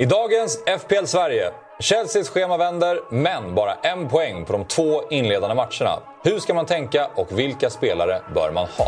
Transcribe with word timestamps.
I 0.00 0.06
dagens 0.06 0.58
FPL 0.80 1.04
Sverige. 1.04 1.50
Chelseas 1.80 2.28
schema 2.28 2.56
vänder, 2.56 3.00
men 3.10 3.54
bara 3.54 3.74
en 3.74 4.08
poäng 4.08 4.44
på 4.44 4.52
de 4.52 4.64
två 4.64 5.02
inledande 5.10 5.54
matcherna. 5.54 6.02
Hur 6.24 6.38
ska 6.38 6.54
man 6.54 6.66
tänka 6.66 7.10
och 7.14 7.38
vilka 7.38 7.70
spelare 7.70 8.22
bör 8.34 8.50
man 8.50 8.66
ha? 8.78 8.86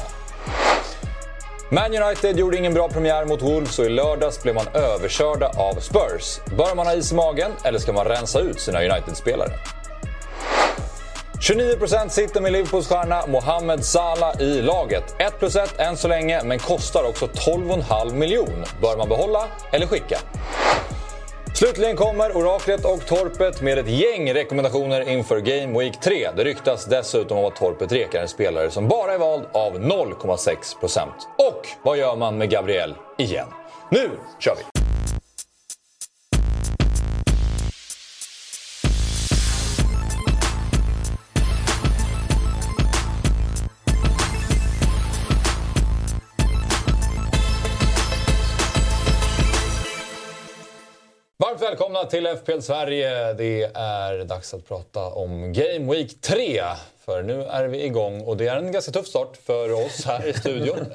Man 1.70 2.02
United 2.02 2.38
gjorde 2.38 2.56
ingen 2.56 2.74
bra 2.74 2.88
premiär 2.88 3.24
mot 3.24 3.42
Wolves 3.42 3.78
och 3.78 3.84
i 3.84 3.88
lördags 3.88 4.42
blev 4.42 4.54
man 4.54 4.66
överkörda 4.74 5.46
av 5.46 5.74
Spurs. 5.80 6.40
Bör 6.58 6.74
man 6.74 6.86
ha 6.86 6.94
is 6.94 7.12
i 7.12 7.14
magen 7.14 7.52
eller 7.64 7.78
ska 7.78 7.92
man 7.92 8.04
rensa 8.04 8.40
ut 8.40 8.60
sina 8.60 8.78
United-spelare? 8.78 9.50
29% 11.40 12.08
sitter 12.08 12.40
med 12.40 12.52
Liverpools 12.52 12.88
stjärna 12.88 13.26
Mohamed 13.26 13.84
Salah 13.84 14.40
i 14.40 14.62
laget. 14.62 15.14
1 15.18 15.38
plus 15.38 15.56
1 15.56 15.78
än 15.78 15.96
så 15.96 16.08
länge, 16.08 16.42
men 16.44 16.58
kostar 16.58 17.04
också 17.04 17.26
12,5 17.26 18.14
miljon. 18.14 18.64
Bör 18.82 18.96
man 18.96 19.08
behålla 19.08 19.44
eller 19.72 19.86
skicka? 19.86 20.18
Slutligen 21.62 21.96
kommer 21.96 22.36
Oraklet 22.36 22.84
och 22.84 23.06
Torpet 23.06 23.62
med 23.62 23.78
ett 23.78 23.88
gäng 23.88 24.34
rekommendationer 24.34 25.08
inför 25.08 25.40
Game 25.40 25.78
Week 25.78 26.00
3. 26.00 26.28
Det 26.36 26.44
ryktas 26.44 26.84
dessutom 26.84 27.38
om 27.38 27.44
att 27.44 27.56
Torpet 27.56 27.92
rekar 27.92 28.22
en 28.22 28.28
spelare 28.28 28.70
som 28.70 28.88
bara 28.88 29.14
är 29.14 29.18
vald 29.18 29.44
av 29.52 29.72
0,6%. 29.72 31.00
Och 31.38 31.68
vad 31.82 31.98
gör 31.98 32.16
man 32.16 32.38
med 32.38 32.50
Gabriel 32.50 32.94
igen? 33.18 33.46
Nu 33.90 34.10
kör 34.38 34.54
vi! 34.56 34.71
Välkomna 52.02 52.10
till 52.10 52.26
FPL 52.26 52.60
Sverige. 52.60 53.32
Det 53.32 53.62
är 53.74 54.24
dags 54.24 54.54
att 54.54 54.68
prata 54.68 55.00
om 55.06 55.52
Game 55.52 55.92
Week 55.92 56.20
3. 56.20 56.62
För 57.04 57.22
nu 57.22 57.42
är 57.42 57.64
vi 57.64 57.84
igång 57.84 58.20
och 58.20 58.36
det 58.36 58.48
är 58.48 58.56
en 58.56 58.72
ganska 58.72 58.92
tuff 58.92 59.06
start 59.06 59.36
för 59.36 59.72
oss 59.72 60.04
här 60.06 60.26
i 60.26 60.32
studion. 60.32 60.76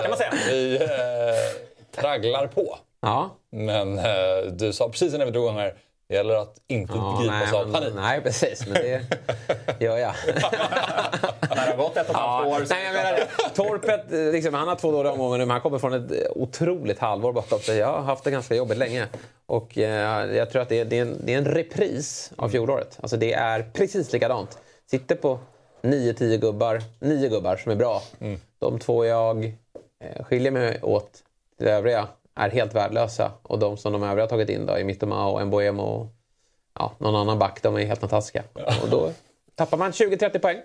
kan 0.00 0.10
man 0.10 0.18
säga. 0.18 0.32
Vi 0.50 0.76
eh, 0.76 2.00
tragglar 2.00 2.46
på. 2.46 2.78
Ja. 3.00 3.30
Men 3.50 3.98
eh, 3.98 4.52
du 4.52 4.72
sa 4.72 4.88
precis 4.88 5.14
innan 5.14 5.26
vi 5.26 5.32
drog 5.32 5.44
igång 5.44 5.58
här, 5.58 5.74
det 6.08 6.14
gäller 6.14 6.34
att 6.34 6.56
inte 6.66 6.92
Ja, 6.96 7.18
gripas 7.20 7.52
nej, 7.52 7.60
av 7.60 7.72
panik. 7.72 7.92
nej, 7.94 8.20
precis. 8.20 8.66
Men 8.66 8.74
det 8.74 9.02
gör 9.80 9.98
jag. 9.98 10.14
Det 11.40 11.72
har 11.72 11.76
gått 11.76 11.96
ett 11.96 12.08
och 12.08 12.14
ett 12.14 12.20
halvt 12.20 12.46
år. 12.46 12.66
nej, 12.70 12.84
jag 12.84 12.92
menar. 12.94 13.20
Torpet, 13.54 14.04
liksom, 14.10 14.54
han 14.54 14.68
har 14.68 14.76
två 14.76 14.92
dåliga 14.92 15.12
omgångar 15.12 15.38
nu, 15.38 15.44
men 15.44 15.50
han 15.50 15.60
kommer 15.60 15.78
från 15.78 15.92
ett 15.92 16.28
otroligt 16.36 16.98
halvår 16.98 17.32
bakom 17.32 17.58
sig. 17.58 17.78
Jag 17.78 17.86
har 17.92 18.02
haft 18.02 18.24
det 18.24 18.30
ganska 18.30 18.54
jobbigt 18.54 18.78
länge. 18.78 19.06
Och 19.46 19.78
eh, 19.78 20.34
jag 20.36 20.50
tror 20.50 20.62
att 20.62 20.68
det 20.68 20.80
är, 20.80 20.84
det, 20.84 20.98
är 20.98 21.02
en, 21.02 21.16
det 21.24 21.34
är 21.34 21.38
en 21.38 21.44
repris 21.44 22.32
av 22.36 22.48
fjolåret. 22.48 22.98
Alltså 23.00 23.16
det 23.16 23.32
är 23.32 23.70
precis 23.72 24.12
likadant. 24.12 24.58
Sitter 24.90 25.14
på 25.14 25.38
9-10 25.82 26.36
gubbar, 26.36 26.82
nio 27.00 27.28
gubbar 27.28 27.56
som 27.56 27.72
är 27.72 27.76
bra. 27.76 28.02
De 28.58 28.78
två 28.78 29.04
jag 29.04 29.44
eh, 30.04 30.24
skiljer 30.24 30.52
mig 30.52 30.78
åt 30.82 31.12
till 31.58 31.66
det 31.66 31.72
övriga 31.72 32.08
är 32.38 32.50
helt 32.50 32.74
värdelösa. 32.74 33.32
Och 33.42 33.58
de 33.58 33.76
som 33.76 33.92
de 33.92 34.02
övriga 34.02 34.22
har 34.22 34.28
tagit 34.28 34.48
in 34.48 34.66
då, 34.66 34.78
i 34.78 34.84
Mittoma 34.84 35.26
och 35.26 35.46
Mboemo 35.46 35.82
och 35.82 36.06
ja, 36.78 36.92
någon 36.98 37.16
annan 37.16 37.38
back, 37.38 37.62
de 37.62 37.76
är 37.76 37.84
helt 37.84 38.00
fantastiska. 38.00 38.42
Och 38.82 38.88
då 38.90 39.12
tappar 39.58 39.76
man 39.76 39.90
20-30 39.90 40.38
poäng. 40.38 40.56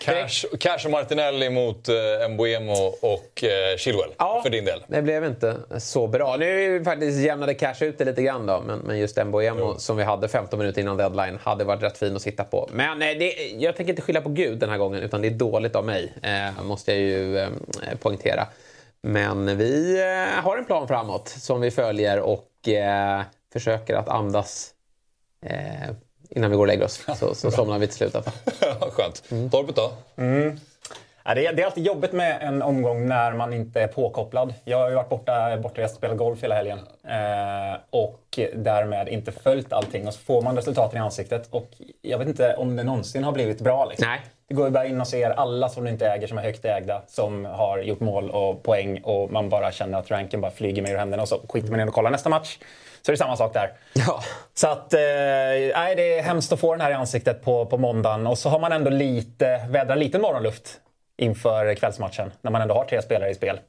Cash, 0.00 0.56
Cash 0.60 0.84
och 0.84 0.90
Martinelli 0.90 1.50
mot 1.50 1.88
eh, 1.88 2.28
Mbuemo 2.30 2.94
och 3.00 3.44
eh, 3.44 3.76
Chilwell 3.76 4.10
för 4.42 4.50
din 4.50 4.64
del. 4.64 4.84
Det 4.86 5.02
blev 5.02 5.24
inte 5.24 5.56
så 5.78 6.06
bra. 6.06 6.36
Nu 6.36 6.84
faktiskt 6.84 7.18
jämnade 7.18 7.54
Cash 7.54 7.74
ut 7.80 7.98
det 7.98 8.04
lite 8.04 8.22
grann 8.22 8.46
då, 8.46 8.62
men, 8.66 8.78
men 8.78 8.98
just 8.98 9.24
Mboemo 9.24 9.78
som 9.78 9.96
vi 9.96 10.02
hade 10.02 10.28
15 10.28 10.58
minuter 10.58 10.80
innan 10.80 10.96
deadline 10.96 11.38
hade 11.42 11.64
varit 11.64 11.82
rätt 11.82 11.98
fin 11.98 12.16
att 12.16 12.22
sitta 12.22 12.44
på. 12.44 12.68
Men 12.72 13.02
eh, 13.02 13.08
det, 13.18 13.32
jag 13.58 13.76
tänker 13.76 13.92
inte 13.92 14.02
skylla 14.02 14.20
på 14.20 14.28
Gud 14.28 14.58
den 14.58 14.70
här 14.70 14.78
gången, 14.78 15.02
utan 15.02 15.22
det 15.22 15.28
är 15.28 15.30
dåligt 15.30 15.76
av 15.76 15.84
mig, 15.84 16.12
eh, 16.22 16.64
måste 16.64 16.92
jag 16.92 17.00
ju 17.00 17.38
eh, 17.38 17.48
poängtera. 18.00 18.46
Men 19.02 19.58
vi 19.58 20.00
eh, 20.00 20.42
har 20.44 20.56
en 20.56 20.64
plan 20.64 20.88
framåt 20.88 21.28
som 21.28 21.60
vi 21.60 21.70
följer 21.70 22.20
och 22.20 22.68
eh, 22.68 23.22
försöker 23.52 23.94
att 23.94 24.08
andas 24.08 24.74
eh, 25.46 25.90
innan 26.30 26.50
vi 26.50 26.56
går 26.56 26.62
och 26.62 26.66
lägger 26.66 26.84
oss. 26.84 27.06
Så, 27.16 27.34
så 27.34 27.50
somnar 27.50 27.78
vi 27.78 27.86
till 27.86 27.96
slut. 27.96 28.14
i 28.14 28.16
alla 28.16 28.24
fall. 28.24 28.90
Skönt. 28.90 29.52
Torpet 29.52 29.76
då? 29.76 29.92
Ja, 31.24 31.34
det, 31.34 31.46
är, 31.46 31.52
det 31.52 31.62
är 31.62 31.66
alltid 31.66 31.86
jobbigt 31.86 32.12
med 32.12 32.42
en 32.42 32.62
omgång 32.62 33.06
när 33.06 33.32
man 33.32 33.52
inte 33.52 33.80
är 33.80 33.86
påkopplad. 33.86 34.54
Jag 34.64 34.78
har 34.78 34.88
ju 34.88 34.94
varit 34.94 35.08
borta, 35.08 35.56
bortrest 35.56 35.94
och 35.94 35.98
spelat 35.98 36.16
golf 36.16 36.42
hela 36.42 36.54
helgen. 36.54 36.78
Eh, 37.04 37.80
och 37.90 38.38
därmed 38.54 39.08
inte 39.08 39.32
följt 39.32 39.72
allting. 39.72 40.06
Och 40.06 40.14
så 40.14 40.20
får 40.20 40.42
man 40.42 40.56
resultaten 40.56 40.96
i 40.96 41.00
ansiktet. 41.00 41.48
Och 41.50 41.68
jag 42.02 42.18
vet 42.18 42.28
inte 42.28 42.54
om 42.54 42.76
det 42.76 42.82
någonsin 42.82 43.24
har 43.24 43.32
blivit 43.32 43.60
bra. 43.60 43.84
Liksom. 43.84 44.08
Nej. 44.08 44.20
Går 44.52 44.66
ju 44.66 44.70
bara 44.70 44.86
in 44.86 45.00
och 45.00 45.08
ser 45.08 45.30
alla 45.30 45.68
som 45.68 45.84
du 45.84 45.90
inte 45.90 46.06
äger, 46.06 46.26
som 46.26 46.38
är 46.38 46.42
högt 46.42 46.64
ägda, 46.64 47.02
som 47.06 47.44
har 47.44 47.78
gjort 47.78 48.00
mål 48.00 48.30
och 48.30 48.62
poäng. 48.62 49.00
Och 49.02 49.32
man 49.32 49.48
bara 49.48 49.72
känner 49.72 49.98
att 49.98 50.10
ranken 50.10 50.40
bara 50.40 50.50
flyger 50.50 50.82
med 50.82 50.90
ur 50.92 50.96
händerna. 50.98 51.22
Och 51.22 51.28
så 51.28 51.40
skiter 51.48 51.70
man 51.70 51.80
in 51.80 51.88
och 51.88 51.94
kollar 51.94 52.10
nästa 52.10 52.28
match. 52.28 52.58
Så 53.02 53.10
är 53.10 53.12
det 53.12 53.18
samma 53.18 53.36
sak 53.36 53.54
där. 53.54 53.72
Ja. 53.92 54.22
Så 54.54 54.68
att, 54.68 54.94
eh, 54.94 55.00
nej, 55.74 55.96
det 55.96 56.18
är 56.18 56.22
hemskt 56.22 56.52
att 56.52 56.60
få 56.60 56.72
den 56.72 56.80
här 56.80 56.90
i 56.90 56.94
ansiktet 56.94 57.44
på, 57.44 57.66
på 57.66 57.78
måndagen. 57.78 58.26
Och 58.26 58.38
så 58.38 58.48
har 58.48 58.58
man 58.58 58.72
ändå 58.72 58.90
lite, 58.90 59.66
vädrar 59.68 59.96
lite 59.96 60.18
morgonluft 60.18 60.80
inför 61.16 61.74
kvällsmatchen. 61.74 62.32
När 62.40 62.50
man 62.50 62.62
ändå 62.62 62.74
har 62.74 62.84
tre 62.84 63.02
spelare 63.02 63.30
i 63.30 63.34
spel. 63.34 63.60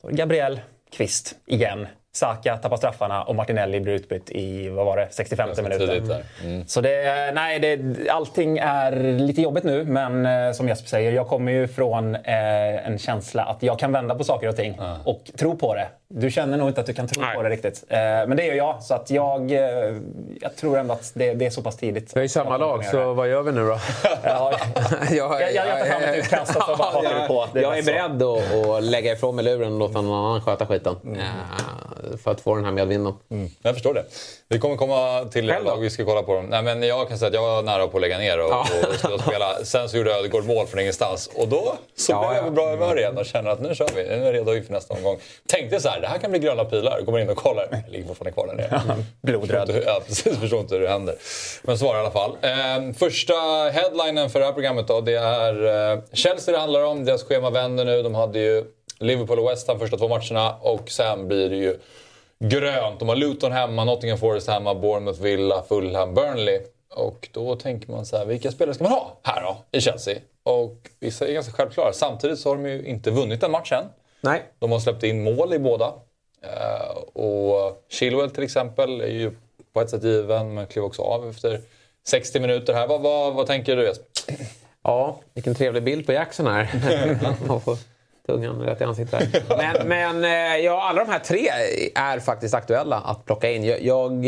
Så 0.00 0.08
Gabriel, 0.10 0.60
Kvist 0.92 1.34
igen. 1.46 1.86
Saka 2.16 2.56
tappar 2.56 2.76
straffarna 2.76 3.22
och 3.22 3.34
Martinelli 3.34 3.80
blir 3.80 3.92
utbytt 3.92 4.30
i, 4.30 4.68
vad 4.68 4.86
var 4.86 4.96
det, 4.96 5.08
65 5.10 5.46
Ganska 5.46 5.62
minuter. 5.62 6.00
där. 6.00 6.24
Mm. 6.44 6.66
Så 6.66 6.80
det, 6.80 7.32
nej, 7.34 7.58
det, 7.58 8.08
allting 8.10 8.58
är 8.58 9.18
lite 9.18 9.42
jobbigt 9.42 9.64
nu, 9.64 9.84
men 9.84 10.26
eh, 10.26 10.52
som 10.52 10.68
Jesper 10.68 10.88
säger, 10.88 11.12
jag 11.12 11.26
kommer 11.26 11.52
ju 11.52 11.68
från 11.68 12.14
eh, 12.14 12.86
en 12.86 12.98
känsla 12.98 13.44
att 13.44 13.62
jag 13.62 13.78
kan 13.78 13.92
vända 13.92 14.14
på 14.14 14.24
saker 14.24 14.48
och 14.48 14.56
ting 14.56 14.80
och 15.04 15.30
tro 15.38 15.56
på 15.56 15.74
det. 15.74 15.88
Du 16.16 16.30
känner 16.30 16.56
nog 16.58 16.68
inte 16.68 16.80
att 16.80 16.86
du 16.86 16.94
kan 16.94 17.08
tro 17.08 17.22
Nej. 17.22 17.36
på 17.36 17.42
det 17.42 17.48
riktigt. 17.50 17.84
Eh, 17.88 17.98
men 17.98 18.36
det 18.36 18.44
gör 18.44 18.54
jag, 18.54 18.82
så 18.82 18.94
att 18.94 19.10
jag, 19.10 19.50
eh, 19.52 19.58
jag 20.40 20.56
tror 20.56 20.78
ändå 20.78 20.94
att 20.94 21.10
det, 21.14 21.34
det 21.34 21.46
är 21.46 21.50
så 21.50 21.62
pass 21.62 21.76
tidigt. 21.76 22.16
Vi 22.16 22.20
är 22.20 22.24
i 22.24 22.28
samma 22.28 22.56
lag, 22.56 22.84
så 22.84 23.12
vad 23.14 23.28
gör 23.28 23.42
vi 23.42 23.52
nu 23.52 23.66
då? 23.66 23.78
Ja, 24.22 24.52
jag, 25.10 25.40
Jag- 25.42 25.54
jag 25.54 25.66
tar 25.78 25.84
fram 25.86 26.02
ett 26.02 26.16
utkast 26.18 26.56
och 26.56 26.62
så 26.62 26.76
bara 26.76 26.88
hakar 26.92 27.20
vi 27.22 27.28
på. 27.28 27.48
Jag 27.60 27.78
är 27.78 27.82
beredd 27.82 28.22
att, 28.22 28.68
att 28.76 28.82
lägga 28.84 29.12
ifrån 29.12 29.36
mig 29.36 29.44
luren 29.44 29.72
och 29.72 29.78
låta 29.78 30.00
någon 30.00 30.24
annan 30.26 30.40
sköta 30.40 30.66
skiten. 30.66 30.96
Eh, 31.16 32.16
för 32.24 32.30
att 32.30 32.40
få 32.40 32.54
den 32.54 32.64
här 32.64 32.72
medvinden. 32.72 33.14
Jag 33.62 33.74
förstår 33.74 33.94
det. 33.94 34.04
Vi 34.48 34.58
kommer 34.58 34.76
komma 34.76 35.24
till 35.32 35.46
då? 35.46 35.54
lag 35.64 35.76
vi 35.80 35.90
ska 35.90 36.04
kolla 36.04 36.22
på 36.22 36.34
dem. 36.34 36.46
Nej, 36.46 36.62
men 36.62 36.82
jag 36.82 37.08
kan 37.08 37.18
säga 37.18 37.28
att 37.28 37.34
jag 37.34 37.42
var 37.42 37.62
nära 37.62 37.86
på 37.86 37.96
att 37.96 38.00
lägga 38.00 38.18
ner 38.18 38.40
och, 38.40 38.50
Ja. 38.50 38.66
och 39.14 39.20
spela. 39.20 39.54
Sen 39.64 39.88
så 39.88 39.96
gjorde 39.96 40.14
Ödegaard 40.14 40.44
mål 40.44 40.66
från 40.66 40.80
ingenstans. 40.80 41.30
Och 41.34 41.48
då 41.48 41.74
så 41.96 42.12
Ja, 42.12 42.18
blev 42.20 42.30
jag 42.36 42.42
ja. 42.42 42.44
på 42.48 42.50
bra 42.50 42.70
humör 42.70 42.98
igen 42.98 43.18
och 43.18 43.26
känner 43.26 43.50
att 43.50 43.60
nu 43.60 43.74
kör 43.74 43.88
vi. 43.96 44.02
Nu 44.02 44.10
är 44.12 44.24
jag 44.24 44.34
redo 44.34 44.54
inför 44.54 44.72
nästa 44.72 44.94
omgång. 44.94 45.16
Tänkte 45.48 45.80
så 45.80 45.88
här, 45.88 46.03
det 46.04 46.10
här 46.10 46.18
kan 46.18 46.30
bli 46.30 46.40
gröna 46.40 46.64
pilar. 46.64 47.00
Går 47.00 47.20
in 47.20 47.30
och 47.30 47.36
kollar. 47.36 47.68
Jag 47.86 47.92
ligger 47.92 48.06
fortfarande 48.06 48.32
kvar 48.32 48.46
där 48.46 48.54
nere. 48.54 49.04
Blodröd. 49.20 49.82
Ja, 49.86 50.00
precis. 50.06 50.38
Förstår 50.40 50.60
inte 50.60 50.74
hur 50.74 50.82
det 50.82 50.88
händer. 50.88 51.14
Men 51.62 51.78
så 51.78 51.84
var 51.84 51.94
det 51.94 51.98
i 51.98 52.02
alla 52.02 52.10
fall. 52.10 52.36
Eh, 52.42 52.94
första 52.94 53.34
headlinen 53.72 54.30
för 54.30 54.38
det 54.38 54.44
här 54.44 54.52
programmet 54.52 54.88
då, 54.88 55.00
det 55.00 55.14
är 55.14 55.92
eh, 55.92 55.98
Chelsea 56.12 56.54
det 56.54 56.60
handlar 56.60 56.84
om. 56.84 57.04
Deras 57.04 57.22
schema 57.22 57.50
vänder 57.50 57.84
nu. 57.84 58.02
De 58.02 58.14
hade 58.14 58.38
ju 58.38 58.64
Liverpool 58.98 59.38
och 59.38 59.50
West 59.50 59.68
Ham 59.68 59.78
första 59.78 59.96
två 59.96 60.08
matcherna 60.08 60.54
och 60.60 60.90
sen 60.90 61.28
blir 61.28 61.50
det 61.50 61.56
ju 61.56 61.78
grönt. 62.38 62.98
De 62.98 63.08
har 63.08 63.16
Luton 63.16 63.52
hemma, 63.52 63.84
Nottingham 63.84 64.18
Forest 64.18 64.48
hemma, 64.48 64.74
Bournemouth, 64.74 65.22
Villa, 65.22 65.62
Fulham, 65.68 66.14
Burnley. 66.14 66.60
Och 66.94 67.28
då 67.32 67.56
tänker 67.56 67.90
man 67.90 68.06
så 68.06 68.16
här, 68.16 68.24
vilka 68.24 68.50
spelare 68.50 68.74
ska 68.74 68.84
man 68.84 68.92
ha 68.92 69.18
här 69.22 69.42
då 69.42 69.56
i 69.78 69.80
Chelsea? 69.80 70.18
Och 70.42 70.76
vissa 71.00 71.28
är 71.28 71.32
ganska 71.32 71.52
självklara. 71.52 71.92
Samtidigt 71.92 72.38
så 72.38 72.48
har 72.48 72.56
de 72.56 72.66
ju 72.66 72.86
inte 72.86 73.10
vunnit 73.10 73.42
en 73.42 73.50
match 73.50 73.72
än. 73.72 73.84
Nej. 74.24 74.42
De 74.58 74.72
har 74.72 74.78
släppt 74.78 75.02
in 75.02 75.22
mål 75.22 75.54
i 75.54 75.58
båda. 75.58 75.92
Eh, 76.42 77.22
och 77.22 77.84
Chilwell 77.88 78.30
till 78.30 78.44
exempel 78.44 79.00
är 79.00 79.06
ju 79.06 79.32
på 79.72 79.80
ett 79.80 79.90
sätt 79.90 80.04
given, 80.04 80.54
men 80.54 80.66
klev 80.66 80.84
också 80.84 81.02
av 81.02 81.28
efter 81.28 81.60
60 82.06 82.40
minuter 82.40 82.74
här. 82.74 82.86
Vad, 82.86 83.00
vad, 83.00 83.34
vad 83.34 83.46
tänker 83.46 83.76
du 83.76 83.84
Jesper? 83.84 84.06
Ja, 84.82 85.20
vilken 85.34 85.54
trevlig 85.54 85.82
bild 85.82 86.06
på 86.06 86.12
Jackson 86.12 86.46
här. 86.46 86.68
Man 87.46 87.60
får 87.60 87.78
tungan 88.26 88.60
rätt 88.60 88.80
i 88.80 88.84
ansiktet. 88.84 89.44
Men, 89.48 89.88
men 89.88 90.24
eh, 90.24 90.64
ja, 90.64 90.82
alla 90.82 91.04
de 91.04 91.10
här 91.10 91.18
tre 91.18 91.48
är 91.94 92.18
faktiskt 92.18 92.54
aktuella 92.54 92.96
att 92.96 93.24
plocka 93.24 93.50
in. 93.50 93.64
Jag, 93.64 93.82
jag 93.82 94.26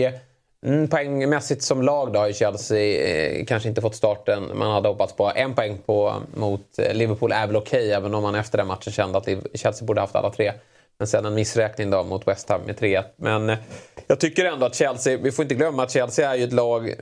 mm, 0.67 0.89
poängmässigt 0.89 1.63
som 1.63 1.83
lag 1.83 2.13
då 2.13 2.19
har 2.19 2.33
Chelsea 2.33 3.07
eh, 3.07 3.45
kanske 3.45 3.69
inte 3.69 3.81
fått 3.81 3.95
starten 3.95 4.59
man 4.59 4.71
hade 4.71 4.89
hoppats 4.89 5.13
på. 5.13 5.33
En 5.35 5.55
poäng 5.55 5.79
på, 5.87 6.15
mot 6.35 6.79
eh, 6.79 6.95
Liverpool 6.95 7.33
är 7.33 7.47
väl 7.47 7.57
okej, 7.57 7.93
även 7.93 8.15
om 8.15 8.23
man 8.23 8.35
efter 8.35 8.59
den 8.59 8.67
matchen 8.67 8.93
kände 8.93 9.19
att 9.19 9.29
Chelsea 9.55 9.87
borde 9.87 10.01
haft 10.01 10.17
alla 10.17 10.31
tre. 10.31 10.53
Men 10.99 11.09
sen 11.09 11.25
en 11.25 11.35
missräkning 11.35 11.91
då 11.91 12.05
mot 12.05 12.29
West 12.29 12.49
Ham 12.49 12.61
med 12.67 12.79
3-1. 12.79 13.05
Men 13.17 13.51
eh, 13.51 13.59
jag 14.07 14.21
tycker 14.21 14.45
ändå 14.45 14.67
att 14.67 14.75
Chelsea, 14.75 15.19
vi 15.23 15.33
får 15.33 15.43
inte 15.43 15.55
glömma 15.55 15.83
att 15.83 15.91
Chelsea 15.91 16.31
är 16.31 16.37
ju 16.37 16.45
ett 16.45 16.53
lag 16.53 16.95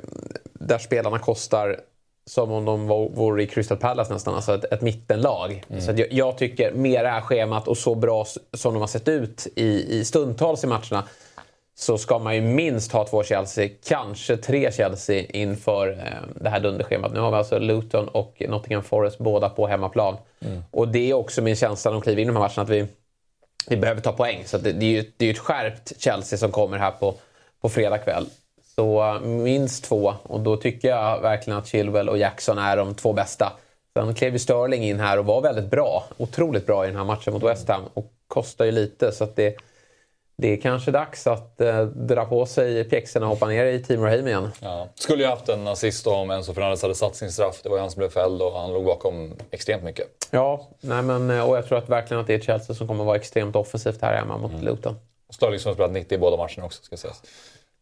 där 0.52 0.78
spelarna 0.78 1.18
kostar 1.18 1.80
som 2.26 2.52
om 2.52 2.64
de 2.64 2.86
vore 3.14 3.42
i 3.42 3.46
Crystal 3.46 3.76
Palace 3.76 4.12
nästan, 4.12 4.34
alltså 4.34 4.54
ett, 4.54 4.64
ett 4.64 4.80
mittenlag. 4.80 5.64
Så 5.78 5.90
att 5.90 5.98
jag, 5.98 6.12
jag 6.12 6.38
tycker 6.38 6.72
med 6.72 7.04
det 7.04 7.08
här 7.08 7.20
schemat 7.20 7.68
och 7.68 7.78
så 7.78 7.94
bra 7.94 8.26
som 8.52 8.74
de 8.74 8.80
har 8.80 8.86
sett 8.86 9.08
ut 9.08 9.46
i, 9.56 9.98
i 9.98 10.04
stundtals 10.04 10.64
i 10.64 10.66
matcherna 10.66 11.04
så 11.74 11.98
ska 11.98 12.18
man 12.18 12.34
ju 12.34 12.40
minst 12.40 12.92
ha 12.92 13.04
två 13.04 13.22
Chelsea, 13.22 13.68
kanske 13.84 14.36
tre 14.36 14.72
Chelsea 14.72 15.24
inför 15.28 15.88
eh, 15.88 16.28
det 16.34 16.50
här 16.50 16.60
dunderschemat. 16.60 17.12
Nu 17.12 17.20
har 17.20 17.30
vi 17.30 17.36
alltså 17.36 17.58
Luton 17.58 18.08
och 18.08 18.42
Nottingham 18.48 18.82
Forest 18.82 19.18
båda 19.18 19.48
på 19.48 19.66
hemmaplan. 19.66 20.16
Mm. 20.40 20.62
Och 20.70 20.88
det 20.88 21.10
är 21.10 21.14
också 21.14 21.42
min 21.42 21.56
känsla 21.56 21.90
när 21.90 21.94
de 21.94 22.02
kliver 22.02 22.22
in 22.22 22.28
i 22.28 22.32
de 22.32 22.36
här 22.36 22.42
matcherna 22.42 22.62
att 22.62 22.68
vi, 22.68 22.86
vi 23.68 23.76
behöver 23.76 24.00
ta 24.00 24.12
poäng. 24.12 24.42
Så 24.46 24.58
det, 24.58 24.72
det, 24.72 24.86
är 24.86 24.90
ju 24.90 25.12
det 25.16 25.26
är 25.26 25.30
ett 25.30 25.38
skärpt 25.38 25.92
Chelsea 25.98 26.38
som 26.38 26.52
kommer 26.52 26.78
här 26.78 26.90
på, 26.90 27.14
på 27.60 27.68
fredag 27.68 27.98
kväll. 27.98 28.26
Så 28.74 29.18
minst 29.22 29.84
två 29.84 30.14
och 30.22 30.40
då 30.40 30.56
tycker 30.56 30.88
jag 30.88 31.20
verkligen 31.20 31.58
att 31.58 31.66
Chilwell 31.66 32.08
och 32.08 32.18
Jackson 32.18 32.58
är 32.58 32.76
de 32.76 32.94
två 32.94 33.12
bästa. 33.12 33.52
Sen 33.94 34.14
klev 34.14 34.32
ju 34.32 34.38
Sterling 34.38 34.84
in 34.84 35.00
här 35.00 35.18
och 35.18 35.26
var 35.26 35.40
väldigt 35.40 35.70
bra. 35.70 36.04
Otroligt 36.16 36.66
bra 36.66 36.84
i 36.84 36.88
den 36.88 36.96
här 36.96 37.04
matchen 37.04 37.32
mot 37.32 37.42
West 37.42 37.68
Ham 37.68 37.82
och 37.94 38.12
kostar 38.28 38.64
ju 38.64 38.70
lite. 38.70 39.12
Så 39.12 39.24
att 39.24 39.36
det, 39.36 39.56
det 40.36 40.52
är 40.52 40.56
kanske 40.56 40.90
dags 40.90 41.26
att 41.26 41.60
eh, 41.60 41.82
dra 41.84 42.24
på 42.24 42.46
sig 42.46 42.84
pjäxorna 42.84 43.26
och 43.26 43.32
hoppa 43.32 43.46
ner 43.46 43.66
i 43.66 43.82
Team 43.82 44.02
Raheem 44.02 44.26
igen. 44.26 44.50
Ja. 44.60 44.88
Skulle 44.94 45.22
ju 45.22 45.28
haft 45.28 45.48
en 45.48 45.68
assist 45.68 46.06
om 46.06 46.30
Enzo 46.30 46.54
Fernandez 46.54 46.82
hade 46.82 46.94
satt 46.94 47.16
sin 47.16 47.32
straff. 47.32 47.60
Det 47.62 47.68
var 47.68 47.76
ju 47.76 47.80
han 47.80 47.90
som 47.90 47.98
blev 47.98 48.08
fälld 48.08 48.42
och 48.42 48.52
han 48.52 48.72
låg 48.72 48.84
bakom 48.84 49.32
extremt 49.50 49.82
mycket. 49.82 50.06
Ja, 50.30 50.68
nej 50.80 51.02
men, 51.02 51.30
eh, 51.30 51.48
och 51.48 51.56
jag 51.56 51.66
tror 51.66 51.78
att 51.78 51.88
verkligen 51.88 52.20
att 52.20 52.26
det 52.26 52.34
är 52.34 52.40
Chelsea 52.40 52.76
som 52.76 52.88
kommer 52.88 53.04
vara 53.04 53.16
extremt 53.16 53.56
offensivt 53.56 54.02
här 54.02 54.16
hemma 54.16 54.38
mot 54.38 54.52
mm. 54.52 54.64
Luton. 54.64 54.96
Sterling 55.30 55.58
som 55.58 55.68
har 55.68 55.74
spelat 55.74 55.92
90 55.92 56.14
i 56.14 56.18
båda 56.18 56.36
matcherna 56.36 56.64
också 56.64 56.82
ska 56.82 56.96
sägas. 56.96 57.22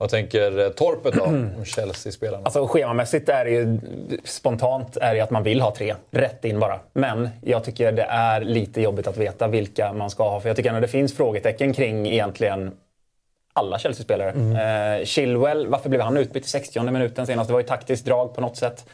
Vad 0.02 0.10
tänker 0.10 0.58
eh, 0.58 0.69
Torpet 0.69 1.14
då 1.14 1.22
om 1.22 1.64
Chelsea-spelarna? 1.64 2.44
Alltså 2.44 2.66
schemamässigt 2.66 3.28
är 3.28 3.44
det 3.44 3.50
ju 3.50 3.78
spontant 4.25 4.96
är 4.96 5.14
det 5.14 5.20
att 5.20 5.31
man 5.31 5.43
vill 5.43 5.60
ha 5.60 5.75
tre. 5.75 5.94
Rätt 6.10 6.44
in 6.44 6.60
bara. 6.60 6.81
Men 6.93 7.28
jag 7.43 7.64
tycker 7.64 7.93
det 7.93 8.02
är 8.02 8.40
lite 8.40 8.81
jobbigt 8.81 9.06
att 9.06 9.16
veta 9.16 9.49
vilka 9.49 9.93
man 9.93 10.10
ska 10.10 10.31
ha. 10.31 10.40
För 10.40 10.49
jag 10.49 10.56
tycker 10.56 10.75
att 10.75 10.82
det 10.82 10.88
finns 10.88 11.16
frågetecken 11.16 11.72
kring 11.72 12.06
egentligen 12.06 12.72
alla 13.52 13.78
Chelsea-spelare. 13.78 14.31
Mm. 14.31 15.00
Eh, 15.00 15.04
Chilwell, 15.04 15.66
varför 15.66 15.88
blev 15.88 16.00
han 16.00 16.16
utbytt 16.16 16.46
i 16.46 16.49
60 16.49 16.81
minuten 16.81 17.26
senast? 17.26 17.49
Det 17.49 17.52
var 17.52 17.60
ju 17.60 17.66
taktiskt 17.66 18.04
drag 18.04 18.34
på 18.34 18.40
något 18.40 18.56
sätt. 18.56 18.87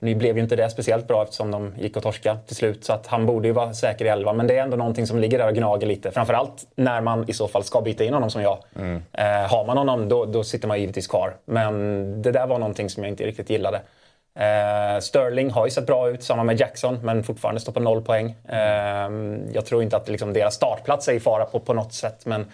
Nu 0.00 0.14
blev 0.14 0.36
ju 0.36 0.42
inte 0.42 0.56
det 0.56 0.70
speciellt 0.70 1.08
bra 1.08 1.22
eftersom 1.22 1.50
de 1.50 1.74
gick 1.78 1.96
och 1.96 2.02
torska 2.02 2.36
till 2.46 2.56
slut. 2.56 2.84
Så 2.84 2.92
att 2.92 3.06
han 3.06 3.26
borde 3.26 3.48
ju 3.48 3.54
vara 3.54 3.72
säker 3.72 4.04
i 4.04 4.08
elva. 4.08 4.32
Men 4.32 4.46
det 4.46 4.58
är 4.58 4.62
ändå 4.62 4.76
någonting 4.76 5.06
som 5.06 5.18
ligger 5.18 5.38
där 5.38 5.48
och 5.48 5.54
gnager 5.54 5.86
lite. 5.86 6.10
Framförallt 6.10 6.66
när 6.74 7.00
man 7.00 7.30
i 7.30 7.32
så 7.32 7.48
fall 7.48 7.64
ska 7.64 7.80
byta 7.80 8.04
in 8.04 8.14
honom 8.14 8.30
som 8.30 8.42
jag. 8.42 8.58
Mm. 8.76 9.02
Eh, 9.12 9.50
har 9.50 9.66
man 9.66 9.76
honom 9.76 10.08
då, 10.08 10.24
då 10.24 10.44
sitter 10.44 10.68
man 10.68 10.80
givetvis 10.80 11.06
kvar. 11.06 11.36
Men 11.44 12.22
det 12.22 12.32
där 12.32 12.46
var 12.46 12.58
någonting 12.58 12.90
som 12.90 13.02
jag 13.02 13.12
inte 13.12 13.24
riktigt 13.24 13.50
gillade. 13.50 13.80
Eh, 14.38 15.00
Sterling 15.00 15.50
har 15.50 15.64
ju 15.64 15.70
sett 15.70 15.86
bra 15.86 16.10
ut, 16.10 16.22
samma 16.22 16.44
med 16.44 16.60
Jackson, 16.60 16.98
men 17.02 17.24
fortfarande 17.24 17.60
står 17.60 17.72
på 17.72 17.80
noll 17.80 18.02
poäng. 18.02 18.34
Eh, 18.48 19.10
jag 19.52 19.66
tror 19.66 19.82
inte 19.82 19.96
att 19.96 20.08
liksom 20.08 20.32
deras 20.32 20.54
startplats 20.54 21.08
är 21.08 21.12
i 21.12 21.20
fara 21.20 21.44
på, 21.44 21.60
på 21.60 21.74
något 21.74 21.92
sätt. 21.92 22.26
Men 22.26 22.46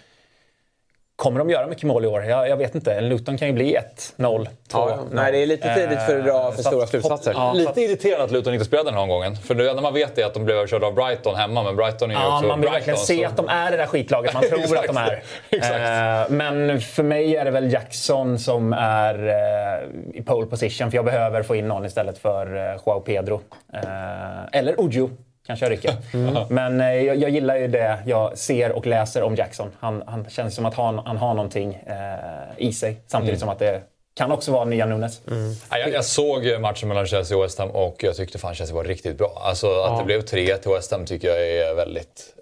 Kommer 1.20 1.38
de 1.38 1.50
göra 1.50 1.66
mycket 1.66 1.84
mål 1.84 2.04
i 2.04 2.08
år? 2.08 2.24
Jag, 2.24 2.48
jag 2.48 2.56
vet 2.56 2.74
inte. 2.74 3.00
Luton 3.00 3.38
kan 3.38 3.48
ju 3.48 3.54
bli 3.54 3.76
1-0, 4.16 4.48
2 4.68 4.78
ja, 4.78 4.98
Nej, 5.12 5.32
det 5.32 5.38
är 5.38 5.46
lite 5.46 5.74
tidigt 5.74 6.02
för 6.02 6.18
att 6.18 6.24
dra 6.24 6.52
för 6.52 6.62
stora 6.62 6.86
slutsatser. 6.86 7.32
Ja, 7.32 7.52
lite 7.52 7.80
irriterande 7.80 8.24
att 8.24 8.30
Luton 8.30 8.54
inte 8.54 8.66
spelade 8.66 8.88
den 8.88 8.94
här 8.94 9.02
omgången. 9.02 9.36
För 9.36 9.54
det 9.54 9.70
enda 9.70 9.82
man 9.82 9.94
vet 9.94 10.18
är 10.18 10.26
att 10.26 10.34
de 10.34 10.44
blev 10.44 10.56
överkörda 10.56 10.86
av 10.86 10.94
Brighton 10.94 11.34
hemma, 11.34 11.62
men 11.62 11.76
Brighton 11.76 12.10
är 12.10 12.14
ju 12.14 12.20
ja, 12.20 12.36
också 12.36 12.48
Man 12.48 12.60
vill 12.60 12.70
verkligen 12.70 12.98
se 12.98 13.18
så... 13.18 13.26
att 13.26 13.36
de 13.36 13.48
är 13.48 13.70
det 13.70 13.76
där 13.76 13.86
skitlaget 13.86 14.34
man 14.34 14.42
tror 14.48 14.78
att 14.78 14.86
de 14.86 14.96
är. 14.96 15.22
Exakt. 15.50 16.30
men 16.30 16.80
för 16.80 17.02
mig 17.02 17.36
är 17.36 17.44
det 17.44 17.50
väl 17.50 17.72
Jackson 17.72 18.38
som 18.38 18.72
är 18.72 19.28
eh, 19.28 20.18
i 20.20 20.22
pole 20.22 20.46
position, 20.46 20.90
för 20.90 20.98
jag 20.98 21.04
behöver 21.04 21.42
få 21.42 21.56
in 21.56 21.68
någon 21.68 21.86
istället 21.86 22.18
för 22.18 22.56
eh, 22.56 22.80
Joao 22.86 23.00
Pedro. 23.00 23.40
Eh, 23.72 23.80
eller 24.52 24.80
Ojo 24.80 25.10
kanske 25.46 25.64
jag 25.64 25.72
rycker. 25.72 25.96
Mm. 26.12 26.44
Men 26.48 26.80
eh, 26.80 26.86
jag, 26.86 27.16
jag, 27.16 27.30
gillar 27.30 27.56
ju 27.56 27.68
det 27.68 27.98
jag 28.06 28.38
ser 28.38 28.72
och 28.72 28.86
läser 28.86 29.22
om 29.22 29.34
Jackson. 29.34 29.70
Han, 29.80 30.02
han 30.06 30.30
känns 30.30 30.54
som 30.54 30.66
att 30.66 30.74
han, 30.74 30.98
han 30.98 31.16
har 31.16 31.34
någonting 31.34 31.74
eh, 31.74 32.66
i 32.66 32.72
sig. 32.72 33.00
Samtidigt 33.06 33.32
mm. 33.32 33.40
som 33.40 33.48
att 33.48 33.58
det 33.58 33.82
kan 34.14 34.32
också 34.32 34.52
vara 34.52 34.64
nya 34.64 34.86
Nunes. 34.86 35.26
Mm. 35.26 35.54
Jag, 35.70 35.92
jag, 35.92 36.04
såg 36.04 36.60
matchen 36.60 36.88
mellan 36.88 37.06
Chelsea 37.06 37.36
och 37.36 37.44
West 37.44 37.58
Ham 37.58 37.70
och 37.70 37.96
jag 38.04 38.16
tyckte 38.16 38.38
fan 38.38 38.54
Chelsea 38.54 38.76
var 38.76 38.84
riktigt 38.84 39.18
bra. 39.18 39.42
Alltså 39.44 39.66
att 39.66 39.92
ja. 39.92 39.98
det 39.98 40.04
blev 40.04 40.20
3 40.22 40.56
till 40.56 40.70
West 40.70 40.92
Ham 40.92 41.06
tycker 41.06 41.28
jag 41.28 41.48
är 41.48 41.74
väldigt 41.74 42.34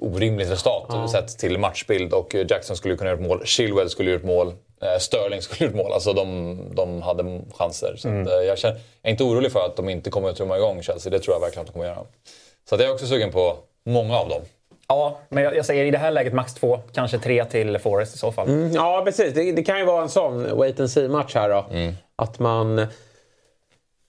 orimligt 0.00 0.50
resultat 0.50 0.86
ja. 0.88 1.08
sett 1.08 1.38
till 1.38 1.58
matchbild. 1.58 2.12
Och 2.12 2.34
Jackson 2.48 2.76
skulle 2.76 2.96
kunna 2.96 3.10
göra 3.10 3.20
ett 3.20 3.26
mål, 3.26 3.42
Chilwell 3.44 3.90
skulle 3.90 4.10
göra 4.10 4.20
ett 4.20 4.26
mål. 4.26 4.52
Eh, 4.82 4.98
Sterling 4.98 5.42
skulle 5.42 5.68
gjort 5.68 5.76
mål. 5.76 5.92
Alltså 5.92 6.12
de, 6.12 6.58
de 6.74 7.02
hade 7.02 7.40
chanser. 7.54 7.94
Så 7.96 8.08
mm. 8.08 8.22
att, 8.22 8.28
eh, 8.28 8.34
jag, 8.34 8.58
känner, 8.58 8.74
jag 8.74 9.08
är 9.08 9.10
inte 9.10 9.24
orolig 9.24 9.52
för 9.52 9.66
att 9.66 9.76
de 9.76 9.88
inte 9.88 10.10
kommer 10.10 10.28
att 10.28 10.36
trumma 10.36 10.56
igång 10.56 10.82
Chelsea. 10.82 11.10
Det 11.10 11.18
tror 11.18 11.34
jag 11.34 11.40
verkligen 11.40 11.60
att 11.60 11.66
de 11.66 11.72
kommer 11.72 11.90
att 11.90 11.96
göra. 11.96 12.06
Så 12.68 12.74
att 12.74 12.80
jag 12.80 12.90
är 12.90 12.94
också 12.94 13.06
sugen 13.06 13.32
på 13.32 13.56
många 13.84 14.18
av 14.18 14.28
dem. 14.28 14.42
Ja, 14.88 15.18
men 15.28 15.44
jag, 15.44 15.56
jag, 15.56 15.66
säger 15.66 15.84
i 15.84 15.90
det 15.90 15.98
här 15.98 16.10
läget 16.10 16.32
max 16.32 16.54
två, 16.54 16.80
kanske 16.92 17.18
tre 17.18 17.44
till 17.44 17.78
Forest 17.78 18.14
i 18.14 18.18
så 18.18 18.32
fall. 18.32 18.48
Mm, 18.48 18.72
ja, 18.72 19.02
precis. 19.04 19.34
Det, 19.34 19.52
det, 19.52 19.62
kan 19.62 19.78
ju 19.78 19.84
vara 19.84 20.02
en 20.02 20.08
sån 20.08 20.56
wait 20.56 20.80
and 20.80 20.90
see-match 20.90 21.34
här 21.34 21.48
då. 21.48 21.66
Mm. 21.70 21.94
Att 22.16 22.38
man 22.38 22.86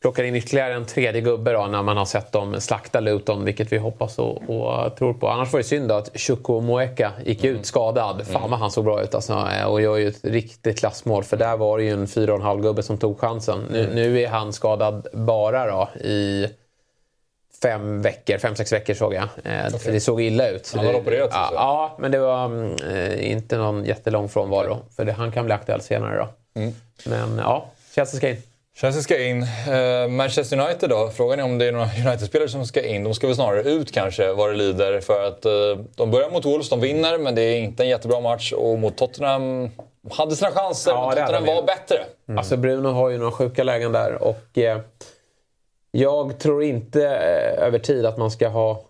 plockar 0.01 0.23
in 0.23 0.35
ytterligare 0.35 0.73
en 0.73 0.85
tredje 0.85 1.21
gubbe 1.21 1.53
då, 1.53 1.65
när 1.65 1.83
man 1.83 1.97
har 1.97 2.05
sett 2.05 2.31
dem 2.31 2.61
slakta 2.61 2.99
Luton, 2.99 3.45
vilket 3.45 3.71
vi 3.71 3.77
hoppas 3.77 4.19
och, 4.19 4.49
och 4.49 4.95
tror 4.95 5.13
på. 5.13 5.29
Annars 5.29 5.53
var 5.53 5.59
det 5.59 5.63
synd 5.63 5.89
då 5.89 5.95
att 5.95 6.19
Chuko 6.19 6.61
Moeka 6.61 7.11
gick 7.25 7.43
ut 7.43 7.51
mm. 7.51 7.63
skadad. 7.63 8.27
Fan 8.27 8.35
mm. 8.35 8.51
vad 8.51 8.59
han 8.59 8.71
såg 8.71 8.85
bra 8.85 9.03
ut 9.03 9.15
alltså, 9.15 9.47
och 9.67 9.81
gör 9.81 9.97
ju 9.97 10.07
ett 10.07 10.25
riktigt 10.25 10.79
klassmål. 10.79 11.23
För 11.23 11.37
där 11.37 11.57
var 11.57 11.77
det 11.77 11.83
ju 11.83 11.91
en 11.91 12.05
4,5 12.05 12.61
gubbe 12.61 12.83
som 12.83 12.97
tog 12.97 13.19
chansen. 13.19 13.65
Nu, 13.71 13.83
mm. 13.83 13.95
nu 13.95 14.21
är 14.21 14.27
han 14.27 14.53
skadad 14.53 15.07
bara 15.13 15.71
då 15.71 15.89
i 16.01 16.47
fem 17.61 18.01
veckor, 18.01 18.37
fem, 18.37 18.55
sex 18.55 18.73
veckor 18.73 18.93
såg 18.93 19.13
jag. 19.13 19.23
Eh, 19.23 19.67
okay. 19.67 19.79
För 19.79 19.91
det 19.91 19.99
såg 19.99 20.21
illa 20.21 20.49
ut. 20.49 20.73
Han 20.75 20.85
har 20.85 20.95
opererat 20.95 21.29
ja, 21.33 21.51
ja, 21.53 21.95
men 21.99 22.11
det 22.11 22.19
var 22.19 22.69
eh, 22.91 23.31
inte 23.31 23.57
någon 23.57 23.85
jättelång 23.85 24.29
frånvaro. 24.29 24.77
För 24.95 25.05
det, 25.05 25.11
han 25.11 25.31
kan 25.31 25.45
bli 25.45 25.53
aktuell 25.53 25.81
senare 25.81 26.17
då. 26.17 26.59
Mm. 26.61 26.73
Men 27.05 27.37
ja, 27.37 27.65
Chelsea 27.95 28.17
ska 28.17 28.29
in. 28.29 28.41
Chelsea 28.81 29.01
ska 29.01 29.23
in. 29.23 29.43
Uh, 29.43 30.07
Manchester 30.07 30.59
United 30.59 30.89
då? 30.89 31.09
Frågan 31.09 31.39
är 31.39 31.43
om 31.43 31.57
det 31.57 31.65
är 31.65 31.71
några 31.71 31.85
United-spelare 32.07 32.49
som 32.49 32.65
ska 32.65 32.85
in. 32.85 33.03
De 33.03 33.13
ska 33.13 33.27
väl 33.27 33.35
snarare 33.35 33.61
ut 33.61 33.91
kanske, 33.91 34.33
vad 34.33 34.49
det 34.49 34.55
lider. 34.55 34.99
För 34.99 35.27
att 35.27 35.45
uh, 35.45 35.85
de 35.95 36.11
börjar 36.11 36.29
mot 36.29 36.45
Wolves, 36.45 36.69
de 36.69 36.79
vinner, 36.79 37.17
men 37.17 37.35
det 37.35 37.41
är 37.41 37.59
inte 37.59 37.83
en 37.83 37.89
jättebra 37.89 38.19
match. 38.19 38.53
Och 38.53 38.79
mot 38.79 38.97
Tottenham 38.97 39.69
hade 40.11 40.35
sina 40.35 40.51
chanser, 40.51 40.91
ja, 40.91 41.13
men 41.15 41.25
Tottenham 41.25 41.55
var 41.55 41.63
bättre. 41.63 41.97
Mm. 42.27 42.37
Alltså 42.37 42.57
Bruno 42.57 42.87
har 42.87 43.09
ju 43.09 43.17
några 43.17 43.31
sjuka 43.31 43.63
lägen 43.63 43.91
där. 43.91 44.23
Och 44.23 44.57
eh, 44.57 44.79
jag 45.91 46.39
tror 46.39 46.63
inte 46.63 47.05
eh, 47.05 47.63
över 47.63 47.79
tid 47.79 48.05
att 48.05 48.17
man 48.17 48.31
ska 48.31 48.47
ha 48.47 48.83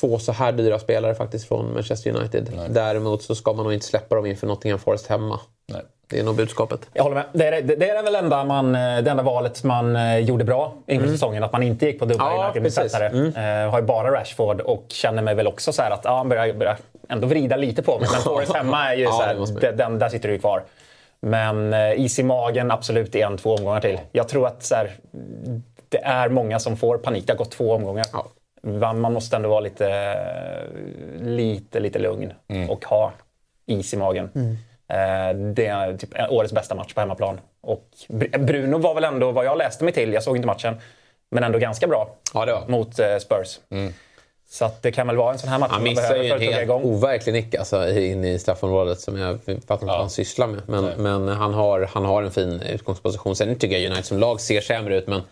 två 0.00 0.18
så 0.18 0.32
här 0.32 0.52
dyra 0.52 0.78
spelare 0.78 1.14
faktiskt 1.14 1.48
från 1.48 1.74
Manchester 1.74 2.16
United. 2.16 2.52
Nej. 2.56 2.68
Däremot 2.70 3.22
så 3.22 3.34
ska 3.34 3.52
man 3.52 3.64
nog 3.64 3.72
inte 3.72 3.86
släppa 3.86 4.14
dem 4.14 4.26
inför 4.26 4.46
Nottingham 4.46 4.78
Forest 4.78 5.06
hemma. 5.06 5.40
Nej. 5.68 5.82
Det 6.10 6.18
är 6.18 6.24
nog 6.24 6.36
budskapet. 6.36 6.80
Jag 6.92 7.02
håller 7.02 7.14
med. 7.16 7.24
Det 7.32 7.46
är, 7.46 7.62
det 7.62 7.90
är 7.90 8.02
väl 8.02 8.14
enda 8.14 8.44
man, 8.44 8.74
eh, 8.74 8.80
det 8.80 9.10
enda 9.10 9.22
valet 9.22 9.64
man 9.64 9.96
eh, 9.96 10.18
gjorde 10.18 10.44
bra 10.44 10.74
inför 10.86 11.04
mm. 11.04 11.16
säsongen. 11.16 11.44
Att 11.44 11.52
man 11.52 11.62
inte 11.62 11.86
gick 11.86 11.98
på 11.98 12.04
dubbla 12.04 12.24
ja, 12.24 12.44
United-besättare. 12.44 13.06
Mm. 13.06 13.26
Uh, 13.26 13.70
har 13.70 13.80
ju 13.80 13.86
bara 13.86 14.10
Rashford 14.20 14.60
och 14.60 14.84
känner 14.88 15.22
mig 15.22 15.34
väl 15.34 15.46
också 15.46 15.72
så 15.72 15.82
här 15.82 15.90
att 15.90 16.00
ja, 16.04 16.16
han 16.16 16.28
börjar, 16.28 16.54
börjar 16.54 16.76
ändå 17.08 17.26
vrida 17.26 17.56
lite 17.56 17.82
på 17.82 17.98
mig. 17.98 18.08
Men 18.12 18.20
Forest 18.34 18.54
hemma 18.54 18.92
är 18.92 18.96
ju 18.96 19.02
ja, 19.02 19.12
så 19.12 19.22
här, 19.22 19.72
den, 19.72 19.98
där 19.98 20.08
sitter 20.08 20.28
du 20.28 20.34
ju 20.34 20.40
kvar. 20.40 20.62
Men 21.20 21.74
uh, 21.74 22.00
is 22.00 22.18
i 22.18 22.22
magen 22.22 22.70
absolut 22.70 23.14
en, 23.14 23.36
två 23.36 23.54
omgångar 23.54 23.80
till. 23.80 23.98
Jag 24.12 24.28
tror 24.28 24.46
att 24.46 24.62
så 24.62 24.74
här, 24.74 24.90
det 25.88 26.04
är 26.04 26.28
många 26.28 26.58
som 26.58 26.76
får 26.76 26.98
panik. 26.98 27.26
Det 27.26 27.32
har 27.32 27.38
gått 27.38 27.50
två 27.50 27.72
omgångar. 27.72 28.06
Ja. 28.12 28.26
Man 28.92 29.12
måste 29.12 29.36
ändå 29.36 29.48
vara 29.48 29.60
lite, 29.60 30.16
lite, 31.20 31.80
lite 31.80 31.98
lugn 31.98 32.32
mm. 32.48 32.70
och 32.70 32.84
ha 32.84 33.12
is 33.66 33.94
i 33.94 33.96
magen. 33.96 34.30
Mm. 34.34 34.56
Eh, 34.90 35.34
det 35.34 35.66
är 35.66 35.96
typ 35.96 36.10
årets 36.30 36.52
bästa 36.52 36.74
match 36.74 36.94
på 36.94 37.00
hemmaplan. 37.00 37.40
Och 37.60 37.88
Bruno 38.38 38.78
var 38.78 38.94
väl 38.94 39.04
ändå, 39.04 39.32
vad 39.32 39.44
jag 39.44 39.58
läste 39.58 39.84
mig 39.84 39.92
till, 39.92 40.12
jag 40.12 40.22
såg 40.22 40.36
inte 40.36 40.46
matchen, 40.46 40.80
men 41.30 41.44
ändå 41.44 41.58
ganska 41.58 41.86
bra 41.86 42.08
ja, 42.34 42.64
mot 42.68 42.98
eh, 42.98 43.16
Spurs. 43.18 43.60
Mm. 43.70 43.92
Så 44.52 44.64
att 44.64 44.82
det 44.82 44.92
kan 44.92 45.06
väl 45.06 45.16
vara 45.16 45.32
en 45.32 45.38
sån 45.38 45.48
här 45.48 45.58
match 45.58 45.70
Han 45.72 45.82
missar 45.82 46.16
ju 46.16 46.30
en 46.30 46.40
helt 46.40 46.70
overklig 46.70 47.32
nick 47.32 47.54
alltså, 47.54 47.88
in 47.88 48.24
i 48.24 48.38
straffområdet 48.38 49.00
som 49.00 49.18
jag 49.18 49.38
fattar 49.44 49.54
inte 49.54 49.66
ja. 49.68 49.86
vad 49.86 49.98
han 49.98 50.10
sysslar 50.10 50.46
med. 50.46 50.60
Men, 50.66 50.84
men, 50.84 51.28
han, 51.28 51.54
har, 51.54 51.88
han 51.92 52.04
har 52.04 52.22
en 52.22 52.30
fin 52.30 52.62
utgångsposition. 52.62 53.36
Sen 53.36 53.58
tycker 53.58 53.78
jag 53.78 53.86
United 53.86 54.04
som 54.04 54.18
lag 54.18 54.40
ser 54.40 54.60
sämre 54.60 54.98
ut. 54.98 55.06
Men... 55.06 55.22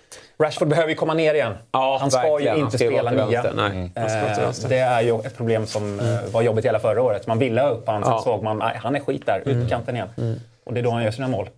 Rashford 0.43 0.69
behöver 0.69 0.89
ju 0.89 0.95
komma 0.95 1.15
ner 1.15 1.35
igen. 1.35 1.55
Ja, 1.73 1.99
han 2.01 2.11
ska 2.11 2.21
verkligen. 2.21 2.57
ju 2.57 2.63
inte 2.63 2.79
spela 2.79 3.11
nia. 3.11 3.43
Mm. 3.43 3.91
Eh, 3.95 4.51
det 4.69 4.79
är 4.79 5.01
ju 5.01 5.21
ett 5.21 5.37
problem 5.37 5.67
som 5.67 6.01
mm. 6.01 6.33
var 6.33 6.43
jobbigt 6.43 6.65
hela 6.65 6.79
förra 6.79 7.03
året. 7.03 7.27
Man 7.27 7.39
ville 7.39 7.61
ha 7.61 7.69
upp 7.69 7.87
honom, 7.87 8.03
sen 8.03 8.13
ja. 8.13 8.21
såg 8.25 8.43
man 8.43 8.63
att 8.63 8.77
han 8.77 8.97
är 8.97 9.01
skit 9.01 9.27
där, 9.27 9.43
mm. 9.47 9.69
kanten 9.69 9.97
igen. 9.97 10.09
Mm. 10.17 10.41
Och 10.65 10.75
det 10.75 10.81
är 10.81 10.85
då 10.85 10.91
han 10.91 11.05
gör 11.05 11.11
sina 11.11 11.29
mål. 11.29 11.49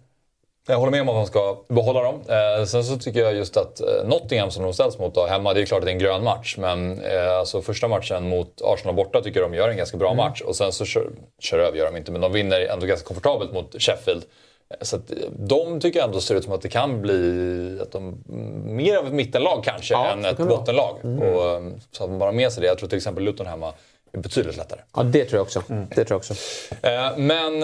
Jag 0.71 0.79
håller 0.79 0.91
med 0.91 1.01
om 1.01 1.09
att 1.09 1.15
man 1.15 1.27
ska 1.27 1.57
behålla 1.69 2.03
dem. 2.03 2.21
Eh, 2.29 2.65
sen 2.65 2.85
så 2.85 2.97
tycker 2.97 3.21
jag 3.21 3.35
just 3.35 3.57
att 3.57 3.81
eh, 3.81 4.09
Nottingham 4.09 4.51
som 4.51 4.63
de 4.63 4.73
ställs 4.73 4.99
mot 4.99 5.15
då, 5.15 5.27
hemma, 5.27 5.55
det 5.55 5.61
är 5.61 5.67
klart 5.67 5.79
att 5.79 5.85
det 5.85 5.91
är 5.91 5.93
en 5.93 5.99
grön 5.99 6.25
match. 6.25 6.57
Men 6.59 7.03
eh, 7.03 7.39
alltså, 7.39 7.63
första 7.63 7.89
matchen 7.89 8.29
mot 8.29 8.63
Arsenal 8.65 8.95
borta 8.95 9.21
tycker 9.21 9.41
jag 9.41 9.51
de 9.51 9.57
gör 9.57 9.69
en 9.69 9.77
ganska 9.77 9.97
bra 9.97 10.13
mm. 10.13 10.17
match. 10.17 10.41
Och 10.41 10.57
sen 10.57 10.73
så 10.73 10.85
kör, 10.85 11.11
kör 11.39 11.59
över 11.59 11.79
gör 11.79 11.87
de 11.87 11.97
inte, 11.97 12.13
men 12.13 12.21
de 12.21 12.33
vinner 12.33 12.61
ändå 12.61 12.87
ganska 12.87 13.07
komfortabelt 13.07 13.53
mot 13.53 13.83
Sheffield. 13.83 14.23
Eh, 14.71 14.77
så 14.81 14.97
att, 14.97 15.11
eh, 15.11 15.17
de 15.39 15.81
tycker 15.81 15.99
jag 15.99 16.07
ändå 16.07 16.21
ser 16.21 16.35
ut 16.35 16.45
som 16.45 16.53
att 16.53 16.63
det 16.63 16.69
kan 16.69 17.03
bli 17.03 17.79
att 17.83 17.93
de, 17.93 18.25
mer 18.65 18.97
av 18.97 19.07
ett 19.07 19.13
mittenlag 19.13 19.65
kanske 19.65 19.95
ja, 19.95 20.07
än 20.07 20.25
ett 20.25 20.39
bottenlag. 20.39 20.97
Mm. 21.05 21.23
Och, 21.23 21.63
så 21.91 22.05
att 22.05 22.11
man 22.11 22.19
bara 22.19 22.33
med 22.33 22.53
sig 22.53 22.61
det. 22.61 22.67
Jag 22.67 22.79
tror 22.79 22.89
till 22.89 22.99
exempel 22.99 23.25
Luton 23.25 23.47
hemma 23.47 23.73
betydligt 24.13 24.57
lättare. 24.57 24.81
Ja, 24.97 25.03
det 25.03 25.25
tror 25.25 25.39
jag 25.39 25.43
också. 25.43 25.63
Det 25.69 26.05
tror 26.05 26.07
jag 26.09 26.17
också. 26.17 26.35
Eh, 26.83 27.17
Men 27.17 27.63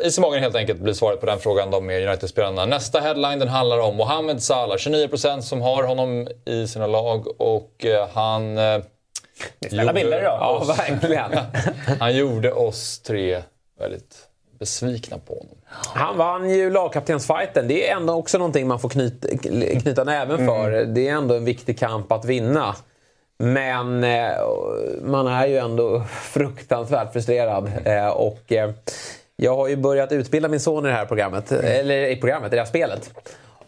eh, 0.00 0.06
is 0.06 0.18
i 0.18 0.20
magen 0.20 0.42
helt 0.42 0.56
enkelt 0.56 0.78
blir 0.80 0.92
svaret 0.94 1.20
på 1.20 1.26
den 1.26 1.38
frågan 1.38 1.70
de 1.70 1.86
med 1.86 2.08
United-spelarna. 2.08 2.66
Nästa 2.66 3.00
headline 3.00 3.38
den 3.38 3.48
handlar 3.48 3.78
om 3.78 3.96
Mohamed 3.96 4.42
Salah, 4.42 4.76
29% 4.76 5.40
som 5.40 5.62
har 5.62 5.82
honom 5.82 6.28
i 6.44 6.66
sina 6.68 6.86
lag 6.86 7.40
och 7.40 7.84
eh, 7.84 8.08
han... 8.14 8.58
eh, 8.58 8.78
Snälla 9.68 9.82
gjorde 9.82 9.94
bilder 9.94 10.18
idag. 10.20 10.38
Ja, 10.40 10.58
oss- 10.58 10.78
verkligen. 10.78 11.30
Han 12.00 12.16
gjorde 12.16 12.52
oss 12.52 12.98
tre 12.98 13.42
väldigt 13.78 14.16
besvikna 14.58 15.18
på 15.18 15.32
honom. 15.34 15.56
Han 15.94 16.16
vann 16.18 16.50
ju 16.50 16.70
lagkaptensfighten. 16.70 17.68
Det 17.68 17.88
är 17.90 17.96
ändå 17.96 18.12
också 18.14 18.38
någonting 18.38 18.66
man 18.68 18.80
får 18.80 18.88
knyta, 18.88 19.28
knyta 19.80 20.04
näven 20.04 20.46
för. 20.46 20.70
Det 20.70 21.08
är 21.08 21.12
ändå 21.12 21.34
en 21.34 21.44
viktig 21.44 21.78
kamp 21.78 22.12
att 22.12 22.24
vinna. 22.24 22.74
Men 23.38 24.04
eh, 24.04 24.32
man 25.02 25.26
är 25.26 25.46
ju 25.46 25.56
ändå 25.56 26.02
fruktansvärt 26.22 27.12
frustrerad. 27.12 27.72
Eh, 27.84 28.08
och 28.08 28.52
eh, 28.52 28.70
jag 29.36 29.56
har 29.56 29.68
ju 29.68 29.76
börjat 29.76 30.12
utbilda 30.12 30.48
min 30.48 30.60
son 30.60 30.86
i 30.86 30.88
det 30.88 30.94
här 30.94 31.06
programmet. 31.06 31.52
Eller 31.52 32.06
i 32.08 32.16
programmet, 32.16 32.52
i 32.52 32.56
det 32.56 32.62
här 32.62 32.68
spelet. 32.68 33.10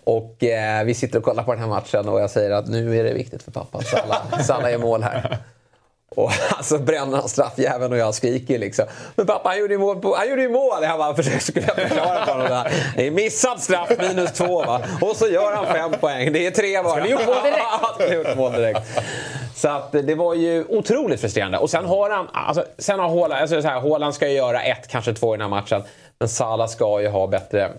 Och 0.05 0.45
eh, 0.45 0.85
vi 0.85 0.95
sitter 0.95 1.19
och 1.19 1.25
kollar 1.25 1.43
på 1.43 1.53
den 1.53 1.61
här 1.61 1.69
matchen 1.69 2.09
och 2.09 2.21
jag 2.21 2.31
säger 2.31 2.51
att 2.51 2.69
nu 2.69 3.01
är 3.01 3.05
det 3.05 3.13
viktigt 3.13 3.43
för 3.43 3.51
pappa. 3.51 3.83
Salah, 3.83 4.41
Salah 4.41 4.71
gör 4.71 4.79
mål 4.79 5.03
här. 5.03 5.39
Och 6.11 6.33
alltså 6.57 6.79
bränner 6.79 7.17
han 7.17 7.29
straffjäveln 7.29 7.93
och 7.93 7.99
jag 7.99 8.15
skriker 8.15 8.59
liksom. 8.59 8.85
Men 9.17 9.27
pappa 9.27 9.49
han 9.49 9.59
gjorde 9.59 9.75
ju 9.75 9.79
mål. 9.79 10.01
På, 10.01 10.17
han 10.17 10.31
gjorde 10.31 10.43
ju 10.43 10.49
mål! 10.49 10.83
Jag 10.83 10.99
bara 10.99 11.15
försökte 11.15 11.45
skulle 11.45 11.67
jag 11.67 11.89
förklara 11.89 12.27
för 12.27 12.33
honom. 12.33 12.65
Det 12.97 13.07
är 13.07 13.11
missad 13.11 13.61
straff, 13.61 13.91
minus 13.99 14.33
två 14.33 14.65
va. 14.65 14.81
Och 15.01 15.17
så 15.17 15.29
gör 15.29 15.53
han 15.57 15.67
fem 15.67 16.01
poäng. 16.01 16.33
Det 16.33 16.47
är 16.47 16.51
tre 16.51 16.83
bara. 16.83 16.93
Skulle 16.93 17.11
gjort 17.11 17.27
mål 17.27 17.37
direkt. 17.43 18.15
Gjort 18.15 18.37
mål 18.37 18.53
direkt. 18.53 18.81
Så 19.59 19.69
att 19.69 19.93
det 19.93 20.15
var 20.15 20.35
ju 20.35 20.65
otroligt 20.69 21.21
frustrerande. 21.21 21.59
Och 21.59 21.71
sen 21.71 21.85
har 21.85 22.11
han, 22.11 22.29
alltså, 22.33 22.65
sen 22.79 22.99
har 23.01 23.09
Haaland, 23.09 23.33
alltså 23.33 23.63
så 23.63 23.69
här, 23.69 23.81
Haaland 23.81 24.15
ska 24.15 24.29
ju 24.29 24.35
göra 24.35 24.63
ett, 24.63 24.89
kanske 24.89 25.15
två 25.15 25.35
i 25.35 25.39
den 25.39 25.43
här 25.43 25.49
matchen. 25.61 25.83
Men 26.19 26.29
Salah 26.29 26.67
ska 26.69 27.01
ju 27.01 27.09
ha 27.09 27.27
bättre 27.27 27.65
eh, 27.65 27.71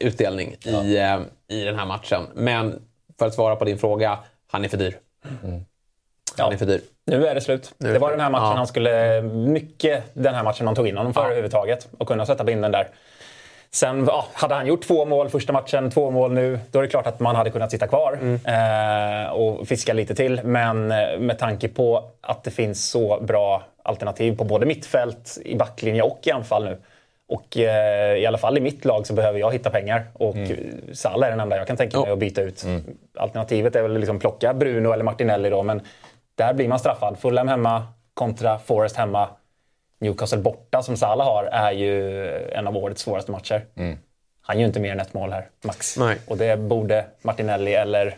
utdelning 0.00 0.56
i, 0.64 0.96
eh, 0.98 1.18
i 1.48 1.64
den 1.64 1.78
här 1.78 1.86
matchen. 1.86 2.26
Men 2.34 2.82
för 3.18 3.26
att 3.26 3.34
svara 3.34 3.56
på 3.56 3.64
din 3.64 3.78
fråga, 3.78 4.18
han 4.50 4.64
är 4.64 4.68
för 4.68 4.76
dyr. 4.76 4.98
Han 6.38 6.52
är 6.52 6.56
för 6.56 6.66
dyr. 6.66 6.80
Nu 7.06 7.26
är 7.26 7.34
det 7.34 7.40
slut. 7.40 7.72
är 7.78 7.86
det 7.86 7.92
det 7.92 7.98
var 7.98 8.10
den 8.10 8.20
här 8.20 8.30
matchen 8.30 8.44
Ja. 8.50 8.54
han 8.56 8.66
skulle... 8.66 9.22
Mycket 9.22 10.04
den 10.14 10.34
här 10.34 10.42
matchen 10.44 10.66
de 10.66 10.74
tog 10.74 10.88
in 10.88 10.96
honom 10.96 11.14
för 11.14 11.20
Ja. 11.20 11.26
överhuvudtaget. 11.26 11.88
Och 11.98 12.08
kunna 12.08 12.26
sätta 12.26 12.44
binden 12.44 12.72
där. 12.72 12.88
Sen 13.70 14.04
ja, 14.06 14.26
hade 14.32 14.54
han 14.54 14.66
gjort 14.66 14.82
två 14.82 15.04
mål 15.04 15.28
första 15.28 15.52
matchen, 15.52 15.90
två 15.90 16.10
mål 16.10 16.32
nu, 16.32 16.58
då 16.70 16.78
är 16.78 16.82
det 16.82 16.88
klart 16.88 17.06
att 17.06 17.20
man 17.20 17.36
hade 17.36 17.50
kunnat 17.50 17.70
sitta 17.70 17.86
kvar 17.86 18.18
Mm. 18.22 18.34
eh, 19.24 19.30
och 19.30 19.68
fiska 19.68 19.92
lite 19.92 20.14
till. 20.14 20.40
Men 20.44 20.92
eh, 20.92 21.18
med 21.18 21.38
tanke 21.38 21.68
på 21.68 22.04
att 22.20 22.44
det 22.44 22.50
finns 22.50 22.90
så 22.90 23.20
bra 23.20 23.62
alternativ 23.82 24.36
på 24.36 24.44
både 24.44 24.66
mittfält, 24.66 25.38
i 25.44 25.54
backlinje 25.56 26.02
och 26.02 26.20
i 26.24 26.30
anfall 26.30 26.64
nu. 26.64 26.78
Och 27.28 27.58
eh, 27.58 28.16
i 28.16 28.26
alla 28.26 28.38
fall 28.38 28.58
i 28.58 28.60
mitt 28.60 28.84
lag 28.84 29.06
så 29.06 29.14
behöver 29.14 29.38
jag 29.38 29.52
hitta 29.52 29.70
pengar. 29.70 30.04
Och 30.12 30.36
mm. 30.36 30.80
Salah 30.92 31.26
är 31.26 31.30
den 31.30 31.40
enda 31.40 31.56
jag 31.56 31.66
kan 31.66 31.76
tänka 31.76 32.00
mig 32.00 32.10
att 32.10 32.18
byta 32.18 32.42
ut. 32.42 32.64
Alternativet 33.18 33.76
är 33.76 33.82
väl 33.82 33.98
liksom 33.98 34.18
plocka 34.18 34.54
Bruno 34.54 34.92
eller 34.92 35.04
Martinelli 35.04 35.50
då, 35.50 35.62
men 35.62 35.80
där 36.34 36.54
blir 36.54 36.68
man 36.68 36.78
straffad. 36.78 37.18
Fulham 37.18 37.48
hemma 37.48 37.86
kontra 38.14 38.58
Forest 38.58 38.96
hemma. 38.96 39.28
Newcastle 40.00 40.38
borta 40.38 40.82
som 40.82 40.96
Salah 40.96 41.26
har 41.26 41.44
är 41.44 41.72
ju 41.72 42.28
en 42.52 42.66
av 42.66 42.76
årets 42.76 43.02
svåraste 43.02 43.32
matcher. 43.32 43.66
Han 44.40 44.56
gör 44.56 44.60
ju 44.60 44.66
inte 44.66 44.80
mer 44.80 44.92
än 44.92 45.00
ett 45.00 45.14
mål 45.14 45.32
här, 45.32 45.48
max. 45.64 45.96
Nej. 45.96 46.16
Och 46.26 46.36
det 46.36 46.56
borde 46.58 47.04
Martinelli 47.22 47.74
eller 47.74 48.16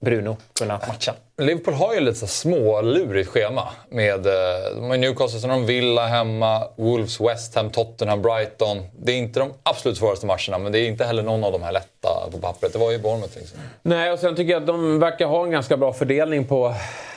Bruno 0.00 0.36
kunna 0.58 0.80
matcha. 0.88 1.14
Liverpool 1.38 1.74
har 1.74 1.94
ju 1.94 2.00
lite 2.00 2.18
så 2.18 2.26
smålurigt 2.26 3.28
schema. 3.28 3.68
Med, 3.88 4.26
eh, 4.26 4.32
de 4.76 4.90
har 4.90 4.96
Newcastle, 4.96 5.40
sen 5.40 5.50
har 5.50 5.56
de 5.56 5.66
Villa 5.66 6.06
hemma, 6.06 6.68
Wolves, 6.76 7.20
West 7.20 7.54
Ham, 7.54 7.70
Tottenham, 7.70 8.22
Brighton. 8.22 8.82
Det 8.98 9.12
är 9.12 9.16
inte 9.16 9.40
de 9.40 9.52
absolut 9.62 9.98
svåraste 9.98 10.26
matcherna, 10.26 10.58
men 10.58 10.72
det 10.72 10.78
är 10.78 10.88
inte 10.88 11.04
heller 11.04 11.22
någon 11.22 11.44
av 11.44 11.52
de 11.52 11.62
här 11.62 11.72
lätta 11.72 12.08
på 12.32 12.38
pappret. 12.38 12.72
Det 12.72 12.78
var 12.78 12.90
ju 12.90 12.98
Bournemouth 12.98 13.38
liksom. 13.38 13.58
Nej, 13.82 14.12
och 14.12 14.18
sen 14.18 14.36
tycker 14.36 14.52
jag 14.52 14.60
att 14.60 14.66
de 14.66 14.98
verkar 14.98 15.26
ha 15.26 15.44
en 15.44 15.50
ganska 15.50 15.76
bra 15.76 15.92
fördelning 15.92 16.44
på 16.44 16.74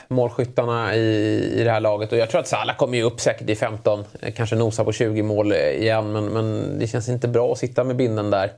målskyttarna 0.07 0.95
i, 0.95 1.51
i 1.55 1.63
det 1.63 1.71
här 1.71 1.79
laget. 1.79 2.12
Och 2.12 2.17
jag 2.17 2.29
tror 2.29 2.41
att 2.41 2.47
Salah 2.47 2.75
kommer 2.75 2.97
ju 2.97 3.03
upp 3.03 3.19
säkert 3.19 3.50
i 3.50 3.55
15, 3.55 4.03
eh, 4.21 4.33
kanske 4.33 4.55
nosa 4.55 4.83
på 4.83 4.91
20 4.91 5.21
mål 5.21 5.51
eh, 5.51 5.57
igen. 5.57 6.12
Men, 6.12 6.25
men 6.25 6.79
det 6.79 6.88
känns 6.88 7.09
inte 7.09 7.27
bra 7.27 7.51
att 7.51 7.57
sitta 7.57 7.83
med 7.83 7.95
binden 7.95 8.29
där. 8.29 8.51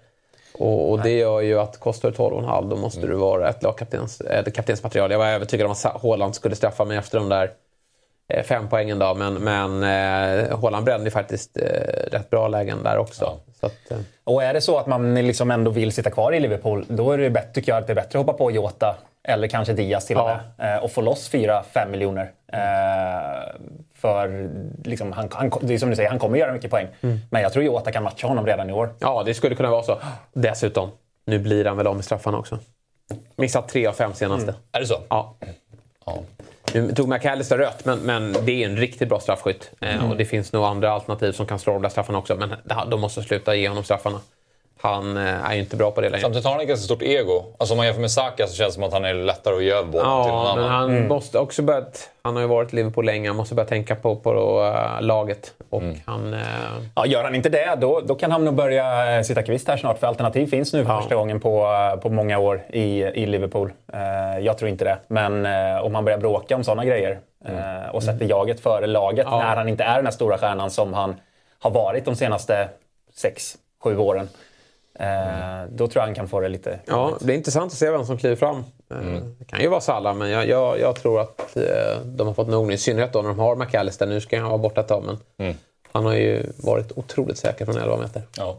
Och, 0.53 0.91
och 0.91 1.01
det 1.01 1.17
gör 1.17 1.41
ju 1.41 1.59
att 1.59 1.79
kostar 1.79 2.11
du 2.11 2.17
12,5 2.17 2.69
då 2.69 2.75
måste 2.75 3.07
du 3.07 3.15
vara 3.15 3.49
ett 3.49 3.63
lagkaptens, 3.63 4.21
ett 4.21 4.53
kaptensmaterial. 4.53 5.11
Jag 5.11 5.19
var 5.19 5.27
övertygad 5.27 5.65
om 5.65 5.71
att 5.71 6.01
Haaland 6.01 6.35
skulle 6.35 6.55
straffa 6.55 6.85
mig 6.85 6.97
efter 6.97 7.19
de 7.19 7.29
där 7.29 7.51
eh, 8.33 8.43
fem 8.43 8.67
poängen 8.69 8.99
då. 8.99 9.13
Men, 9.13 9.33
men 9.33 9.83
eh, 9.83 10.59
Haaland 10.59 10.85
brände 10.85 11.11
faktiskt 11.11 11.57
eh, 11.57 11.63
rätt 12.11 12.29
bra 12.29 12.47
lägen 12.47 12.83
där 12.83 12.97
också. 12.97 13.39
Så 13.59 13.65
att, 13.65 13.91
eh, 13.91 13.97
Och 14.23 14.43
är 14.43 14.53
det 14.53 14.61
så 14.61 14.77
att 14.77 14.87
man 14.87 15.15
liksom 15.15 15.51
ändå 15.51 15.71
vill 15.71 15.91
sitta 15.91 16.09
kvar 16.09 16.31
i 16.31 16.39
Liverpool, 16.39 16.85
då 16.87 17.11
är 17.11 17.17
det 17.17 17.29
bättre, 17.29 17.51
tycker 17.53 17.71
jag 17.71 17.79
att 17.79 17.87
det 17.87 17.93
är 17.93 17.95
bättre 17.95 18.19
att 18.19 18.25
hoppa 18.25 18.37
på 18.37 18.51
Jota 18.51 18.95
eller 19.27 19.47
kanske 19.47 19.73
Diaz 19.73 20.05
till 20.05 20.17
och 20.17 20.29
Ja. 20.29 20.39
med 20.57 20.75
eh, 20.77 20.83
och 20.83 20.91
få 20.91 21.01
loss 21.01 21.31
4-5 21.31 21.89
miljoner. 21.89 22.31
Eh, 22.53 23.55
för 23.95 24.49
liksom, 24.83 25.11
han, 25.11 25.29
han, 25.31 25.51
det 25.61 25.73
är 25.73 25.77
som 25.77 25.89
du 25.89 25.95
säger, 25.95 26.09
han 26.09 26.19
kommer 26.19 26.37
göra 26.37 26.53
mycket 26.53 26.71
poäng. 26.71 26.87
Mm. 27.01 27.19
Men 27.29 27.41
jag 27.41 27.53
tror 27.53 27.65
Jota 27.65 27.91
kan 27.91 28.03
matcha 28.03 28.27
honom 28.27 28.45
redan 28.45 28.69
i 28.69 28.73
år. 28.73 28.89
Ja, 28.99 29.23
det 29.25 29.33
skulle 29.33 29.55
kunna 29.55 29.69
vara 29.69 29.83
så. 29.83 29.97
Dessutom, 30.33 30.89
nu 31.25 31.39
blir 31.39 31.65
han 31.65 31.77
väl 31.77 31.87
av 31.87 31.95
med 31.95 32.05
straffarna 32.05 32.37
också. 32.37 32.59
Missat 33.35 33.67
tre 33.69 33.87
av 33.87 33.93
fem 33.93 34.13
senaste. 34.13 34.55
Är 34.71 34.79
det 34.79 34.85
så? 34.85 34.99
Ja. 35.09 35.35
Ja. 36.05 36.17
Nu 36.73 36.91
tog 36.91 37.07
McAllister 37.09 37.57
rött, 37.57 37.85
men, 37.85 37.99
men 37.99 38.35
det 38.45 38.63
är 38.63 38.69
en 38.69 38.77
riktigt 38.77 39.09
bra 39.09 39.19
straffskytt. 39.19 39.71
Eh, 39.81 40.09
och 40.09 40.17
det 40.17 40.25
finns 40.25 40.53
nog 40.53 40.63
andra 40.63 40.91
alternativ 40.91 41.31
som 41.31 41.45
kan 41.45 41.59
slå 41.59 41.73
de 41.73 41.81
där 41.81 41.89
straffarna 41.89 42.19
också. 42.19 42.35
Men 42.35 42.55
de 42.89 43.01
måste 43.01 43.21
sluta 43.23 43.55
ge 43.55 43.67
honom 43.69 43.83
straffarna. 43.83 44.19
Han 44.81 45.17
eh, 45.17 45.49
är 45.49 45.53
ju 45.53 45.59
inte 45.59 45.75
bra 45.75 45.91
på 45.91 46.01
det 46.01 46.09
längre. 46.09 46.21
Samtidigt 46.21 46.45
har 46.45 46.51
han 46.51 46.61
ett 46.61 46.67
ganska 46.67 46.83
stort 46.85 47.01
ego. 47.01 47.43
Alltså 47.57 47.73
om 47.73 47.77
man 47.77 47.85
jämför 47.85 48.01
med 48.01 48.11
Saka 48.11 48.47
så 48.47 48.55
känns 48.55 48.69
det 48.69 48.73
som 48.73 48.83
att 48.83 48.93
han 48.93 49.05
är 49.05 49.13
lättare 49.13 49.55
att 49.55 49.63
ge 49.63 49.71
över 49.71 49.83
bollen 49.91 50.23
till 50.23 50.31
någon 50.31 50.45
Ja, 50.47 50.53
men 50.55 50.63
annan. 50.65 50.91
han 50.91 51.07
måste 51.07 51.39
också 51.39 51.61
börjat... 51.61 52.09
Han 52.21 52.35
har 52.35 52.41
ju 52.41 52.47
varit 52.47 52.73
i 52.73 52.75
Liverpool 52.75 53.05
länge. 53.05 53.29
Han 53.29 53.35
måste 53.35 53.55
börja 53.55 53.67
tänka 53.69 53.95
på, 53.95 54.15
på 54.15 54.61
uh, 54.63 55.01
laget. 55.01 55.53
Och 55.69 55.83
han... 56.05 56.33
eh, 56.33 56.39
Ja, 56.95 57.05
gör 57.05 57.23
han 57.23 57.35
inte 57.35 57.49
det, 57.49 57.77
då, 57.81 58.01
då 58.05 58.15
kan 58.15 58.31
han 58.31 58.45
nog 58.45 58.53
börja 58.53 59.15
eh, 59.17 59.23
sitta 59.23 59.43
kvist 59.43 59.67
här 59.67 59.77
snart. 59.77 59.99
För 59.99 60.07
alternativ 60.07 60.47
finns 60.47 60.73
nu 60.73 60.85
för 60.85 60.93
Ja. 60.93 61.01
första 61.01 61.15
gången 61.15 61.39
på, 61.39 61.65
eh, 61.93 61.99
på 61.99 62.09
många 62.09 62.37
år 62.39 62.61
i, 62.69 63.03
i 63.03 63.25
Liverpool. 63.25 63.71
Eh, 63.93 64.39
jag 64.45 64.57
tror 64.57 64.69
inte 64.69 64.85
det. 64.85 64.97
Men 65.07 65.45
eh, 65.45 65.83
om 65.85 65.95
han 65.95 66.05
börjar 66.05 66.17
bråka 66.19 66.55
om 66.55 66.63
sådana 66.63 66.85
grejer 66.85 67.19
eh, 67.45 67.89
och 67.95 68.03
sätter 68.03 68.25
jaget 68.25 68.59
före 68.59 68.87
laget 68.87 69.27
Ja. 69.31 69.37
när 69.39 69.55
han 69.55 69.69
inte 69.69 69.83
är 69.83 69.95
den 69.95 70.05
här 70.05 70.11
stora 70.11 70.37
stjärnan 70.37 70.69
som 70.71 70.93
han 70.93 71.15
har 71.59 71.71
varit 71.71 72.05
de 72.05 72.15
senaste 72.15 72.67
sex, 73.15 73.55
sju 73.83 73.97
åren. 73.97 74.29
Eh, 74.99 75.69
Då 75.69 75.87
tror 75.87 76.01
jag 76.01 76.05
han 76.05 76.15
kan 76.15 76.27
få 76.27 76.39
det 76.39 76.47
lite... 76.49 76.79
Ja, 76.85 77.17
det 77.21 77.33
är 77.33 77.37
intressant 77.37 77.71
att 77.71 77.77
se 77.77 77.91
vem 77.91 78.05
som 78.05 78.17
kliver 78.17 78.35
fram. 78.35 78.57
Eh, 78.91 78.97
Det 79.39 79.45
kan 79.45 79.61
ju 79.61 79.67
vara 79.67 79.81
Salah, 79.81 80.15
men 80.15 80.29
jag, 80.29 80.47
jag, 80.47 80.79
jag 80.79 80.95
tror 80.95 81.21
att 81.21 81.57
eh, 81.57 81.63
de 82.05 82.27
har 82.27 82.33
fått 82.33 82.47
nog 82.47 82.67
nu. 82.67 82.73
I 82.73 82.77
synnerhet 82.77 83.13
då 83.13 83.21
när 83.21 83.29
de 83.29 83.39
har 83.39 83.55
McAllister. 83.55 84.05
Nu 84.05 84.21
ska 84.21 84.39
han 84.39 84.47
vara 84.49 84.57
borta 84.57 84.81
ett 84.81 84.87
tag, 84.87 85.03
men 85.05 85.17
han 85.91 86.05
har 86.05 86.13
ju 86.13 86.45
varit 86.57 86.91
otroligt 86.97 87.37
säker 87.37 87.65
från 87.65 87.77
11 87.77 87.97
meter. 87.97 88.21
Ja. 88.37 88.57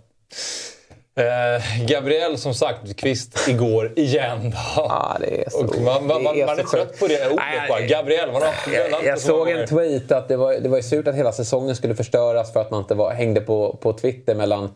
Eh, 1.17 1.87
Gabriel 1.87 2.39
som 2.39 2.55
sagt, 2.55 2.97
kvist 2.97 3.49
igår 3.49 3.93
igen. 3.97 4.53
Ja, 4.77 5.17
det 5.21 5.45
är 5.45 5.51
så, 5.51 5.59
Och 5.67 5.77
man, 5.83 6.07
man, 6.07 6.23
man, 6.23 6.37
det 6.37 6.47
man 6.47 6.59
är 6.59 6.63
trött 6.63 6.99
på 7.01 7.07
det 7.07 7.27
ordet 7.27 7.69
bara. 7.69 7.81
Gabriel, 7.81 8.33
man 8.33 8.43
har 8.43 8.55
Jag, 8.75 8.85
jag 8.93 9.03
många 9.03 9.17
såg 9.17 9.49
en 9.49 9.67
tweet 9.67 10.13
att 10.13 10.29
det 10.29 10.37
var, 10.37 10.53
det 10.55 10.69
var 10.69 10.81
surt 10.81 11.09
att 11.09 11.15
hela 11.15 11.33
säsongen 11.33 11.77
skulle 11.77 11.95
förstöras 11.95 12.53
för 12.53 12.61
att 12.61 12.71
man 12.71 12.81
inte 12.81 12.95
var, 12.95 13.11
hängde 13.13 13.41
på, 13.41 13.79
på 13.81 13.93
Twitter 13.93 14.35
mellan 14.35 14.75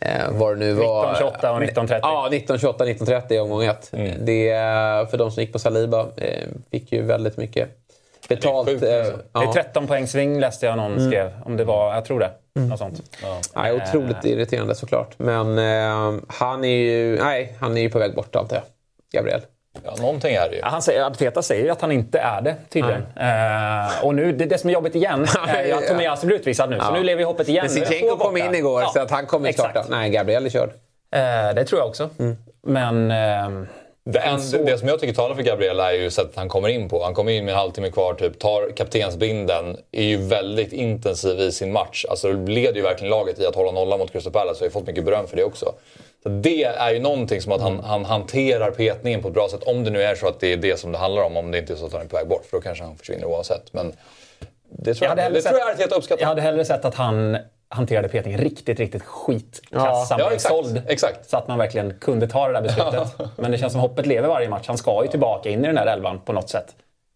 eh, 0.00 0.30
vad 0.30 0.52
det 0.52 0.58
nu 0.58 0.72
var. 0.72 1.12
1928 1.12 1.52
och 1.52 1.62
1930. 1.62 2.00
Ja, 2.02 2.26
1928 2.26 2.84
1930 2.84 3.36
i 3.36 3.40
omgång 3.40 3.64
ett. 3.64 3.90
Mm. 3.92 4.24
Det, 4.24 4.50
eh, 4.50 5.08
för 5.08 5.16
de 5.16 5.30
som 5.30 5.42
gick 5.42 5.52
på 5.52 5.58
Saliba 5.58 6.06
eh, 6.16 6.48
fick 6.70 6.92
ju 6.92 7.02
väldigt 7.02 7.36
mycket 7.36 7.68
betalt. 8.28 8.68
sjukt, 8.68 8.82
eh, 8.82 8.98
alltså. 8.98 9.18
ja. 9.32 9.40
Det 9.40 9.46
är 9.46 9.52
13 9.52 9.86
poäng 9.86 10.06
sving 10.06 10.40
läste 10.40 10.66
jag 10.66 10.76
någon 10.76 11.10
skrev. 11.10 11.32
Om 11.44 11.56
det 11.56 11.64
var, 11.64 11.94
jag 11.94 12.04
tror 12.04 12.20
det. 12.20 12.30
Något 12.60 12.78
sånt. 12.78 13.02
Nej, 13.54 13.72
otroligt 13.72 14.24
irriterande 14.24 14.74
såklart. 14.74 15.14
Men 15.18 15.58
eh, 15.58 16.20
han 16.28 16.64
är 16.64 16.76
ju 16.76 17.18
nej, 17.18 17.56
han 17.60 17.76
är 17.76 17.80
ju 17.80 17.90
på 17.90 17.98
väg 17.98 18.14
bort 18.14 18.36
antar 18.36 18.56
jag. 18.56 18.64
Gabriel. 19.12 19.40
Ja, 19.84 19.94
någonting 20.00 20.34
är 20.34 20.48
det 20.50 20.56
ju. 20.56 20.62
Han 20.62 20.82
säger, 20.82 21.04
Arteta 21.04 21.42
säger 21.42 21.64
ju 21.64 21.70
att 21.70 21.80
han 21.80 21.92
inte 21.92 22.18
är 22.18 22.40
det 22.40 22.56
tydligen. 22.68 23.02
Eh, 23.20 24.04
och 24.04 24.14
nu, 24.14 24.32
det, 24.32 24.44
det 24.44 24.58
som 24.58 24.70
är 24.70 24.74
jobbigt 24.74 24.94
igen 24.94 25.26
är 25.48 25.64
ju 25.64 25.72
att 25.72 25.88
Tomiyasu 25.88 26.26
blir 26.26 26.36
utvisad 26.36 26.70
nu. 26.70 26.78
Så 26.80 26.92
nu 26.92 27.02
lever 27.02 27.24
hoppet 27.24 27.48
igen. 27.48 27.68
Men 27.74 28.00
två 28.00 28.16
kom 28.16 28.36
in 28.36 28.54
igår 28.54 28.82
så 28.94 29.00
att 29.00 29.10
han 29.10 29.26
kommer 29.26 29.48
exakt. 29.48 29.70
starta. 29.70 29.88
Nej, 29.90 30.10
Gabriel 30.10 30.46
är 30.46 30.50
körd. 30.50 30.70
Eh, 31.14 31.54
det 31.54 31.64
tror 31.64 31.80
jag 31.80 31.88
också. 31.88 32.10
Mm. 32.18 32.36
Men... 32.66 33.10
ehm, 33.10 33.66
Det, 34.08 34.18
en, 34.18 34.40
det 34.66 34.78
som 34.78 34.88
jag 34.88 35.00
tycker 35.00 35.14
talar 35.14 35.34
för 35.34 35.42
Gabriel 35.42 35.80
är 35.80 35.92
ju 35.92 36.10
sättet 36.10 36.36
han 36.36 36.48
kommer 36.48 36.68
in 36.68 36.88
på. 36.88 37.04
Han 37.04 37.14
kommer 37.14 37.32
in 37.32 37.44
med 37.44 37.52
en 37.52 37.58
halvtimme 37.58 37.90
kvar, 37.90 38.14
typ, 38.14 38.38
tar 38.38 38.76
kaptensbinden, 38.76 39.76
är 39.92 40.02
ju 40.04 40.16
väldigt 40.16 40.72
intensiv 40.72 41.40
i 41.40 41.52
sin 41.52 41.72
match. 41.72 42.04
Alltså 42.10 42.32
leder 42.32 42.74
ju 42.76 42.82
verkligen 42.82 43.10
laget 43.10 43.38
i 43.38 43.46
att 43.46 43.54
hålla 43.54 43.70
nollan 43.72 43.98
mot 43.98 44.12
Crystal 44.12 44.32
Palace 44.32 44.52
och 44.52 44.60
har 44.60 44.66
ju 44.66 44.70
fått 44.70 44.86
mycket 44.86 45.04
beröm 45.04 45.26
för 45.26 45.36
det 45.36 45.44
också. 45.44 45.72
Det 46.28 46.64
är 46.64 46.90
ju 46.92 46.98
någonting 47.00 47.40
som 47.40 47.52
att 47.52 47.60
han, 47.60 47.80
han 47.84 48.04
hanterar 48.04 48.70
petningen 48.70 49.22
på 49.22 49.28
ett 49.28 49.34
bra 49.34 49.48
sätt. 49.50 49.62
Om 49.62 49.84
det 49.84 49.90
nu 49.90 50.02
är 50.02 50.14
så 50.14 50.28
att 50.28 50.40
det 50.40 50.52
är 50.52 50.56
det 50.56 50.80
som 50.80 50.92
det 50.92 50.98
handlar 50.98 51.22
om, 51.22 51.36
om 51.36 51.50
det 51.50 51.58
inte 51.58 51.72
är 51.72 51.76
så 51.76 51.86
att 51.86 51.92
han 51.92 52.02
är 52.02 52.06
på 52.06 52.16
väg 52.16 52.28
bort. 52.28 52.44
För 52.50 52.56
då 52.56 52.60
kanske 52.60 52.84
han 52.84 52.96
försvinner 52.96 53.24
oavsett. 53.24 53.72
Men 53.72 53.92
Det 54.70 54.94
tror 54.94 55.04
jag, 55.04 55.08
hade 55.08 55.22
hellre 55.22 55.38
det 55.38 55.42
tror 55.42 55.58
jag 55.58 55.68
sett- 55.68 55.76
är 55.76 55.80
helt 55.80 55.92
uppskattat. 55.92 56.20
Jag 56.20 56.28
hade 56.28 56.40
hellre 56.40 56.64
sett 56.64 56.84
att 56.84 56.94
han 56.94 57.36
hanterade 57.68 58.08
petning 58.08 58.38
riktigt, 58.38 58.80
riktigt 58.80 59.02
skitkass. 59.02 60.10
Ja. 60.10 60.16
Ja, 60.32 60.38
såld. 60.38 60.82
Exakt. 60.88 61.30
Så 61.30 61.36
att 61.36 61.48
man 61.48 61.58
verkligen 61.58 61.94
kunde 62.00 62.28
ta 62.28 62.46
det 62.46 62.52
där 62.52 62.62
beslutet. 62.62 63.08
Men 63.36 63.50
det 63.50 63.58
känns 63.58 63.72
som 63.72 63.80
hoppet 63.80 64.06
lever 64.06 64.28
varje 64.28 64.48
match. 64.48 64.64
Han 64.66 64.78
ska 64.78 65.02
ju 65.04 65.08
tillbaka 65.10 65.48
in 65.48 65.64
i 65.64 65.66
den 65.66 65.74
där 65.74 65.86
elvan 65.86 66.20
på 66.20 66.32
något 66.32 66.48
sätt. 66.48 66.66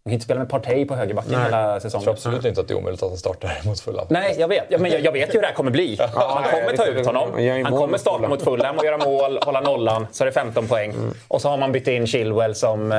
Kan 0.04 0.12
inte 0.12 0.24
spela 0.24 0.40
med 0.40 0.48
Partey 0.48 0.84
på 0.84 0.94
högerbacken 0.94 1.42
hela 1.42 1.72
Jag 1.72 1.82
säsongen. 1.82 2.04
tror 2.04 2.12
absolut 2.14 2.44
inte 2.44 2.60
att 2.60 2.68
det 2.68 2.74
är 2.74 2.78
omöjligt 2.78 3.02
att 3.02 3.08
han 3.08 3.18
startar 3.18 3.60
mot 3.64 3.80
Fulham. 3.80 4.06
Nej, 4.10 4.36
jag 4.38 4.48
vet. 4.48 4.64
Ja, 4.68 4.78
men 4.78 4.90
jag, 4.90 5.00
jag 5.00 5.12
vet 5.12 5.28
ju 5.28 5.32
hur 5.32 5.40
det 5.40 5.46
här 5.46 5.54
kommer 5.54 5.70
bli. 5.70 5.98
han 6.00 6.42
nej, 6.42 6.52
kommer 6.62 6.76
ta 6.76 6.84
det- 6.84 6.90
ut 7.00 7.06
honom. 7.06 7.44
jag 7.44 7.64
Han 7.64 7.76
kommer 7.78 7.98
starta 7.98 8.28
mot 8.28 8.42
Fulham 8.42 8.78
och 8.78 8.84
göra 8.84 8.98
mål, 8.98 9.38
hålla 9.42 9.60
nollan. 9.60 10.06
Så 10.12 10.24
är 10.24 10.26
det 10.26 10.32
15 10.32 10.68
poäng. 10.68 10.94
Och 11.28 11.40
så 11.40 11.48
har 11.48 11.56
man 11.56 11.72
bytt 11.72 11.88
in 11.88 12.06
Chilwell 12.06 12.54
som 12.54 12.92
eh, 12.92 12.98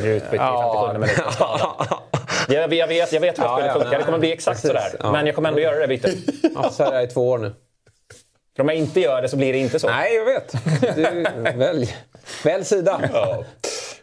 blir 0.00 0.10
utbytt 0.14 0.34
i 0.34 0.44
57 0.44 0.92
minuten. 0.98 1.24
Jag, 2.48 2.72
jag, 2.74 2.86
vet, 2.88 3.12
jag 3.12 3.20
vet 3.20 3.38
hur 3.38 3.44
Ja, 3.44 3.56
spelet 3.56 3.72
funkar. 3.72 3.88
nej, 3.90 3.98
Det 3.98 4.04
kommer 4.04 4.18
bli 4.18 4.32
exakt 4.32 4.62
precis. 4.62 4.68
sådär. 4.70 4.96
Ja. 5.00 5.12
Men 5.12 5.26
jag 5.26 5.34
kommer 5.34 5.48
ändå 5.48 5.60
göra 5.60 5.76
det 5.78 5.86
bytet. 5.88 6.14
Ja, 6.54 6.70
så 6.70 6.82
är 6.84 6.92
det 6.92 7.02
i 7.02 7.06
två 7.06 7.28
år 7.30 7.38
nu. 7.38 7.54
För 8.56 8.62
om 8.62 8.68
jag 8.68 8.78
inte 8.78 9.00
gör 9.00 9.22
det 9.22 9.28
så 9.28 9.36
blir 9.36 9.52
det 9.52 9.58
inte 9.58 9.78
så. 9.78 9.86
Nej, 9.88 10.14
jag 10.16 10.24
vet. 10.24 10.52
Du, 10.96 11.26
välj. 11.58 11.96
Välj 12.44 12.64
sida. 12.64 13.00
Ja. 13.12 13.44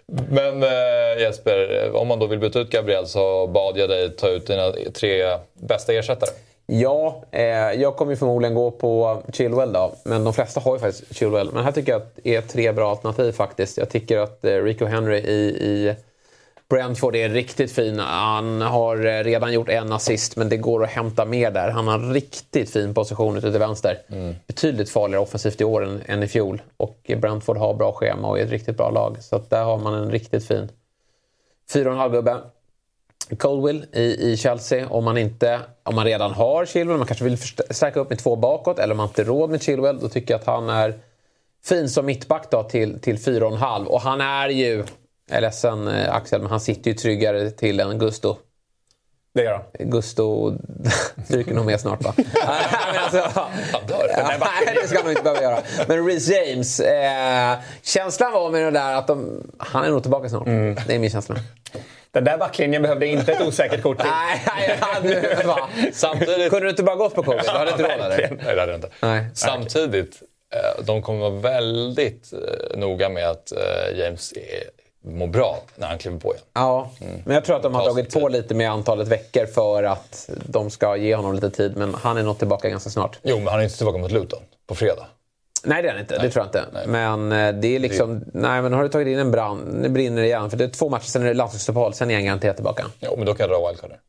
Men 0.08 0.64
eh, 0.64 1.22
Jesper, 1.22 1.92
om 1.96 2.08
man 2.08 2.20
då 2.20 2.28
vill 2.28 2.40
byta 2.40 2.60
ut 2.60 2.70
Gabriel 2.70 3.08
så 3.08 3.48
bad 3.48 3.78
jag 3.78 3.90
dig 3.90 4.16
ta 4.16 4.30
ut 4.30 4.48
dina 4.48 4.72
tre 4.94 5.38
bästa 5.54 5.94
ersättare. 5.94 6.30
Ja, 6.66 7.24
eh, 7.32 7.44
jag 7.82 7.96
kommer 7.96 8.12
ju 8.12 8.16
förmodligen 8.16 8.56
gå 8.56 8.72
på 8.72 9.22
Chilwell 9.34 9.74
då. 9.74 9.96
Men 10.06 10.24
de 10.24 10.34
flesta 10.34 10.60
har 10.60 10.74
ju 10.74 10.80
faktiskt 10.80 11.16
Chilwell. 11.16 11.52
Men 11.54 11.64
här 11.64 11.72
tycker 11.72 11.92
jag 11.92 12.02
att 12.02 12.16
det 12.24 12.36
är 12.36 12.42
tre 12.42 12.72
bra 12.72 12.90
alternativ 12.90 13.32
faktiskt. 13.32 13.78
Jag 13.78 13.90
tycker 13.90 14.20
att 14.20 14.46
eh, 14.46 14.64
Rico 14.64 14.86
Henry 14.86 15.18
i, 15.18 15.50
i 15.50 15.96
Brentford 16.74 17.16
är 17.16 17.30
riktigt 17.30 17.72
fin. 17.72 18.00
Han 18.00 18.62
har 18.62 19.06
eh, 19.06 19.24
redan 19.24 19.54
gjort 19.54 19.70
en 19.70 19.92
assist, 19.92 20.36
men 20.36 20.50
det 20.50 20.58
går 20.58 20.84
att 20.84 20.90
hämta 20.90 21.26
mer 21.26 21.52
där. 21.52 21.70
Han 21.70 21.88
har 21.88 21.94
en 21.94 22.14
riktigt 22.14 22.70
fin 22.70 22.94
position 22.94 23.38
ute 23.38 23.52
till 23.52 23.60
vänster. 23.60 23.98
Betydligt 24.48 24.90
farligare 24.90 25.24
offensivt 25.24 25.62
i 25.62 25.64
år 25.64 25.86
än, 25.86 26.02
än 26.06 26.24
i 26.24 26.28
fjol. 26.28 26.62
Och 26.78 27.12
Brentford 27.18 27.58
har 27.58 27.74
bra 27.74 27.94
schema 27.94 28.28
och 28.28 28.40
är 28.40 28.44
ett 28.44 28.52
riktigt 28.52 28.78
bra 28.78 28.90
lag. 28.90 29.18
Så 29.24 29.44
där 29.50 29.64
har 29.64 29.78
man 29.78 29.94
en 29.94 30.12
riktigt 30.12 30.48
fin 30.48 30.72
4,5-gubbe. 31.74 32.38
Colwill 33.38 33.86
i, 33.92 34.32
i 34.32 34.38
Chelsea. 34.38 34.88
Om 34.90 35.04
man, 35.04 35.18
inte, 35.18 35.60
om 35.84 35.96
man 35.96 36.06
redan 36.06 36.32
har 36.32 36.66
Chilwell, 36.66 36.98
man 36.98 37.08
kanske 37.08 37.26
vill 37.26 37.38
förstärka 37.38 38.00
upp 38.00 38.10
med 38.10 38.20
två 38.20 38.36
bakåt 38.36 38.80
eller 38.80 38.92
om 38.92 38.98
man 38.98 39.08
inte 39.08 39.22
har 39.22 39.28
råd 39.28 39.50
med 39.50 39.62
Chilwell, 39.62 40.00
då 40.00 40.10
tycker 40.10 40.34
jag 40.34 40.40
att 40.40 40.48
han 40.48 40.70
är 40.70 41.00
fin 41.66 41.90
som 41.90 42.06
mittback 42.06 42.52
då 42.52 42.64
till, 42.64 43.00
till 43.00 43.18
4,5. 43.18 43.86
Och 43.86 44.02
han 44.02 44.22
är 44.22 44.50
ju, 44.50 44.84
jag 45.28 45.38
är 45.38 45.42
ledsen 45.42 45.88
eh, 45.88 46.16
Axel, 46.16 46.42
men 46.42 46.50
han 46.50 46.60
sitter 46.60 46.92
ju 46.92 46.98
tryggare 46.98 47.52
till 47.52 47.80
än 47.80 48.00
Gusto. 48.00 48.36
Det 49.36 49.44
gör 49.44 49.52
han. 49.54 49.90
Gusto 49.90 50.54
stryker 51.26 51.54
nog 51.54 51.66
med 51.66 51.80
snart 51.80 52.04
va? 52.04 52.14
Men 52.18 53.04
alltså, 53.04 53.30
Han 53.72 53.88
dör. 53.88 54.12
Nej, 54.18 54.76
det 54.82 54.88
ska 54.88 55.00
man 55.02 55.10
inte 55.10 55.24
behöva 55.24 55.42
göra. 55.42 55.62
Men 55.88 56.08
Reece 56.08 56.30
James, 56.30 56.80
eh, 56.80 57.58
känslan 57.82 58.32
var 58.32 58.52
med 58.52 58.62
det 58.64 58.72
där 58.72 58.96
att 58.96 59.08
de, 59.08 59.44
han 59.58 59.86
är 59.86 59.90
nog 59.90 60.02
tillbaka 60.02 60.30
snart. 60.30 60.46
Det 60.46 60.96
är 60.96 61.00
min 61.00 61.10
känsla. 61.10 61.36
Den 62.12 62.24
där 62.24 62.38
backlinjen 62.38 62.82
behövde 62.82 63.08
inte 63.08 63.32
ett 63.32 63.42
osäkert 63.42 63.82
kort 63.82 63.98
till. 64.00 64.10
Nej, 64.10 64.44
nej, 64.56 64.80
nej? 65.46 65.92
Samtidigt... 65.94 66.50
Kunde 66.50 66.66
du 66.66 66.70
inte 66.70 66.84
bara 66.84 66.96
gått 66.96 67.16
på 67.16 67.24
covid? 67.24 67.42
Du 67.44 67.50
hade 67.50 67.72
inte 67.72 67.84
råd 67.84 67.92
eller? 67.92 68.38
Nej, 68.46 68.56
det 68.56 68.62
hade 68.62 68.76
inte. 68.76 68.90
Nej. 69.00 69.26
Samtidigt, 69.34 70.22
eh, 70.56 70.86
de 70.86 71.02
kommer 71.02 71.20
vara 71.20 71.40
väldigt 71.42 72.34
eh, 72.34 72.78
noga 72.78 73.10
med 73.10 73.30
att 73.30 73.54
James 73.96 74.34
är, 74.34 74.83
mår 75.04 75.28
bra 75.28 75.60
när 75.76 75.88
han 75.88 75.98
kliver 75.98 76.20
på 76.20 76.34
igen. 76.34 76.46
Ja, 76.54 76.92
men 77.26 77.36
jag 77.36 77.46
tror 77.46 77.56
att 77.56 77.64
de 77.64 77.76
har 77.76 77.86
dragit 77.86 78.14
på 78.14 78.28
lite 78.28 78.56
med 78.56 78.72
antalet 78.72 79.08
veckor 79.08 79.46
för 79.46 79.84
att 79.84 80.30
de 80.46 80.70
ska 80.70 80.96
ge 80.96 81.16
honom 81.16 81.34
lite 81.34 81.50
tid. 81.50 81.78
Men 81.78 81.94
han 81.94 82.18
är 82.18 82.24
nog 82.24 82.38
tillbaka 82.38 82.70
ganska 82.70 82.90
snart. 82.90 83.20
Jo, 83.24 83.38
men 83.38 83.48
han 83.48 83.60
är 83.60 83.64
inte 83.64 83.78
tillbaka 83.78 83.98
mot 83.98 84.12
Luton 84.12 84.40
på 84.68 84.76
fredag. 84.76 85.06
Nej, 85.64 85.82
det 85.82 85.88
är 85.88 85.92
han 85.92 86.02
inte. 86.02 86.18
Det 86.18 86.30
tror 86.30 86.48
jag 86.54 86.64
inte. 86.64 86.88
Men 86.88 87.32
eh, 87.32 87.54
det 87.62 87.76
är 87.76 87.80
liksom... 87.80 88.24
Nej, 88.34 88.62
men 88.62 88.74
har 88.74 88.84
du 88.84 88.90
tagit 88.90 89.08
in 89.08 89.20
en 89.20 89.32
brand, 89.32 89.74
nu 89.74 89.90
brinner 89.90 90.22
det 90.22 90.28
igen. 90.28 90.50
För 90.50 90.58
det 90.58 90.64
är 90.64 90.68
två 90.68 90.90
matcher, 90.90 91.06
sen 91.06 91.22
är 91.22 91.28
det 91.28 91.34
landslagsuppehåll, 91.34 91.94
sen 91.94 92.12
är 92.12 92.16
han 92.16 92.26
garanterat 92.26 92.56
tillbaka. 92.56 92.86
Jo, 93.00 93.14
men 93.18 93.26
då 93.26 93.34
kan 93.34 93.50
jag 93.50 93.60
dra 93.60 93.68
wildcard 93.68 93.90
där. 93.90 94.00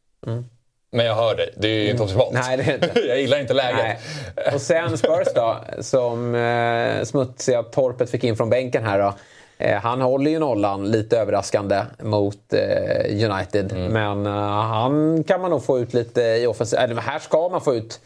Men 0.93 1.07
jag 1.07 1.15
hör 1.15 1.37
dig, 1.37 1.55
det 1.57 1.69
är 1.69 1.83
ju 1.83 1.91
inte 1.91 2.03
optimalt. 2.03 2.31
Mm. 2.31 2.43
Nej, 2.47 2.57
det 2.57 2.63
är 2.63 2.75
inte. 2.75 3.01
jag 3.09 3.21
gillar 3.21 3.41
inte 3.41 3.55
läget. 3.55 3.99
Nej. 4.37 4.55
Och 4.55 4.61
sen 4.61 4.99
Spurs 4.99 5.29
då, 5.35 5.57
som 5.81 6.35
eh, 6.35 7.05
smutsiga 7.05 7.63
torpet 7.63 8.11
fick 8.11 8.25
in 8.25 8.37
från 8.37 8.51
bänken 8.51 8.85
här 8.85 8.99
då. 8.99 9.15
Eh, 9.59 9.81
han 9.81 10.01
håller 10.01 10.31
ju 10.31 10.39
nollan 10.39 10.91
lite 10.91 11.19
överraskande 11.19 11.83
mot 12.03 12.53
eh, 12.53 13.31
United. 13.31 13.91
Men 13.91 14.27
eh, 14.27 14.33
han 14.49 15.25
kan 15.25 15.41
man 15.41 15.51
nog 15.51 15.65
få 15.65 15.79
ut 15.79 15.95
lite 15.95 16.21
i 16.23 16.47
offensiven. 16.47 16.99
Här 16.99 17.19
ska 17.19 17.49
man 17.49 17.61
få 17.61 17.75
ut 17.75 18.01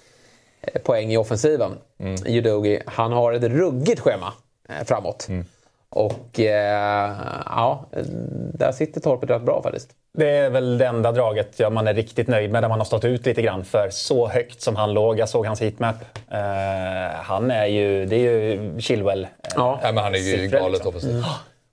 poäng 0.83 1.13
i 1.13 1.17
offensiven. 1.17 1.73
Mm. 1.99 2.81
Han 2.87 3.13
har 3.13 3.33
ett 3.33 3.43
ruggigt 3.43 4.01
schema 4.01 4.33
framåt. 4.85 5.29
Och 5.91 6.41
eh, 6.41 7.13
ja, 7.47 7.87
där 8.53 8.73
sitter 8.73 9.01
torpet 9.01 9.31
rätt 9.31 9.43
bra 9.43 9.63
faktiskt. 9.63 9.91
Det 10.19 10.31
är 10.31 10.51
väl 10.51 10.79
det 10.79 10.87
enda 10.87 11.13
draget 11.13 11.49
ja, 11.57 11.71
man 11.71 11.89
är 11.89 11.95
riktigt 11.95 12.29
nöjd 12.29 12.51
med, 12.51 12.63
där 12.63 12.69
man 12.69 12.79
har 12.81 12.85
stått 12.85 13.05
ut 13.05 13.27
lite 13.27 13.43
grann. 13.43 13.65
För 13.65 13.91
så 13.91 14.29
högt 14.29 14.61
som 14.63 14.77
han 14.77 14.93
låg, 14.95 15.19
jag 15.19 15.29
såg 15.29 15.47
hans 15.47 15.61
heatmap. 15.61 15.97
Eh, 16.31 16.39
han 17.23 17.51
är 17.51 17.67
ju, 17.67 18.07
det 18.07 18.17
är 18.17 18.19
ju 18.19 18.81
Chilwell. 18.81 19.23
eh, 19.25 19.29
Ja. 19.57 19.79
Nej, 19.83 19.93
men 19.93 20.05
han 20.05 20.15
är 20.15 20.19
ju 20.19 20.37
siffror, 20.37 20.59
galet 20.59 20.73
liksom. 20.73 20.89
offensivt. 20.89 21.25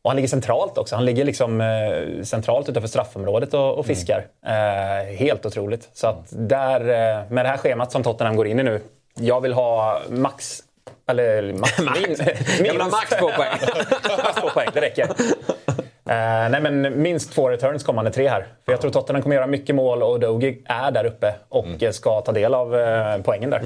Och 0.01 0.09
han 0.09 0.15
ligger 0.15 0.27
centralt 0.29 0.77
också. 0.77 0.95
Han 0.95 1.05
ligger 1.05 1.25
liksom 1.25 1.61
eh, 1.61 2.23
centralt 2.23 2.69
utanför 2.69 2.87
straffområdet 2.89 3.53
och, 3.53 3.77
och 3.77 3.85
fiskar. 3.85 4.25
Eh, 4.45 5.15
helt 5.17 5.45
otroligt. 5.45 5.89
Så 5.93 6.07
att 6.07 6.25
där, 6.29 6.79
med 7.29 7.45
det 7.45 7.49
här 7.49 7.57
schemat 7.57 7.91
som 7.91 8.03
Tottenham 8.03 8.35
går 8.35 8.47
in 8.47 8.59
i 8.59 8.63
nu. 8.63 8.81
Jag 9.19 9.41
vill 9.41 9.53
ha 9.53 9.99
max... 10.09 10.59
Eller 11.09 11.53
max... 11.53 11.79
min, 11.79 12.17
Jag 12.65 12.73
vill 12.73 12.81
ha 12.81 12.89
max 12.89 13.09
två 13.09 13.29
poäng. 13.31 13.51
max 14.23 14.41
två 14.41 14.49
poäng, 14.49 14.67
det 14.73 14.81
räcker. 14.81 15.07
Eh, 16.09 16.49
nej 16.49 16.61
men 16.61 17.01
minst 17.01 17.33
två 17.33 17.49
returns 17.49 17.83
kommande 17.83 18.11
tre 18.11 18.27
här. 18.27 18.47
För 18.65 18.71
jag 18.71 18.81
tror 18.81 18.91
Tottenham 18.91 19.21
kommer 19.23 19.35
göra 19.35 19.47
mycket 19.47 19.75
mål 19.75 20.03
och 20.03 20.19
Dogi 20.19 20.61
är 20.65 20.91
där 20.91 21.05
uppe 21.05 21.35
och 21.49 21.83
eh, 21.83 21.91
ska 21.91 22.21
ta 22.21 22.31
del 22.31 22.53
av 22.53 22.75
eh, 22.75 23.17
poängen 23.23 23.49
där. 23.49 23.61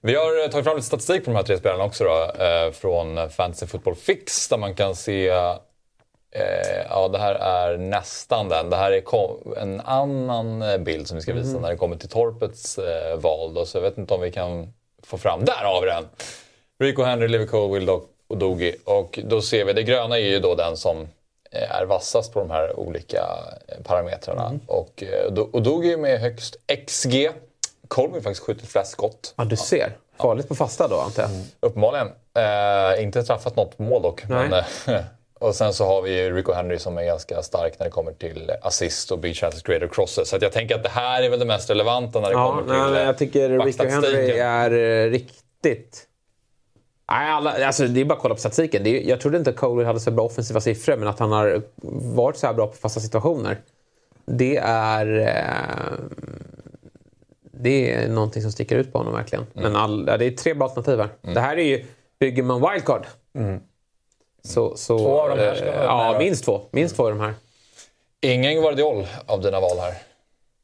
Vi 0.00 0.14
har 0.14 0.44
eh, 0.44 0.50
tagit 0.50 0.64
fram 0.64 0.76
lite 0.76 0.86
statistik 0.86 1.24
på 1.24 1.30
de 1.30 1.36
här 1.36 1.42
tre 1.42 1.58
spelarna 1.58 1.84
också 1.84 2.04
då, 2.04 2.30
från 2.72 3.30
Fantasy 3.30 3.66
Football 3.66 3.94
Fix 3.94 4.48
där 4.48 4.58
man 4.58 4.74
kan 4.74 4.94
se 4.94 5.24
ja, 6.90 7.08
det 7.08 7.18
här 7.18 7.34
är 7.34 7.76
nästan 7.76 8.48
den. 8.48 8.70
Det 8.70 8.76
här 8.76 8.92
är 8.92 9.02
en 9.62 9.80
annan 9.80 10.64
bild 10.84 11.08
som 11.08 11.16
vi 11.16 11.22
ska 11.22 11.32
visa 11.32 11.58
när 11.58 11.70
det 11.70 11.76
kommer 11.76 11.96
till 11.96 12.08
Torpets 12.08 12.78
eh, 12.78 13.16
val. 13.16 13.54
Då, 13.54 13.66
så 13.66 13.78
jag 13.78 13.82
vet 13.82 13.98
inte 13.98 14.14
om 14.14 14.20
vi 14.20 14.32
kan 14.32 14.72
få 15.02 15.18
fram... 15.18 15.44
Där 15.44 15.64
har 15.64 15.80
vi 15.80 15.86
den! 15.86 16.04
Rico 16.80 17.02
Henry, 17.02 17.28
Liverpool, 17.28 17.72
Wildock 17.74 18.15
och 18.28 18.36
Dogi. 18.38 18.76
Och 18.84 19.18
då 19.24 19.42
ser 19.42 19.64
vi, 19.64 19.72
det 19.72 19.82
gröna 19.82 20.18
är 20.18 20.22
ju 20.24 20.38
då 20.40 20.54
den 20.54 20.76
som 20.76 21.08
eh, 21.50 21.76
är 21.80 21.84
vassast 21.84 22.32
på 22.32 22.38
de 22.40 22.50
här 22.50 22.78
olika 22.80 23.18
eh, 23.68 23.82
parametrarna. 23.84 24.58
Och, 24.66 25.02
eh, 25.02 25.32
Do- 25.32 25.50
och 25.52 25.62
Dogi 25.62 25.92
är 25.92 25.96
med 25.96 26.20
högst 26.20 26.56
XG. 26.86 27.30
Colby 27.88 28.20
faktiskt 28.20 28.42
skjutit 28.46 28.68
flest 28.68 28.92
skott. 28.92 29.34
Ja, 29.36 29.44
du 29.44 29.56
ser. 29.56 29.92
Farligt 30.20 30.48
på 30.48 30.54
fasta 30.54 30.88
då, 30.88 31.00
antar 31.00 31.22
jag. 31.22 31.30
Uppenbarligen. 31.60 32.08
Eh, 32.96 33.02
inte 33.02 33.22
träffat 33.22 33.56
något 33.56 33.78
mål 33.78 34.02
dock. 34.02 34.28
Men, 34.28 34.52
eh, 34.52 34.64
och 35.38 35.54
sen 35.54 35.74
så 35.74 35.84
har 35.86 36.02
vi 36.02 36.18
ju 36.22 36.36
Rico 36.36 36.52
Henry 36.52 36.78
som 36.78 36.98
är 36.98 37.04
ganska 37.04 37.42
stark 37.42 37.78
när 37.78 37.84
det 37.86 37.90
kommer 37.90 38.12
till 38.12 38.52
assist 38.62 39.10
och 39.12 39.18
big 39.18 39.36
chances 39.36 39.62
created 39.62 39.92
crosses. 39.92 40.28
Så 40.28 40.38
jag 40.40 40.52
tänker 40.52 40.74
att 40.74 40.82
det 40.82 40.88
här 40.88 41.22
är 41.22 41.28
väl 41.28 41.38
det 41.38 41.44
mest 41.44 41.70
relevanta 41.70 42.20
när 42.20 42.28
det 42.28 42.34
Ja, 42.34 42.48
kommer 42.50 42.62
till 42.62 42.92
nej, 42.92 43.00
eh, 43.02 43.06
jag 43.06 43.18
tycker 43.18 43.48
Rico. 43.48 43.84
Henry 43.88 44.30
är 44.38 44.70
eh, 45.06 45.10
riktigt... 45.10 46.05
Nej, 47.10 47.30
alla, 47.30 47.66
alltså, 47.66 47.86
det 47.86 48.00
är 48.00 48.04
bara 48.04 48.14
att 48.14 48.20
kolla 48.20 48.34
på 48.34 48.40
statistiken. 48.40 48.84
Det 48.84 48.90
är, 48.90 49.08
jag 49.08 49.20
trodde 49.20 49.38
inte 49.38 49.52
Coley 49.52 49.86
hade 49.86 50.00
så 50.00 50.10
bra 50.10 50.24
offensiva 50.24 50.60
siffror, 50.60 50.96
men 50.96 51.08
att 51.08 51.18
han 51.18 51.32
har 51.32 51.62
varit 52.16 52.36
så 52.36 52.46
här 52.46 52.54
bra 52.54 52.66
på 52.66 52.76
fasta 52.76 53.00
situationer. 53.00 53.60
Det 54.24 54.56
är... 54.56 55.18
Eh, 55.18 55.98
det 57.58 57.92
är 57.92 58.08
någonting 58.08 58.42
som 58.42 58.52
sticker 58.52 58.76
ut 58.76 58.92
på 58.92 58.98
honom 58.98 59.14
verkligen. 59.14 59.46
Mm. 59.54 59.72
Men 59.72 59.82
all, 59.82 60.04
ja, 60.08 60.16
det 60.16 60.24
är 60.24 60.30
tre 60.30 60.54
bra 60.54 60.64
alternativ 60.64 60.98
här. 60.98 61.34
Det 61.34 61.40
här 61.40 61.56
är 61.56 61.62
ju... 61.62 61.84
Bygger 62.18 62.42
man 62.42 62.70
wildcard. 62.70 63.06
Så, 64.42 64.76
så, 64.76 64.98
Två 64.98 65.20
av 65.20 65.28
de 65.28 65.42
här 65.42 65.54
ska 65.54 65.66
eh, 65.66 65.82
Ja, 65.82 66.16
minst 66.18 66.44
två. 66.44 66.60
Minst 66.70 66.96
två 66.96 67.02
av 67.02 67.10
de 67.10 67.20
här. 67.20 67.34
Ingen 68.20 68.54
Guardiol 68.54 69.06
av 69.26 69.40
dina 69.40 69.60
val 69.60 69.78
här. 69.78 69.94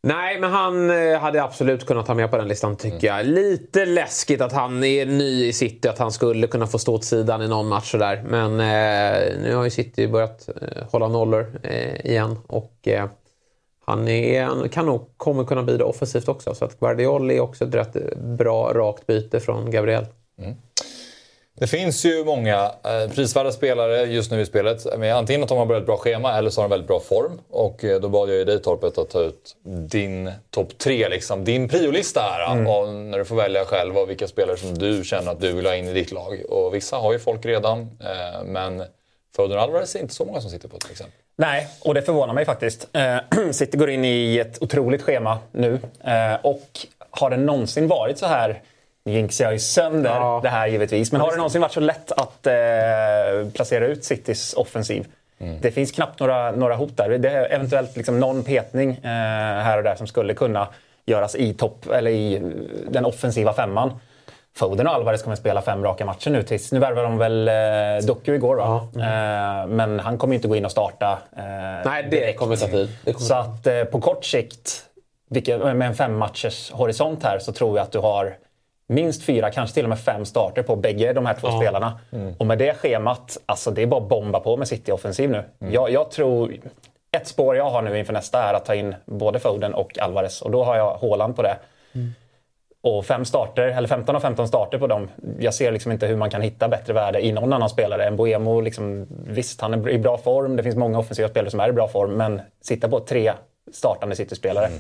Nej, 0.05 0.41
men 0.41 0.53
han 0.53 0.91
eh, 0.91 1.19
hade 1.19 1.43
absolut 1.43 1.87
kunnat 1.87 2.07
ta 2.07 2.15
med 2.15 2.31
på 2.31 2.37
den 2.37 2.49
listan 2.49 2.77
tycker 2.77 3.07
jag. 3.07 3.27
Lite 3.27 3.87
läskigt 3.87 4.41
att 4.41 4.53
han 4.53 4.85
är 4.85 5.07
ny 5.07 5.47
i 5.47 5.53
City, 5.53 5.89
att 5.89 5.99
han 5.99 6.13
skulle 6.13 6.47
kunna 6.47 6.67
få 6.67 6.79
stå 6.79 6.95
åt 6.95 7.05
sidan 7.05 7.43
i 7.43 7.49
någon 7.49 7.69
match 7.69 7.91
sådär. 7.91 8.23
Men 8.27 8.51
eh, 8.61 9.41
nu 9.43 9.55
har 9.55 9.65
ju 9.65 9.71
City 9.71 10.09
börjat 10.09 10.49
eh, 10.49 10.85
hålla 10.91 11.09
nollor 11.09 11.61
eh, 11.63 12.07
igen 12.07 12.39
och 12.47 12.89
eh, 12.89 13.09
han, 13.85 14.09
är, 14.09 14.45
han 14.45 14.69
kan 14.69 14.87
nog, 14.87 15.09
kommer 15.17 15.45
kunna 15.45 15.63
bidra 15.63 15.85
offensivt 15.85 16.29
också. 16.29 16.55
Så 16.55 16.65
att 16.65 16.81
Guardiol 16.81 17.31
är 17.31 17.41
också 17.41 17.65
ett 17.65 17.75
rätt 17.75 18.17
bra 18.19 18.73
rakt 18.75 19.07
byte 19.07 19.41
från 19.41 19.71
Gabriel. 19.71 20.07
Det 21.55 21.67
finns 21.67 22.05
ju 22.05 22.25
många 22.25 22.73
eh, 22.85 23.15
prisvärda 23.15 23.53
spelare 23.53 24.03
just 24.03 24.31
nu 24.31 24.41
i 24.41 24.47
spelet. 24.47 24.87
Men 24.99 25.17
antingen 25.17 25.43
att 25.43 25.49
de 25.49 25.59
har 25.59 25.67
börjat 25.67 25.87
bra 25.87 25.97
schema 25.97 26.39
eller 26.39 26.51
så 26.51 26.61
har 26.61 26.69
de 26.69 26.71
väldigt 26.71 26.89
bra 26.89 27.01
form. 27.01 27.41
Och 27.51 27.85
eh, 27.85 28.01
då 28.01 28.09
bad 28.09 28.29
jag 28.29 28.37
ju 28.37 28.45
dig 28.45 28.63
Torpet 28.63 28.99
att 28.99 29.11
ta 29.11 29.21
ut 29.21 29.57
din 29.65 30.31
topp 30.51 30.79
tre, 30.79 31.09
liksom, 31.09 31.45
din 31.45 31.69
priolista 31.69 32.21
här. 32.21 32.53
Mm. 32.53 32.67
Och 32.67 32.89
när 32.89 33.19
du 33.19 33.25
får 33.25 33.37
välja 33.37 33.65
själv 33.65 33.99
och 33.99 34.11
vilka 34.11 34.29
spelare 34.29 34.57
som 34.57 34.79
du 34.79 35.05
känner 35.05 35.33
att 35.33 35.41
du 35.41 35.53
vill 35.53 35.67
ha 35.67 35.75
in 35.75 35.89
i 35.89 35.93
ditt 35.93 36.13
lag. 36.13 36.43
Och 36.49 36.75
vissa 36.75 36.97
har 36.97 37.13
ju 37.13 37.19
folk 37.19 37.47
redan, 37.47 37.81
eh, 37.81 38.45
men 38.45 38.85
Foden 39.37 39.59
Alvarez 39.59 39.95
är 39.95 40.01
inte 40.01 40.15
så 40.15 40.25
många 40.25 40.41
som 40.41 40.51
sitter 40.51 40.69
på 40.69 40.79
till 40.79 40.91
exempel. 40.91 41.19
Nej, 41.37 41.69
och 41.81 41.95
det 41.95 42.03
förvånar 42.03 42.35
mig 42.35 42.45
faktiskt. 42.45 42.89
City 43.53 43.77
går 43.77 43.91
in 43.91 44.05
i 44.05 44.39
ett 44.39 44.63
otroligt 44.63 45.03
schema 45.03 45.39
nu. 45.53 45.79
Och 46.43 46.87
har 47.11 47.31
det 47.31 47.37
någonsin 47.37 47.89
varit 47.89 48.19
så 48.19 48.27
här 48.27 48.63
jinxar 49.05 49.45
jag 49.45 49.53
ju 49.53 49.59
sönder 49.59 50.11
ja. 50.11 50.41
det 50.43 50.49
här 50.49 50.67
givetvis. 50.67 51.13
Men 51.13 51.21
har 51.21 51.31
det 51.31 51.37
någonsin 51.37 51.61
varit 51.61 51.73
så 51.73 51.81
lätt 51.81 52.13
att 52.13 52.47
eh, 52.47 53.53
placera 53.55 53.87
ut 53.87 54.05
Citys 54.05 54.55
offensiv? 54.55 55.07
Mm. 55.39 55.59
Det 55.61 55.71
finns 55.71 55.93
knappt 55.93 56.21
några, 56.21 56.51
några 56.51 56.75
hot 56.77 56.97
där. 56.97 57.19
Det 57.19 57.31
är 57.31 57.53
eventuellt 57.53 57.97
liksom 57.97 58.21
någon 58.21 58.45
petning 58.45 58.91
eh, 58.91 59.11
här 59.63 59.79
och 59.79 59.85
där 59.85 59.95
som 59.95 60.07
skulle 60.07 60.35
kunna 60.35 60.69
göras 61.07 61.35
i, 61.35 61.55
topp, 61.55 61.87
eller 61.93 62.11
i 62.11 62.43
den 62.89 63.05
offensiva 63.05 63.53
femman. 63.53 63.93
Foden 64.57 64.87
och 64.87 64.95
Alvarez 64.95 65.23
kommer 65.23 65.37
spela 65.37 65.63
fem 65.63 65.85
raka 65.85 66.05
matcher 66.05 66.31
nu 66.31 66.43
tills... 66.43 66.73
Nu 66.73 66.79
värvar 66.79 67.03
de 67.03 67.19
väl 67.19 67.49
eh, 67.49 68.07
Doku 68.07 68.35
igår 68.35 68.57
va? 68.57 68.89
Ja. 68.95 69.01
Eh, 69.01 69.67
men 69.67 70.01
han 70.01 70.19
kommer 70.19 70.35
inte 70.35 70.49
gå 70.49 70.57
in 70.57 70.65
och 70.65 70.71
starta. 70.71 71.19
Eh, 71.37 71.43
Nej, 71.85 72.03
det 72.03 72.09
direkt. 72.09 72.39
kommer 72.39 72.57
ta 72.57 72.67
tid. 72.67 72.91
Så 73.19 73.35
att 73.35 73.67
eh, 73.67 73.85
på 73.85 74.01
kort 74.01 74.25
sikt, 74.25 74.85
vilket, 75.31 75.61
med 75.61 75.83
en 75.83 75.95
fem 75.95 76.19
matchers 76.19 76.71
horisont 76.71 77.23
här, 77.23 77.39
så 77.39 77.53
tror 77.53 77.77
jag 77.77 77.85
att 77.85 77.93
du 77.93 77.99
har 77.99 78.37
minst 78.93 79.23
fyra, 79.23 79.51
kanske 79.51 79.75
till 79.75 79.85
och 79.85 79.89
med 79.89 79.99
fem 79.99 80.25
starter 80.25 80.63
på 80.63 80.77
bägge 80.77 81.13
de 81.13 81.27
här 81.27 81.35
två 81.35 81.49
ja. 81.49 81.61
spelarna. 81.61 82.01
Mm. 82.13 82.35
Och 82.39 82.47
med 82.47 82.59
det 82.59 82.75
schemat, 82.75 83.39
alltså 83.47 83.71
det 83.71 83.83
är 83.83 83.87
bara 83.87 84.03
att 84.03 84.09
bomba 84.09 84.41
på 84.41 84.57
med 84.57 84.69
City-offensiv 84.69 85.31
nu. 85.31 85.45
Mm. 85.61 85.75
Jag, 85.75 85.91
jag, 85.91 86.11
tror... 86.11 86.53
Ett 87.17 87.27
spår 87.27 87.57
jag 87.57 87.71
har 87.71 87.83
nu 87.83 87.99
inför 87.99 88.13
nästa 88.13 88.43
är 88.43 88.55
att 88.55 88.65
ta 88.65 88.75
in 88.75 88.95
både 89.05 89.39
Foden 89.39 89.75
och 89.75 89.99
Alvarez 89.99 90.43
och 90.43 90.51
då 90.51 90.65
har 90.65 90.77
jag 90.77 90.95
Håland 90.95 91.37
på 91.37 91.43
det. 91.43 91.57
Mm. 91.95 92.15
Och 92.85 93.07
fem 93.07 93.25
starter, 93.25 93.63
eller 93.63 93.89
15 93.89 94.17
av 94.17 94.21
15 94.21 94.49
starter 94.49 94.79
på 94.79 94.87
dem. 94.87 95.09
Jag 95.39 95.55
ser 95.55 95.73
liksom 95.73 95.93
inte 95.93 96.07
hur 96.07 96.17
man 96.17 96.31
kan 96.31 96.43
hitta 96.43 96.69
bättre 96.69 96.93
värde 96.93 97.27
i 97.27 97.33
någon 97.33 97.53
annan 97.53 97.69
spelare. 97.69 98.05
En 98.05 98.17
Boemo, 98.17 98.61
liksom, 98.61 99.07
visst 99.27 99.61
han 99.61 99.75
är 99.75 99.89
i 99.89 99.99
bra 99.99 100.19
form. 100.19 100.57
Det 100.57 100.63
finns 100.63 100.77
många 100.77 100.99
offensiva 100.99 101.29
spelare 101.29 101.51
som 101.51 101.61
är 101.61 101.69
i 101.69 101.73
bra 101.73 101.89
form. 101.89 102.11
Men 102.11 102.41
sitta 102.61 102.89
på 102.89 103.01
tre 103.01 103.33
startande 103.73 104.17
City-spelare. 104.17 104.67
Mm. 104.67 104.79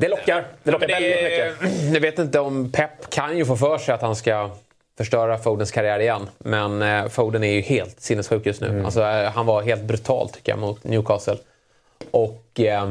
Det 0.00 0.08
lockar. 0.08 0.44
Det 0.62 0.70
lockar 0.70 0.88
väldigt 0.88 1.22
mycket. 1.22 1.92
Jag 1.94 2.00
vet 2.00 2.18
inte 2.18 2.40
om 2.40 2.72
Pep 2.72 3.10
kan 3.10 3.38
ju 3.38 3.44
få 3.44 3.56
för 3.56 3.78
sig 3.78 3.94
att 3.94 4.02
han 4.02 4.16
ska 4.16 4.50
förstöra 4.98 5.38
Fodens 5.38 5.70
karriär 5.70 6.00
igen. 6.00 6.28
Men 6.38 6.82
eh, 6.82 7.08
Foden 7.08 7.44
är 7.44 7.52
ju 7.52 7.60
helt 7.60 8.00
sinnessjuk 8.00 8.46
just 8.46 8.60
nu. 8.60 8.68
Mm. 8.68 8.84
Alltså, 8.84 9.02
eh, 9.02 9.30
han 9.30 9.46
var 9.46 9.62
helt 9.62 9.82
brutal 9.82 10.28
tycker 10.28 10.52
jag 10.52 10.58
mot 10.58 10.84
Newcastle. 10.84 11.36
Och 12.10 12.60
eh, 12.60 12.90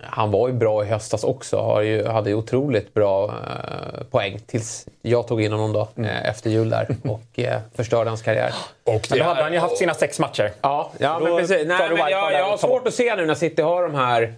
han 0.00 0.30
var 0.30 0.48
ju 0.48 0.54
bra 0.54 0.84
i 0.84 0.88
höstas 0.88 1.24
också. 1.24 1.56
Har 1.56 1.80
ju, 1.80 2.06
hade 2.06 2.30
ju 2.30 2.36
otroligt 2.36 2.94
bra 2.94 3.24
eh, 3.26 4.04
poäng 4.10 4.38
tills 4.46 4.86
jag 5.02 5.28
tog 5.28 5.42
in 5.42 5.52
honom 5.52 5.72
då 5.72 5.88
mm. 5.96 6.10
eh, 6.10 6.28
efter 6.28 6.50
jul 6.50 6.70
där 6.70 6.86
och 7.04 7.38
eh, 7.38 7.60
förstörde 7.76 8.10
hans 8.10 8.22
karriär. 8.22 8.54
Och 8.84 9.06
men 9.10 9.18
då 9.18 9.24
hade 9.24 9.42
han 9.42 9.52
ju 9.52 9.58
haft 9.58 9.76
sina 9.76 9.94
sex 9.94 10.18
matcher. 10.18 10.52
Ja, 10.60 10.92
ja 10.98 11.18
men 11.18 11.36
precis. 11.36 11.66
Nej, 11.66 11.88
men 11.88 11.98
jag, 11.98 12.32
jag 12.32 12.50
har 12.50 12.56
svårt 12.56 12.88
att 12.88 12.94
se 12.94 13.16
nu 13.16 13.26
när 13.26 13.34
City 13.34 13.62
har 13.62 13.82
de 13.82 13.94
här 13.94 14.34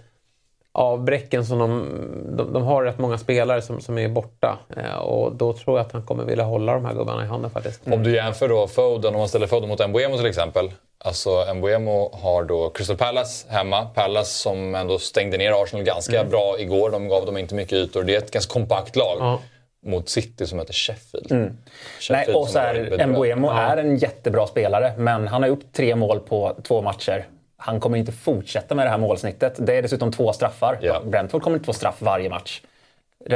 avbräcken 0.72 1.46
som 1.46 1.59
de, 1.59 1.88
de, 2.37 2.52
de, 2.52 2.62
har 2.62 2.85
rätt 2.85 2.98
många 2.98 3.18
spelare 3.18 3.62
som, 3.62 3.80
som 3.80 3.98
är 3.98 4.09
borta. 4.09 4.59
Eh, 4.76 4.98
och 4.98 5.37
då 5.37 5.52
tror 5.52 5.78
jag 5.78 5.87
att 5.87 5.92
han 5.92 6.02
kommer 6.02 6.24
vilja 6.24 6.44
hålla 6.44 6.74
de 6.74 6.85
här 6.85 6.94
gubbarna 6.94 7.24
i 7.24 7.26
handen 7.26 7.50
faktiskt. 7.50 7.87
Mm. 7.87 7.98
Om 7.98 8.04
du 8.04 8.14
jämför 8.14 8.48
då 8.48 8.66
Foden, 8.66 9.14
om 9.14 9.18
man 9.18 9.28
ställer 9.28 9.46
Foden 9.46 9.68
mot 9.68 9.88
Mbuemo 9.88 10.16
till 10.16 10.26
exempel. 10.26 10.72
Alltså 11.04 11.54
Mbuemo 11.54 12.11
har 12.22 12.44
då 12.44 12.70
Crystal 12.70 12.96
Palace 12.96 13.46
hemma. 13.52 13.85
Palace 13.85 14.30
som 14.30 14.74
ändå 14.74 14.98
stängde 14.98 15.38
ner 15.38 15.62
Arsenal 15.62 15.85
ganska 15.85 16.18
mm. 16.18 16.30
bra 16.30 16.56
igår. 16.59 16.90
De 16.90 17.09
gav 17.09 17.26
dem 17.26 17.37
inte 17.37 17.54
mycket 17.54 17.72
ytor. 17.72 18.02
Det 18.02 18.14
är 18.14 18.18
ett 18.18 18.30
ganska 18.30 18.52
kompakt 18.52 18.96
lag. 18.96 19.16
Ja. 19.20 19.40
Mot 19.87 20.09
City 20.09 20.46
som 20.46 20.59
heter 20.59 20.72
Sheffield. 20.72 21.33
Mm. 21.33 21.56
Sheffield 22.00 22.28
Nej, 22.28 22.37
och 22.37 22.48
så 22.48 22.59
här, 22.59 23.06
Mbuemo 23.06 23.48
ja. 23.48 23.59
är 23.59 23.76
en 23.76 23.96
jättebra 23.96 24.46
spelare, 24.46 24.92
men 24.98 25.28
han 25.28 25.42
har 25.42 25.48
gjort 25.48 25.72
tre 25.72 25.96
mål 25.96 26.20
på 26.20 26.56
två 26.64 26.83
matcher 26.83 27.26
han 27.61 27.81
kommer 27.81 27.99
inte 27.99 28.12
fortsätta 28.12 28.75
med 28.75 28.87
det 28.87 28.90
här 28.90 28.99
målsnittet. 28.99 29.55
Det 29.59 29.77
är 29.77 29.83
dessutom 29.83 30.12
två 30.12 30.33
straffar. 30.33 30.79
Yeah. 30.83 31.05
Brentford 31.05 31.42
kommer 31.42 31.57
inte 31.57 31.66
få 31.66 31.73
straff 31.73 31.96
varje 31.99 32.29
match. 32.29 32.61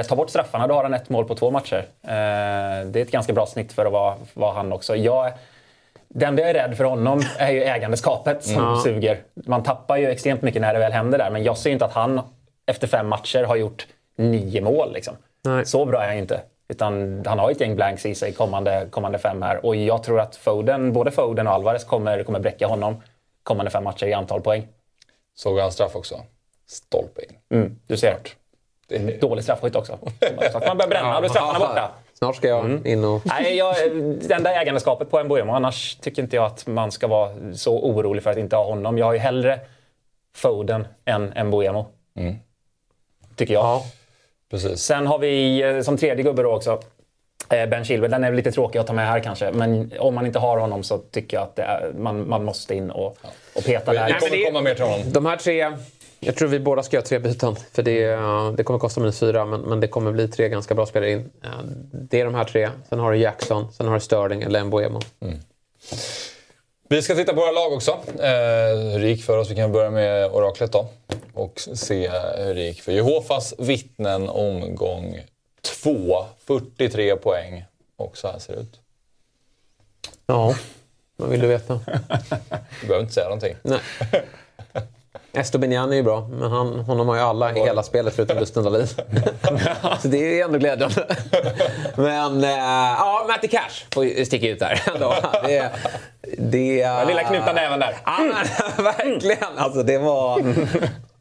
Ta 0.09 0.17
bort 0.17 0.31
straffarna, 0.31 0.67
då 0.67 0.75
har 0.75 0.83
han 0.83 0.95
ett 0.95 1.09
mål 1.09 1.25
på 1.25 1.35
två 1.35 1.51
matcher. 1.51 1.85
Eh, 2.03 2.87
det 2.87 2.97
är 2.97 3.03
ett 3.03 3.11
ganska 3.11 3.33
bra 3.33 3.47
snitt 3.47 3.73
för 3.73 3.87
att 3.87 3.93
vara, 3.93 4.15
vara 4.35 4.53
han 4.53 4.73
också. 4.73 4.97
Jag, 4.97 5.33
det 6.09 6.27
enda 6.27 6.43
jag 6.43 6.51
är 6.51 6.55
rädd 6.55 6.77
för 6.77 6.85
honom 6.85 7.23
är 7.39 7.51
ju 7.51 7.63
ägandeskapet 7.63 8.45
som 8.45 8.65
mm. 8.65 8.77
suger. 8.77 9.19
Man 9.35 9.63
tappar 9.63 9.97
ju 9.97 10.11
extremt 10.11 10.43
mycket 10.43 10.63
när 10.63 10.73
det 10.73 10.79
väl 10.79 10.93
händer 10.93 11.19
där, 11.19 11.31
men 11.31 11.45
jag 11.45 11.59
ser 11.59 11.71
inte 11.71 11.85
att 11.85 11.93
han 11.93 12.21
efter 12.67 12.87
fem 12.87 13.09
matcher 13.09 13.45
har 13.45 13.57
gjort 13.57 13.87
nio 14.17 14.61
mål. 14.61 14.93
Liksom. 14.93 15.15
Så 15.65 15.85
bra 15.85 16.03
är 16.03 16.09
han 16.09 16.19
inte. 16.19 16.41
Utan 16.69 17.23
han 17.27 17.39
har 17.39 17.51
ett 17.51 17.61
gäng 17.61 17.77
blanks 17.77 18.07
i 18.07 18.15
sig 18.15 18.33
kommande, 18.33 18.87
kommande 18.91 19.19
fem 19.19 19.43
här. 19.43 19.67
Och 19.67 19.77
jag 19.77 20.03
tror 20.03 20.21
att 20.21 20.37
Foden, 20.37 20.93
både 20.93 21.11
Foden 21.11 21.47
och 21.47 21.53
Alvarez 21.53 21.85
kommer, 21.85 22.23
kommer 22.23 22.39
bräcka 22.39 22.67
honom 22.67 23.03
kommande 23.45 23.71
fem 23.71 23.85
matcher 23.85 24.07
i 24.07 24.13
antal 24.13 24.41
poäng. 24.41 24.69
Såg 25.35 25.59
han 25.59 25.73
straff 25.73 25.97
också? 25.97 26.21
Stolpe 26.67 27.23
in. 27.23 27.59
Mm, 27.59 27.79
du 27.87 27.97
ser. 27.97 28.17
Det 28.89 28.97
är... 28.97 29.21
Dålig 29.21 29.45
straffskytt 29.45 29.77
också. 29.77 29.99
Så 30.53 30.59
man 30.59 30.77
börjar 30.77 30.89
bränna, 30.89 31.21
då 31.21 31.27
är 31.27 31.31
straffarna 31.31 31.59
borta. 31.59 31.91
Snart 32.15 32.37
ska 32.37 32.49
jag 32.49 32.65
mm. 32.65 32.87
in 32.87 33.05
och... 33.05 33.23
Nej, 33.25 33.57
jag, 33.57 33.77
det 34.21 34.35
enda 34.35 34.63
ägandeskapet 34.63 35.11
på 35.11 35.25
Mbuemo. 35.25 35.53
Annars 35.53 35.97
tycker 35.97 36.23
inte 36.23 36.37
jag 36.37 36.45
att 36.45 36.67
man 36.67 36.93
ska 36.93 37.07
vara 37.07 37.55
så 37.55 37.79
orolig 37.79 38.23
för 38.23 38.31
att 38.31 38.37
inte 38.37 38.57
ha 38.57 38.65
honom. 38.65 38.99
Jag 38.99 39.07
har 39.07 39.13
ju 39.13 39.19
hellre 39.19 39.61
Foden 40.37 40.87
än 41.05 41.47
Mbuemo. 41.47 41.87
Mm. 42.17 42.37
Tycker 43.37 43.55
jag. 43.55 43.65
Ja, 43.65 43.85
precis. 44.51 44.81
Sen 44.81 45.07
har 45.07 45.19
vi 45.19 45.63
eh, 45.63 45.81
som 45.81 45.97
tredje 45.97 46.25
gubbe 46.25 46.43
då 46.43 46.53
också 46.55 46.81
ben 47.49 47.85
Chilwell, 47.85 48.11
den 48.11 48.25
är 48.25 48.33
lite 48.33 48.53
tråkig 48.53 48.79
att 48.79 48.87
ta 48.87 48.93
med 48.93 49.07
här 49.07 49.21
kanske. 49.21 49.51
Men 49.53 49.93
om 49.99 50.15
man 50.15 50.27
inte 50.27 50.39
har 50.39 50.59
honom 50.59 50.83
så 50.83 50.99
tycker 50.99 51.37
jag 51.37 51.45
att 51.45 51.59
är, 51.59 51.93
man, 51.99 52.29
man 52.29 52.45
måste 52.45 52.75
in 52.75 52.91
och, 52.91 53.19
och 53.55 53.65
peta 53.65 53.93
där. 53.93 54.07
Det 54.09 54.29
kommer 54.29 54.47
komma 54.47 54.61
mer 54.61 54.75
till 54.75 54.85
honom. 54.85 55.01
De 55.07 55.27
här 55.27 55.37
tre, 55.37 55.73
jag 56.21 56.37
tror 56.37 56.49
vi 56.49 56.61
båda 56.61 56.83
ska 56.83 56.97
göra 56.97 57.07
tre 57.07 57.19
byten. 57.19 57.57
För 57.73 57.83
det, 57.83 58.17
det 58.57 58.65
kommer 58.65 58.79
kosta 58.79 59.01
minus 59.01 59.21
fyra, 59.21 59.45
men, 59.45 59.61
men 59.61 59.81
det 59.81 59.89
kommer 59.89 60.13
bli 60.13 60.29
tre 60.29 60.49
ganska 60.49 60.75
bra 60.75 60.87
spelare 60.87 61.11
in. 61.11 61.31
Det 61.93 62.21
är 62.21 62.25
de 62.25 62.35
här 62.35 62.45
tre. 62.45 62.71
Sen 62.89 62.99
har 62.99 63.13
du 63.13 63.19
Jackson, 63.19 63.73
sen 63.73 63.87
har 63.87 63.95
du 63.95 64.01
Sterling 64.01 64.43
eller 64.43 64.65
Mbuemo. 64.65 65.01
Mm. 65.21 65.39
Vi 66.89 67.03
ska 67.03 67.15
titta 67.15 67.35
på 67.35 67.41
våra 67.41 67.51
lag 67.51 67.73
också. 67.73 67.91
Eh, 67.91 68.93
hur 68.93 68.99
det 68.99 69.09
gick 69.09 69.25
för 69.25 69.39
oss. 69.39 69.51
Vi 69.51 69.55
kan 69.55 69.73
börja 69.73 69.91
med 69.91 70.31
oraklet 70.31 70.73
då. 70.73 70.89
Och 71.35 71.61
se 71.75 72.11
hur 72.39 72.55
det 72.55 72.63
gick 72.63 72.83
för 72.83 72.93
Jehovas 72.93 73.55
vittnen 73.59 74.29
omgång 74.29 75.21
2, 75.85 76.27
43 76.47 77.17
poäng. 77.17 77.65
Och 77.97 78.17
så 78.17 78.29
här 78.29 78.39
ser 78.39 78.53
det 78.53 78.61
ut. 78.61 78.81
Ja, 80.27 80.55
vad 81.17 81.29
vill 81.29 81.41
du 81.41 81.47
veta? 81.47 81.81
Du 82.81 82.87
behöver 82.87 83.01
inte 83.01 83.15
säga 83.15 83.27
någonting. 83.27 83.57
Nej. 83.63 83.81
Estobinian 85.33 85.93
är 85.93 85.97
ju 85.97 86.03
bra, 86.03 86.29
men 86.31 86.51
han, 86.51 86.81
honom 86.81 87.09
har 87.09 87.17
ju 87.17 87.23
alla 87.23 87.57
i 87.57 87.61
hela 87.61 87.83
spelet 87.83 88.15
förutom 88.15 88.39
Gusten 88.39 88.65
Dahlin. 88.65 88.87
så 90.03 90.09
det 90.09 90.41
är 90.41 90.45
ändå 90.45 90.59
glädjande. 90.59 91.07
men 91.97 92.45
äh, 92.45 92.51
ja, 92.51 93.25
Matty 93.29 93.49
Cash 93.49 93.85
får 93.95 94.25
sticka 94.25 94.49
ut 94.49 94.59
där. 94.59 94.83
det, 95.47 95.71
det, 96.39 96.85
Den 96.85 97.09
lilla 97.09 97.23
knutna 97.23 97.53
näven 97.53 97.81
där. 97.81 97.97
Ja, 98.05 98.19
men, 98.19 98.85
verkligen. 98.85 99.59
Alltså, 99.59 99.83
det 99.83 99.99
var 99.99 100.39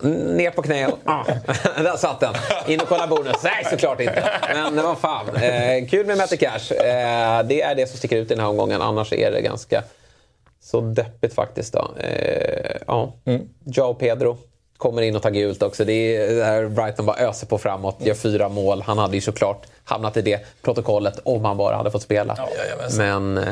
ner 0.09 0.51
på 0.51 0.61
knä 0.61 0.87
och... 0.87 0.99
Ah, 1.05 1.23
där 1.77 1.97
satt 1.97 2.19
den. 2.19 2.33
In 2.67 2.81
och 2.81 2.87
kolla 2.87 3.07
bonus. 3.07 3.43
Nej, 3.43 3.65
såklart 3.69 3.99
inte. 3.99 4.29
Men 4.53 4.75
vad 4.75 4.97
fan. 4.97 5.35
Eh, 5.35 5.87
kul 5.89 6.05
med 6.05 6.17
Matty 6.17 6.37
Cash. 6.37 6.71
Eh, 6.71 7.43
det 7.43 7.61
är 7.61 7.75
det 7.75 7.87
som 7.87 7.97
sticker 7.97 8.17
ut 8.17 8.31
i 8.31 8.35
den 8.35 8.43
här 8.43 8.49
omgången. 8.49 8.81
Annars 8.81 9.13
är 9.13 9.31
det 9.31 9.41
ganska 9.41 9.83
så 10.61 10.81
deppigt 10.81 11.33
faktiskt. 11.33 11.73
Då. 11.73 11.91
Eh, 11.99 12.75
ja. 12.87 13.13
Mm. 13.25 13.49
Joe 13.65 13.93
Pedro 13.93 14.37
kommer 14.77 15.01
in 15.01 15.15
och 15.15 15.21
tar 15.21 15.29
gult 15.29 15.63
också. 15.63 15.85
Det 15.85 16.15
är 16.15 16.35
där 16.35 16.67
Brighton 16.67 17.05
bara 17.05 17.17
öser 17.17 17.47
på 17.47 17.57
framåt, 17.57 17.97
gör 17.99 18.13
fyra 18.13 18.49
mål. 18.49 18.81
Han 18.81 18.97
hade 18.97 19.15
ju 19.15 19.21
såklart 19.21 19.65
hamnat 19.83 20.17
i 20.17 20.21
det 20.21 20.45
protokollet 20.61 21.19
om 21.23 21.45
han 21.45 21.57
bara 21.57 21.75
hade 21.75 21.91
fått 21.91 22.01
spela. 22.01 22.35
Ja, 22.37 22.47
Men 22.97 23.37
eh, 23.37 23.43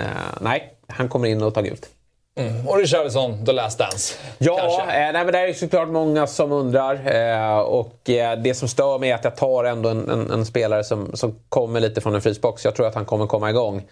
nej, 0.41 0.73
han 0.87 1.09
kommer 1.09 1.27
in 1.27 1.43
och 1.43 1.53
tar 1.53 1.61
gult. 1.61 1.89
Mm. 2.35 2.67
Och 2.67 2.77
Richarlison, 2.77 3.45
The 3.45 3.51
Last 3.51 3.79
Dance. 3.79 4.15
Ja, 4.37 4.81
eh, 4.81 4.87
nej, 4.87 5.13
men 5.13 5.31
det 5.31 5.39
är 5.39 5.53
såklart 5.53 5.89
många 5.89 6.27
som 6.27 6.51
undrar. 6.51 7.15
Eh, 7.15 7.59
och 7.59 8.09
eh, 8.09 8.39
det 8.39 8.53
som 8.53 8.67
stör 8.67 8.99
mig 8.99 9.11
är 9.11 9.15
att 9.15 9.23
jag 9.23 9.35
tar 9.35 9.63
ändå 9.63 9.89
en, 9.89 10.09
en, 10.09 10.31
en, 10.31 10.45
spelare 10.45 10.83
som, 10.83 11.11
som 11.13 11.39
kommer 11.49 11.79
lite 11.79 12.01
från 12.01 12.15
en 12.15 12.21
frysbox. 12.21 12.65
Jag 12.65 12.75
tror 12.75 12.87
att 12.87 12.95
han 12.95 13.05
kommer 13.05 13.27
komma 13.27 13.49
igång. 13.49 13.83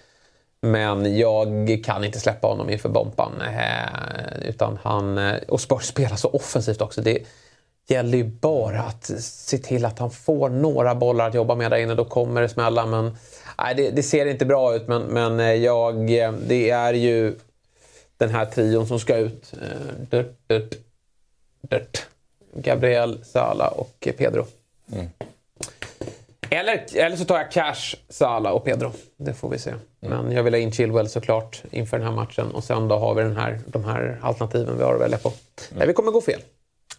Men 0.61 1.17
jag 1.17 1.47
kan 1.85 2.03
inte 2.03 2.19
släppa 2.19 2.47
honom 2.47 2.69
inför 2.69 2.89
Bompan. 2.89 3.41
Eh, 3.41 4.49
utan 4.49 4.79
han, 4.83 5.17
eh, 5.17 5.35
och 5.47 5.61
Spurs 5.61 5.83
spelar 5.83 6.15
så 6.15 6.29
offensivt 6.29 6.81
också. 6.81 7.01
Det 7.01 7.19
gäller 7.87 8.17
ju 8.17 8.23
bara 8.23 8.79
att 8.79 9.05
se 9.19 9.57
till 9.57 9.85
att 9.85 9.99
han 9.99 10.11
får 10.11 10.49
några 10.49 10.95
bollar 10.95 11.27
att 11.27 11.33
jobba 11.33 11.55
med 11.55 11.71
där 11.71 11.77
inne. 11.77 11.95
Då 11.95 12.05
kommer 12.05 12.41
det 12.41 12.49
smälla. 12.49 12.85
Men 12.85 13.17
Nej, 13.57 13.75
det, 13.75 13.89
det, 13.89 14.03
ser 14.03 14.25
inte 14.25 14.45
bra 14.45 14.75
ut, 14.75 14.87
men, 14.87 15.01
men 15.01 15.39
eh, 15.39 15.53
jag, 15.53 16.07
det 16.47 16.69
är 16.69 16.93
ju 16.93 17.35
den 18.19 18.29
här 18.29 18.45
trion 18.45 18.87
som 18.87 18.99
ska 18.99 19.17
ut. 19.17 19.53
Dört, 20.09 20.37
dört, 20.47 20.75
dört. 21.61 22.05
Gabriel, 22.53 23.25
Sala 23.25 23.67
och 23.67 24.07
Pedro. 24.17 24.45
Mm. 24.93 25.09
Eller, 26.49 26.85
eller 26.95 27.17
så 27.17 27.25
tar 27.25 27.37
jag 27.37 27.51
Cash, 27.51 27.95
Sala 28.09 28.51
och 28.51 28.65
Pedro. 28.65 28.91
Det 29.17 29.33
får 29.33 29.49
vi 29.49 29.59
se. 29.59 29.69
Mm. 29.69 30.25
Men 30.25 30.31
jag 30.31 30.43
vill 30.43 30.53
ha 30.53 30.59
in 30.59 30.71
Chilwell 30.71 31.09
såklart 31.09 31.63
inför 31.71 31.97
den 31.97 32.07
här 32.07 32.13
matchen. 32.13 32.51
Och 32.51 32.63
sen 32.63 32.87
då 32.87 32.95
har 32.95 33.13
vi 33.13 33.23
den 33.23 33.37
här, 33.37 33.59
de 33.65 33.85
här 33.85 34.19
alternativen 34.21 34.77
vi 34.77 34.83
har 34.83 34.95
att 34.95 35.01
välja 35.01 35.17
på. 35.17 35.31
Mm. 35.75 35.87
vi 35.87 35.93
kommer 35.93 36.11
gå 36.11 36.21
fel. 36.21 36.41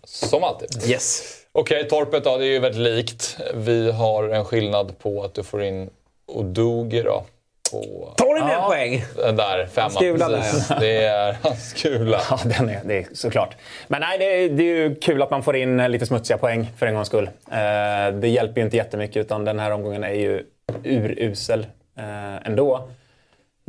Som 0.04 0.44
alltid. 0.44 0.88
Yes. 0.88 1.36
Okej, 1.52 1.78
okay, 1.78 1.88
torpet 1.88 2.24
då. 2.24 2.36
Det 2.36 2.44
är 2.44 2.52
ju 2.52 2.58
väldigt 2.58 2.94
likt. 2.94 3.36
Vi 3.54 3.90
har 3.90 4.28
en 4.28 4.44
skillnad 4.44 4.98
på 4.98 5.24
att 5.24 5.34
du 5.34 5.42
får 5.42 5.62
in 5.62 5.90
Odogi 6.26 7.02
då 7.02 7.24
på... 7.70 8.14
Tar 8.16 8.44
med 8.44 8.54
ja, 8.54 8.66
poäng? 8.68 9.04
Den 9.16 9.36
där 9.36 9.66
femman. 9.66 9.90
Skula 9.90 10.28
där, 10.28 10.80
Det 10.80 11.04
är 11.04 11.36
hans 11.42 11.72
kula. 11.72 12.20
Ja, 12.30 12.40
den 12.44 12.68
är, 12.68 12.80
det 12.84 12.98
är 12.98 13.06
såklart. 13.12 13.56
Men 13.88 14.00
nej, 14.00 14.18
det 14.18 14.24
är, 14.24 14.48
det 14.48 14.62
är 14.62 14.76
ju 14.76 14.94
kul 14.94 15.22
att 15.22 15.30
man 15.30 15.42
får 15.42 15.56
in 15.56 15.76
lite 15.76 16.06
smutsiga 16.06 16.38
poäng 16.38 16.72
för 16.78 16.86
en 16.86 16.94
gångs 16.94 17.08
skull. 17.08 17.30
Eh, 17.50 18.14
det 18.20 18.28
hjälper 18.28 18.60
ju 18.60 18.64
inte 18.64 18.76
jättemycket 18.76 19.16
utan 19.16 19.44
den 19.44 19.58
här 19.58 19.70
omgången 19.70 20.04
är 20.04 20.14
ju 20.14 20.44
urusel 20.84 21.66
eh, 21.98 22.46
ändå. 22.46 22.88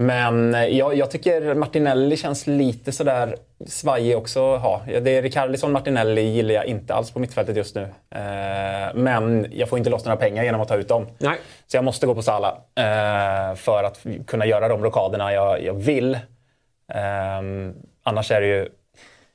Men 0.01 0.55
eh, 0.55 0.65
jag, 0.65 0.95
jag, 0.95 1.11
tycker 1.11 1.53
Martinelli 1.53 2.17
känns 2.17 2.47
lite 2.47 2.91
sådär 2.91 3.35
svajig 3.67 4.17
också 4.17 4.55
ha. 4.57 4.81
Det 5.01 5.17
är 5.17 5.21
Ricardisson 5.21 5.71
Martinelli 5.71 6.21
gillar 6.21 6.53
jag 6.53 6.65
inte 6.65 6.93
alls 6.93 7.11
på 7.11 7.19
mittfältet 7.19 7.57
just 7.57 7.75
nu. 7.75 7.81
Eh, 8.09 8.93
men 8.93 9.47
jag 9.51 9.69
får 9.69 9.77
inte 9.77 9.89
loss 9.89 10.05
några 10.05 10.17
pengar 10.17 10.43
genom 10.43 10.61
att 10.61 10.67
ta 10.67 10.75
ut 10.75 10.87
dem. 10.87 11.07
Nej. 11.17 11.37
Så 11.67 11.77
jag 11.77 11.83
måste 11.83 12.07
gå 12.07 12.15
på 12.15 12.21
Salah 12.21 12.51
eh, 12.75 13.55
för 13.55 13.83
att 13.83 14.05
kunna 14.27 14.45
göra 14.45 14.67
de 14.67 14.83
rockaderna 14.83 15.33
jag, 15.33 15.63
jag 15.63 15.73
vill. 15.73 16.13
Eh, 16.93 17.41
annars 18.03 18.31
är 18.31 18.41
det 18.41 18.47
ju... 18.47 18.69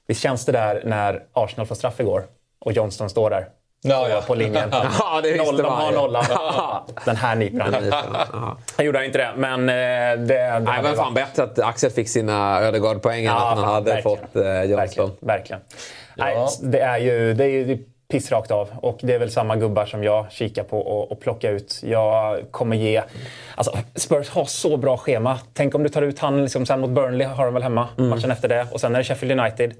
Visst 0.07 0.22
känns 0.22 0.44
det 0.44 0.52
där 0.52 0.83
när 0.85 1.22
Arsenal 1.33 1.66
får 1.66 1.74
straff 1.74 2.00
igår 2.00 2.24
och 2.61 2.72
Johnston 2.72 3.11
står 3.11 3.31
där 3.31 3.48
Ja, 3.88 4.09
ja. 4.09 4.22
på 4.27 4.35
linjen. 4.35 4.68
ja, 4.72 5.20
det 5.22 5.37
Noll, 5.37 5.57
de 5.57 5.66
har 5.66 5.92
nollan. 5.92 6.25
Den 7.05 7.16
här 7.16 7.37
niper 7.37 7.61
han. 7.61 8.57
Han 8.77 8.87
gjorde 8.87 9.07
inte 9.07 9.18
det, 9.18 9.31
men 9.37 9.68
eh, 9.68 9.75
det... 9.75 10.16
det 10.16 10.61
Nej, 10.61 10.83
men 10.83 10.96
fan 10.96 11.14
bättre 11.14 11.42
att 11.42 11.59
Axel 11.59 11.90
fick 11.90 12.09
sina 12.09 12.61
Ödegaard-poäng 12.61 13.18
än 13.18 13.25
ja, 13.25 13.51
att 13.51 13.59
han 13.59 13.68
hade 13.68 13.92
verkligen. 13.92 14.18
fått 14.18 14.37
eh, 14.37 14.62
Johnson. 14.62 14.77
Verkligen. 14.77 15.11
verkligen. 15.20 15.61
Ja. 16.16 16.25
Nej, 16.25 16.46
det 16.62 16.81
är 16.81 16.99
ju 16.99 17.35
det 17.35 17.44
är, 17.44 17.49
ju 17.49 17.79
piss 18.11 18.33
rakt 18.33 18.51
av. 18.51 18.68
Och 18.83 18.99
det 19.03 19.14
är 19.14 19.18
väl 19.18 19.31
samma 19.31 19.57
gubbar 19.57 19.87
som 19.87 20.05
jag 20.05 20.33
kikar 20.33 20.64
på 20.64 20.81
och, 20.81 21.12
och 21.12 21.20
plocka 21.20 21.51
ut. 21.51 21.81
Jag 21.85 22.42
kommer 22.51 22.77
ge... 22.77 23.03
Alltså, 23.55 23.79
Spurs 23.94 24.29
har 24.29 24.44
så 24.44 24.77
bra 24.77 24.96
schema. 24.96 25.38
Tänk 25.53 25.75
om 25.75 25.83
du 25.83 25.88
tar 25.88 26.03
ut 26.03 26.18
han 26.18 26.42
liksom, 26.42 26.66
sen 26.66 26.81
mot 26.81 26.90
Burnley, 26.90 27.27
har 27.27 27.44
de 27.44 27.55
väl 27.55 27.62
hemma, 27.62 27.88
mm. 27.99 28.11
matchen 28.11 28.31
efter 28.31 28.49
det. 28.49 28.66
Och 28.72 28.81
sen 28.81 28.94
är 28.94 28.99
det 28.99 29.05
Sheffield 29.05 29.40
United. 29.40 29.75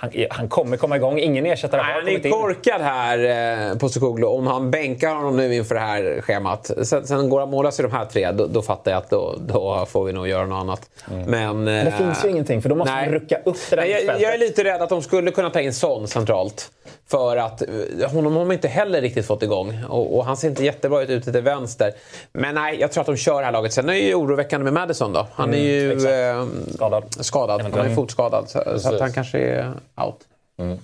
Han, 0.00 0.10
han, 0.30 0.48
kommer 0.48 0.76
komma 0.76 0.96
igång. 0.96 1.18
Ingen 1.18 1.46
ersättare 1.46 1.80
har 1.80 1.92
Han 1.92 2.08
är 2.08 2.30
korkad 2.30 2.80
här, 2.80 3.70
eh, 3.70 3.78
Postecoglou. 3.78 4.28
Om 4.28 4.46
han 4.46 4.70
bänkar 4.70 5.14
honom 5.14 5.36
nu 5.36 5.54
inför 5.54 5.74
det 5.74 5.80
här 5.80 6.20
schemat. 6.20 6.70
Sen, 6.82 7.06
sen 7.06 7.28
går 7.30 7.40
han 7.40 7.50
målas 7.50 7.80
i 7.80 7.82
de 7.82 7.92
här 7.92 8.04
tre, 8.04 8.32
då, 8.32 8.46
då 8.46 8.62
fattar 8.62 8.90
jag 8.90 8.98
att 8.98 9.10
då, 9.10 9.34
då, 9.38 9.86
får 9.88 10.04
vi 10.04 10.12
nog 10.12 10.28
göra 10.28 10.46
något 10.46 10.60
annat. 10.60 10.90
Mm. 11.10 11.22
Men, 11.22 11.64
Men 11.64 11.84
det 11.84 11.92
finns 11.92 12.24
ju 12.24 12.28
ingenting, 12.28 12.62
för 12.62 12.68
då 12.68 12.74
måste 12.74 12.94
man 12.94 13.04
rucka 13.04 13.38
upp 13.44 13.56
det 13.70 13.76
där 13.76 13.84
jag, 13.84 14.20
jag 14.20 14.34
är 14.34 14.38
lite 14.38 14.64
rädd 14.64 14.82
att 14.82 14.88
de 14.88 15.02
skulle 15.02 15.30
kunna 15.30 15.50
ta 15.50 15.60
in 15.60 15.74
Son 15.74 16.08
centralt. 16.08 16.70
För 17.06 17.36
att 17.36 17.62
eh, 17.62 18.10
honom 18.10 18.36
har 18.36 18.44
man 18.44 18.52
inte 18.52 18.68
heller 18.68 19.00
riktigt 19.00 19.26
fått 19.26 19.42
igång. 19.42 19.84
Och, 19.88 20.16
och 20.16 20.24
han 20.24 20.36
ser 20.36 20.48
inte 20.48 20.64
jättebra 20.64 21.02
ut 21.02 21.10
ute 21.10 21.32
till 21.32 21.42
vänster. 21.42 21.92
Men 22.32 22.54
nej, 22.54 22.80
jag 22.80 22.92
tror 22.92 23.00
att 23.00 23.06
de 23.06 23.16
kör 23.16 23.38
det 23.38 23.44
här 23.44 23.52
laget. 23.52 23.72
Sen 23.72 23.88
är 23.88 23.92
det 23.92 23.98
ju 23.98 24.14
oroväckande 24.14 24.64
med 24.64 24.72
Madison 24.72 25.12
då. 25.12 25.26
Han 25.32 25.54
är 25.54 25.58
ju 25.58 25.92
mm, 25.92 26.40
eh, 26.40 26.46
skadad. 26.74 27.04
skadad. 27.10 27.62
Han 27.62 27.72
är 27.74 27.94
fotskadad. 27.94 28.48
Så, 28.48 28.78
så, 28.78 28.94
att 28.94 29.00
han 29.00 29.12
kanske 29.12 29.38
är 29.38 29.72
out. 29.96 30.20
Mm. 30.58 30.78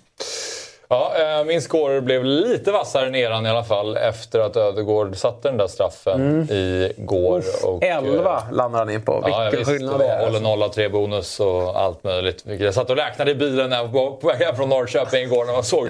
Ja, 0.95 1.13
eh, 1.39 1.45
min 1.45 1.63
score 1.63 2.01
blev 2.01 2.25
lite 2.25 2.73
vassare 2.73 3.07
än 3.07 3.15
eran 3.15 3.47
i 3.47 3.49
alla 3.49 3.65
fall 3.65 3.97
efter 3.97 4.41
att 4.41 4.57
Ödegård 4.57 5.17
satte 5.17 5.49
den 5.49 5.57
där 5.57 5.67
straffen 5.67 6.21
mm. 6.21 6.49
igår. 6.97 7.43
Och, 7.65 7.83
11 7.83 8.37
eh, 8.37 8.53
landade 8.53 8.85
han 8.85 8.91
in 8.95 9.03
på. 9.03 9.21
Vilken 9.25 9.45
ja, 9.45 9.51
visst, 9.51 9.71
skillnad 9.71 9.99
det 9.99 10.07
är. 10.07 10.25
Håller 10.25 10.41
nolla, 10.41 10.69
tre 10.69 10.89
bonus 10.89 11.41
och 11.41 11.81
allt 11.81 12.05
möjligt. 12.05 12.45
Jag 12.59 12.75
satt 12.75 12.91
och 12.91 12.97
räknade 12.97 13.31
i 13.31 13.35
bilen 13.35 13.71
när 13.71 13.77
jag 13.77 13.89
var 13.89 14.11
på 14.11 14.27
väg 14.27 14.37
hem 14.37 14.57
från 14.57 14.69
Norrköping 14.69 15.23
igår 15.23 15.45
när 15.45 15.53
man 15.53 15.65
såg 15.65 15.89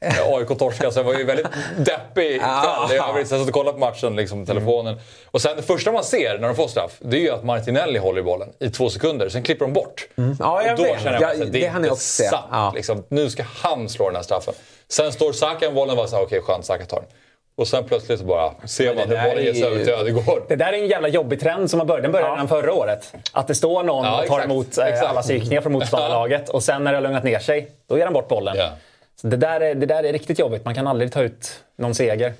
AIK 0.00 0.58
torska 0.58 0.90
så 0.90 0.98
jag 0.98 1.04
var 1.04 1.14
ju 1.14 1.24
väldigt 1.24 1.46
deppig 1.76 2.40
kväll. 2.40 2.96
Jag 2.96 3.26
satt 3.26 3.48
och 3.48 3.52
kollade 3.52 3.72
på 3.72 3.78
matchen 3.78 4.16
liksom, 4.16 4.40
på 4.40 4.46
telefonen. 4.46 4.92
Mm. 4.92 5.04
Och 5.30 5.42
sen 5.42 5.56
det 5.56 5.62
första 5.62 5.92
man 5.92 6.04
ser 6.04 6.38
när 6.38 6.48
de 6.48 6.56
får 6.56 6.68
straff, 6.68 6.92
det 6.98 7.16
är 7.16 7.20
ju 7.20 7.30
att 7.30 7.44
Martinelli 7.44 7.98
håller 7.98 8.20
i 8.20 8.22
bollen 8.22 8.48
i 8.58 8.70
två 8.70 8.90
sekunder. 8.90 9.28
Sen 9.28 9.42
klipper 9.42 9.64
de 9.64 9.72
bort. 9.72 10.08
Mm. 10.16 10.36
Ja, 10.40 10.62
jag 10.62 10.72
och 10.72 10.78
då 10.78 10.84
vet. 10.84 11.02
känner 11.02 11.20
jag 11.20 11.30
att 11.30 11.38
det, 11.38 11.44
det 11.44 11.66
är 11.66 11.76
inte 11.76 11.96
sant. 11.96 12.46
Ja. 12.50 12.72
Liksom. 12.74 13.04
Nu 13.08 13.30
ska 13.30 13.42
han 13.62 13.88
slå 13.88 14.06
den 14.06 14.16
här 14.16 14.22
straffen. 14.22 14.54
Sen 14.88 15.12
står 15.12 15.32
Saka 15.32 15.66
med 15.66 15.74
bollen 15.74 15.90
och 15.90 15.96
bara 15.96 16.06
såhär, 16.06 16.22
okej 16.22 16.38
okay, 16.38 16.54
skönt, 16.54 16.66
Saka 16.66 16.84
tar 16.84 16.96
den. 16.96 17.08
Och 17.56 17.68
sen 17.68 17.84
plötsligt 17.84 18.18
så 18.18 18.24
bara 18.24 18.52
ser 18.64 18.94
man 18.94 19.08
hur 19.08 19.30
bollen 19.30 19.44
ges 19.44 19.62
över 19.62 19.84
till 19.84 19.94
Ödegård. 19.94 20.42
Det 20.48 20.56
där 20.56 20.72
är 20.72 20.78
en 20.78 20.86
jävla 20.86 21.08
jobbig 21.08 21.40
trend 21.40 21.70
som 21.70 21.80
har 21.80 21.86
börjat. 21.86 22.02
Den 22.02 22.12
började 22.12 22.30
ja. 22.30 22.34
redan 22.34 22.48
förra 22.48 22.72
året. 22.72 23.14
Att 23.32 23.48
det 23.48 23.54
står 23.54 23.82
någon 23.82 24.04
ja, 24.04 24.22
och 24.22 24.26
tar 24.26 24.44
emot 24.44 24.78
eh, 24.78 24.86
exakt. 24.86 25.10
alla 25.10 25.22
psykningar 25.22 25.60
från 25.60 25.72
motståndarlaget 25.72 26.48
och 26.48 26.62
sen 26.62 26.84
när 26.84 26.92
det 26.92 26.96
har 26.96 27.02
lugnat 27.02 27.24
ner 27.24 27.38
sig, 27.38 27.70
då 27.88 27.98
ger 27.98 28.04
han 28.04 28.12
bort 28.12 28.28
bollen. 28.28 28.56
Ja. 28.56 28.70
Så 29.16 29.26
det, 29.26 29.36
där 29.36 29.60
är, 29.60 29.74
det 29.74 29.86
där 29.86 30.04
är 30.04 30.12
riktigt 30.12 30.38
jobbigt. 30.38 30.64
Man 30.64 30.74
kan 30.74 30.86
aldrig 30.86 31.12
ta 31.12 31.22
ut 31.22 31.60
någon 31.76 31.94
seger. 31.94 32.34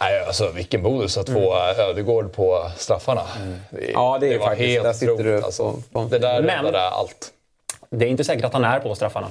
Nej, 0.00 0.24
alltså 0.26 0.50
vilken 0.50 0.82
bonus 0.82 1.18
att 1.18 1.28
få 1.28 1.54
mm. 1.54 1.80
Ödegård 1.90 2.32
på 2.32 2.70
straffarna. 2.76 3.22
Mm. 3.42 3.60
Det, 3.70 3.90
ja, 3.92 4.18
det 4.20 4.26
är 4.26 4.30
det 4.30 4.38
var 4.38 4.46
faktiskt. 4.46 4.84
helt 4.84 5.00
där 5.00 5.10
otroligt. 5.10 5.44
Alltså, 5.44 5.74
det 6.10 6.18
där 6.18 6.42
räddade 6.42 6.88
allt. 6.88 7.32
Det 7.90 8.04
är 8.04 8.08
inte 8.08 8.24
säkert 8.24 8.44
att 8.44 8.52
han 8.52 8.64
är 8.64 8.80
på 8.80 8.94
straffarna. 8.94 9.26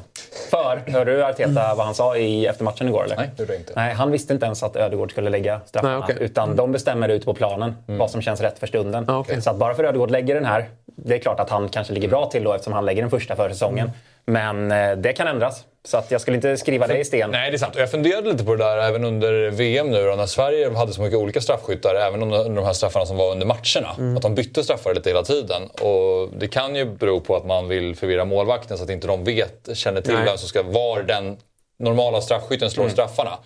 För, 0.50 0.92
hörde 0.92 1.16
du 1.16 1.26
Arteta 1.26 1.76
vad 1.76 1.86
han 1.86 1.96
sa 1.96 2.18
i 2.18 2.46
eftermatchen 2.46 2.88
igår? 2.88 3.04
Eller? 3.06 3.16
Nej, 3.16 3.30
det 3.36 3.44
gjorde 3.44 3.56
inte. 3.56 3.74
Nej, 3.76 3.94
han 3.94 4.12
visste 4.12 4.34
inte 4.34 4.46
ens 4.46 4.64
att 4.64 4.76
Ödegård 4.76 5.12
skulle 5.12 5.30
lägga 5.30 5.62
straffarna. 5.66 6.00
Nej, 6.00 6.04
okay. 6.04 6.26
Utan 6.26 6.44
mm. 6.44 6.58
de 6.58 6.72
bestämmer 6.72 7.10
ute 7.10 7.26
på 7.26 7.34
planen 7.34 7.76
mm. 7.88 7.98
vad 7.98 8.12
som 8.12 8.22
känns 8.22 8.42
rätt 8.42 8.60
för 8.60 8.68
stunden. 8.68 9.10
Okay. 9.10 9.42
Så 9.42 9.50
att 9.50 9.58
bara 9.58 9.76
för 9.76 9.84
Ödegård 9.84 10.12
lägger 10.12 10.36
den 10.36 10.46
här, 10.46 10.70
det 10.86 11.16
är 11.16 11.20
klart 11.20 11.40
att 11.40 11.50
han 11.50 11.70
kanske 11.70 11.94
ligger 11.94 12.08
bra 12.08 12.26
till 12.26 12.44
då 12.44 12.54
eftersom 12.54 12.74
han 12.74 12.86
lägger 12.86 13.02
den 13.02 13.12
första 13.12 13.36
för 13.36 13.50
säsongen. 13.50 13.92
Men 14.26 14.72
eh, 14.72 14.96
det 14.96 15.14
kan 15.14 15.28
ändras. 15.28 15.64
Så 15.86 15.98
att 15.98 16.12
jag 16.12 16.22
skulle 16.22 16.36
inte 16.36 16.58
skriva 16.58 16.88
det 16.88 16.98
i 16.98 17.06
sten. 17.06 17.32
Nej, 17.32 17.52
det 17.52 17.56
är 17.56 17.60
sant. 17.60 17.76
Och 17.76 17.82
jag 17.82 17.92
funderade 17.92 18.32
lite 18.32 18.44
på 18.44 18.56
det 18.56 18.64
där 18.64 18.78
även 18.78 19.04
under 19.04 19.50
VM 19.50 19.92
nu 19.92 20.06
då, 20.06 20.16
när 20.16 20.26
Sverige 20.26 20.76
hade 20.76 20.94
så 20.94 21.02
mycket 21.02 21.20
olika 21.20 21.42
straffskyttar. 21.42 21.96
Även 21.96 22.24
under 22.24 22.50
de 22.50 22.66
här 22.66 22.74
straffarna 22.74 23.06
som 23.06 23.18
var 23.18 23.32
under 23.32 23.46
matcherna. 23.46 23.96
Mm. 23.98 24.16
Att 24.16 24.22
de 24.22 24.36
bytte 24.36 24.64
straffar 24.64 24.94
lite 24.94 25.10
hela 25.10 25.24
tiden. 25.24 25.64
Och 25.64 26.30
det 26.38 26.48
kan 26.48 26.76
ju 26.76 26.86
bero 26.86 27.20
på 27.20 27.36
att 27.36 27.46
man 27.46 27.68
vill 27.68 27.96
förvirra 27.96 28.26
målvakten 28.26 28.78
så 28.78 28.84
att 28.84 28.90
inte 28.90 29.08
de 29.08 29.24
vet, 29.24 29.70
känner 29.74 30.02
till 30.02 30.16
vem 30.16 30.38
som 30.38 30.48
ska 30.48 30.64
vara 30.64 31.04
den 31.04 31.38
normala 31.78 32.22
straffskytten 32.22 32.72
slår 32.72 32.84
mm. 32.84 32.94
straffarna. 32.94 33.38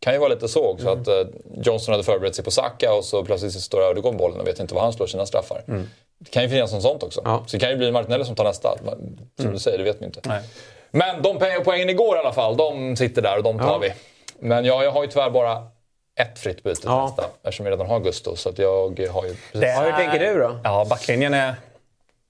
kan 0.00 0.12
ju 0.12 0.18
vara 0.18 0.28
lite 0.28 0.48
så 0.48 0.64
också 0.64 0.86
mm. 0.86 1.00
att 1.00 1.08
uh, 1.08 1.14
Johnson 1.62 1.92
hade 1.92 2.04
förberett 2.04 2.34
sig 2.34 2.44
på 2.44 2.50
Saka 2.50 2.92
och 2.92 3.04
så 3.04 3.24
plötsligt 3.24 3.52
står 3.52 3.82
Ödegård 3.82 4.16
bollen 4.16 4.40
och 4.40 4.46
vet 4.46 4.60
inte 4.60 4.74
var 4.74 4.82
han 4.82 4.92
slår 4.92 5.06
sina 5.06 5.26
straffar. 5.26 5.64
Mm. 5.68 5.88
Det 6.18 6.30
kan 6.30 6.42
ju 6.42 6.48
finnas 6.48 6.72
något 6.72 6.82
sånt 6.82 7.02
också. 7.02 7.20
Ja. 7.24 7.44
Så 7.46 7.56
det 7.56 7.60
kan 7.60 7.70
ju 7.70 7.76
bli 7.76 7.92
Martinelli 7.92 8.24
som 8.24 8.34
tar 8.34 8.44
nästa. 8.44 8.78
Som 8.78 8.88
mm. 9.38 9.52
du 9.52 9.58
säger, 9.58 9.78
det 9.78 9.84
vet 9.84 10.00
man 10.00 10.06
inte. 10.06 10.20
Nej. 10.24 10.42
Men 10.90 11.22
de 11.22 11.38
poängen 11.64 11.88
igår 11.88 12.16
i 12.16 12.18
alla 12.18 12.32
fall, 12.32 12.56
de 12.56 12.96
sitter 12.96 13.22
där 13.22 13.36
och 13.36 13.42
de 13.42 13.58
tar 13.58 13.66
ja. 13.66 13.78
vi. 13.78 13.92
Men 14.40 14.64
ja, 14.64 14.84
jag 14.84 14.90
har 14.90 15.02
ju 15.02 15.08
tyvärr 15.08 15.30
bara 15.30 15.66
ett 16.20 16.38
fritt 16.38 16.62
byte 16.62 16.80
ja. 16.84 17.04
nästa 17.04 17.24
eftersom 17.42 17.66
jag 17.66 17.72
redan 17.72 17.86
har 17.86 18.00
Gusto. 18.00 18.36
Så 18.36 18.48
att 18.48 18.58
jag 18.58 19.00
har 19.12 19.24
ju... 19.24 19.34
Precis... 19.52 19.62
Är... 19.62 19.84
Hur 19.84 19.92
tänker 19.92 20.18
du 20.18 20.38
då? 20.38 20.60
Ja, 20.64 20.86
backlinjen 20.90 21.34
är... 21.34 21.54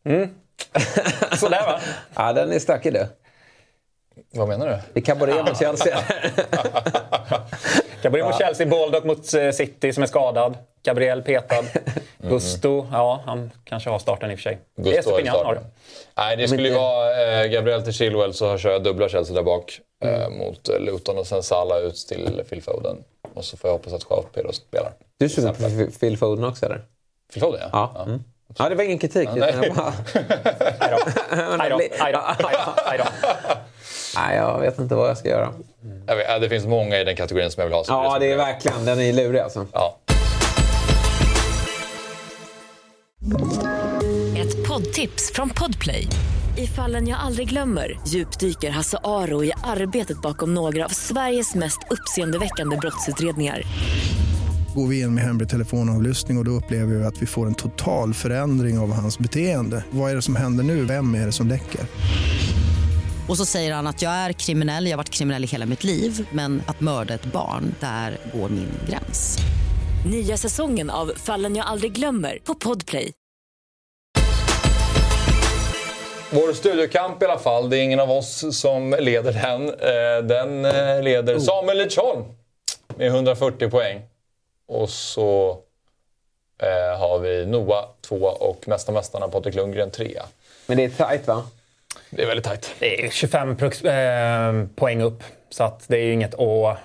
Mm. 0.04 0.34
Sådär 1.36 1.66
va? 1.66 1.80
ja, 2.14 2.32
den 2.32 2.52
är 2.52 2.58
stökig 2.58 2.92
du. 2.92 3.06
Vad 4.30 4.48
menar 4.48 4.66
du? 4.66 4.78
Det 4.92 5.00
är 5.00 5.04
Cabaret 5.04 5.44
mot 5.44 5.58
Chelsea. 5.58 5.98
Cabaret 8.02 8.24
mot 8.24 8.38
Chelsea, 8.38 8.66
Baldock 8.66 9.04
mot 9.04 9.34
eh, 9.34 9.50
City 9.50 9.92
som 9.92 10.02
är 10.02 10.06
skadad. 10.06 10.56
Gabriel 10.82 11.22
petad. 11.22 11.64
Mm. 12.20 12.30
Gusto, 12.30 12.86
ja 12.92 13.22
han 13.26 13.50
kanske 13.64 13.90
har 13.90 13.98
starten 13.98 14.30
i 14.30 14.34
och 14.34 14.38
för 14.38 14.42
sig. 14.42 14.58
Gusto 14.76 14.90
det 14.90 14.98
är 14.98 15.02
Stepinian 15.02 15.46
har 15.46 15.54
det. 15.54 15.60
Nej, 16.16 16.36
det 16.36 16.48
skulle 16.48 16.68
ju 16.68 16.74
vara 16.74 17.42
eh, 17.42 17.46
Gabriel 17.46 17.82
till 17.82 17.92
Chilwell 17.92 18.34
så 18.34 18.58
kör 18.58 18.70
jag 18.70 18.82
dubbla 18.82 19.08
Chelsea 19.08 19.34
där 19.34 19.42
bak 19.42 19.80
eh, 20.04 20.14
mm. 20.14 20.38
mot 20.38 20.68
eh, 20.68 20.80
Luton 20.80 21.18
och 21.18 21.26
sen 21.26 21.42
Salah 21.42 21.78
ut 21.78 21.96
till 22.08 22.42
Phil 22.50 22.62
Foden. 22.62 22.96
Och 23.34 23.44
så 23.44 23.56
får 23.56 23.68
jag 23.68 23.72
hoppas 23.72 23.92
att 23.92 24.06
Joao 24.10 24.22
Pedro 24.22 24.52
spelar. 24.52 24.92
Du 25.18 25.28
sugen 25.28 25.54
på 25.54 25.92
Phil 26.00 26.18
Foden 26.18 26.44
också 26.44 26.66
eller? 26.66 26.80
Phil 27.32 27.42
Foden 27.42 27.60
ja. 27.62 27.68
ja. 27.72 27.92
ja. 27.94 28.02
Mm. 28.02 28.24
Ja, 28.58 28.68
det 28.68 28.74
var 28.74 28.84
ingen 28.84 28.98
kritik. 28.98 29.28
Ja, 29.36 29.46
nej. 29.60 29.72
Bara... 29.76 29.92
Aj 32.84 32.98
då. 32.98 33.04
Nej, 34.26 34.36
jag 34.36 34.60
vet 34.60 34.78
inte 34.78 34.94
vad 34.94 35.10
jag 35.10 35.18
ska 35.18 35.28
göra. 35.28 35.52
Vet, 36.06 36.40
det 36.40 36.48
finns 36.48 36.66
många 36.66 37.00
i 37.00 37.04
den 37.04 37.16
kategorin 37.16 37.50
som 37.50 37.60
jag 37.60 37.66
vill 37.66 37.74
ha. 37.74 37.84
Ja, 37.88 38.18
det 38.18 38.32
är 38.32 38.36
verkligen. 38.36 38.84
Den 38.84 39.00
är 39.00 39.12
lurig 39.12 39.40
alltså. 39.40 39.66
Ja. 39.72 39.98
Ett 44.38 44.68
poddtips 44.68 45.32
från 45.34 45.50
Podplay. 45.50 46.06
I 46.56 46.66
fallen 46.66 47.08
jag 47.08 47.18
aldrig 47.20 47.48
glömmer 47.48 48.00
djupdyker 48.06 48.70
Hasse 48.70 48.98
Aro 49.04 49.44
i 49.44 49.52
arbetet 49.64 50.22
bakom 50.22 50.54
några 50.54 50.84
av 50.84 50.88
Sveriges 50.88 51.54
mest 51.54 51.78
uppseendeväckande 51.90 52.76
brottsutredningar 52.76 53.62
går 54.74 54.86
vi 54.86 55.00
in 55.00 55.14
med 55.14 55.24
hemlig 55.24 55.48
telefonavlyssning 55.48 56.36
och, 56.36 56.40
och 56.40 56.44
då 56.44 56.50
upplever 56.50 56.94
vi 56.94 57.04
att 57.04 57.22
vi 57.22 57.26
får 57.26 57.46
en 57.46 57.54
total 57.54 58.14
förändring 58.14 58.78
av 58.78 58.92
hans 58.92 59.18
beteende. 59.18 59.84
Vad 59.90 60.10
är 60.10 60.14
det 60.14 60.22
som 60.22 60.36
händer 60.36 60.64
nu? 60.64 60.84
Vem 60.84 61.14
är 61.14 61.26
det 61.26 61.32
som 61.32 61.48
läcker? 61.48 61.80
Och 63.28 63.36
så 63.36 63.46
säger 63.46 63.72
han 63.72 63.86
att 63.86 64.02
jag 64.02 64.12
är 64.12 64.32
kriminell, 64.32 64.84
jag 64.84 64.92
har 64.92 64.96
varit 64.96 65.10
kriminell 65.10 65.44
i 65.44 65.46
hela 65.46 65.66
mitt 65.66 65.84
liv 65.84 66.28
men 66.32 66.62
att 66.66 66.80
mörda 66.80 67.14
ett 67.14 67.24
barn, 67.24 67.74
där 67.80 68.18
går 68.34 68.48
min 68.48 68.72
gräns. 68.88 69.38
Nya 70.10 70.36
säsongen 70.36 70.90
av 70.90 71.12
Fallen 71.16 71.56
jag 71.56 71.66
aldrig 71.66 71.92
glömmer 71.92 72.38
på 72.44 72.54
Podplay. 72.54 73.12
Vår 76.32 76.52
studiokamp 76.52 77.22
i 77.22 77.26
alla 77.26 77.38
fall, 77.38 77.70
det 77.70 77.78
är 77.78 77.82
ingen 77.82 78.00
av 78.00 78.10
oss 78.10 78.58
som 78.60 78.96
leder 79.00 79.32
den. 79.32 79.68
Eh, 79.68 80.24
Den 80.38 80.64
eh, 80.64 81.02
leder 81.02 81.38
Samuel 81.38 81.78
Lidsholm 81.78 82.24
med 82.96 83.06
140 83.06 83.70
poäng. 83.70 84.02
Och 84.68 84.90
så 84.90 85.58
eh, 86.62 86.98
har 86.98 87.18
vi 87.18 87.46
Noah 87.46 87.84
tvåa 88.00 88.32
och 88.32 88.68
Mästa 88.68 88.92
Mästarna 88.92 89.28
Patrik 89.28 89.54
Lundgren 89.54 89.90
trea. 89.90 90.24
Men 90.66 90.76
det 90.76 90.84
är 90.84 90.90
tajt 90.90 91.26
va? 91.26 91.46
Det 92.10 92.22
är 92.22 92.26
väldigt 92.26 92.44
tajt. 92.46 92.74
Det 92.78 93.04
är 93.06 93.10
25 93.10 93.56
prux- 93.56 93.84
eh, 93.84 94.66
poäng 94.76 95.02
upp. 95.02 95.22
Så 95.50 95.64
att 95.64 95.84
det 95.88 95.96
är 95.96 96.04
ju 96.04 96.12
inget 96.12 96.34
att... 96.34 96.76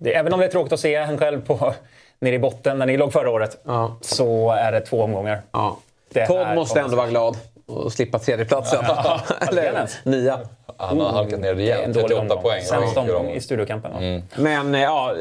Det, 0.00 0.14
även 0.14 0.32
om 0.32 0.40
det 0.40 0.46
är 0.46 0.50
tråkigt 0.50 0.72
att 0.72 0.80
se 0.80 0.94
en 0.94 1.18
själv 1.18 1.46
på, 1.46 1.74
nere 2.20 2.34
i 2.34 2.38
botten 2.38 2.78
när 2.78 2.86
ni 2.86 2.96
låg 2.96 3.12
förra 3.12 3.30
året. 3.30 3.60
Ja. 3.66 3.96
Så 4.00 4.50
är 4.50 4.72
det 4.72 4.80
två 4.80 5.02
omgångar. 5.02 5.42
Ja. 5.52 5.78
Det 6.12 6.26
Todd 6.26 6.54
måste 6.54 6.80
ändå 6.80 6.96
vara 6.96 7.06
glad 7.06 7.36
och 7.66 7.92
slippa 7.92 8.18
tredjeplatsen. 8.18 8.84
Eller 9.48 9.88
nia. 10.04 10.38
Han 10.76 11.00
har 11.00 11.08
halkat 11.10 11.40
ner 11.40 11.48
är 11.48 11.54
rejält. 11.54 11.84
en 11.84 11.92
dålig 11.92 12.06
38 12.08 12.22
omgång. 12.22 12.42
poäng. 12.42 12.62
Sämsta 12.62 13.06
Ja, 13.06 13.16
omgång 13.16 13.30
i 13.34 13.40
studiokampen. 13.40 13.92
va? 13.92 14.22
Men 14.36 14.74
eh, 14.74 14.80
ja, 14.82 15.10
eh, 15.10 15.16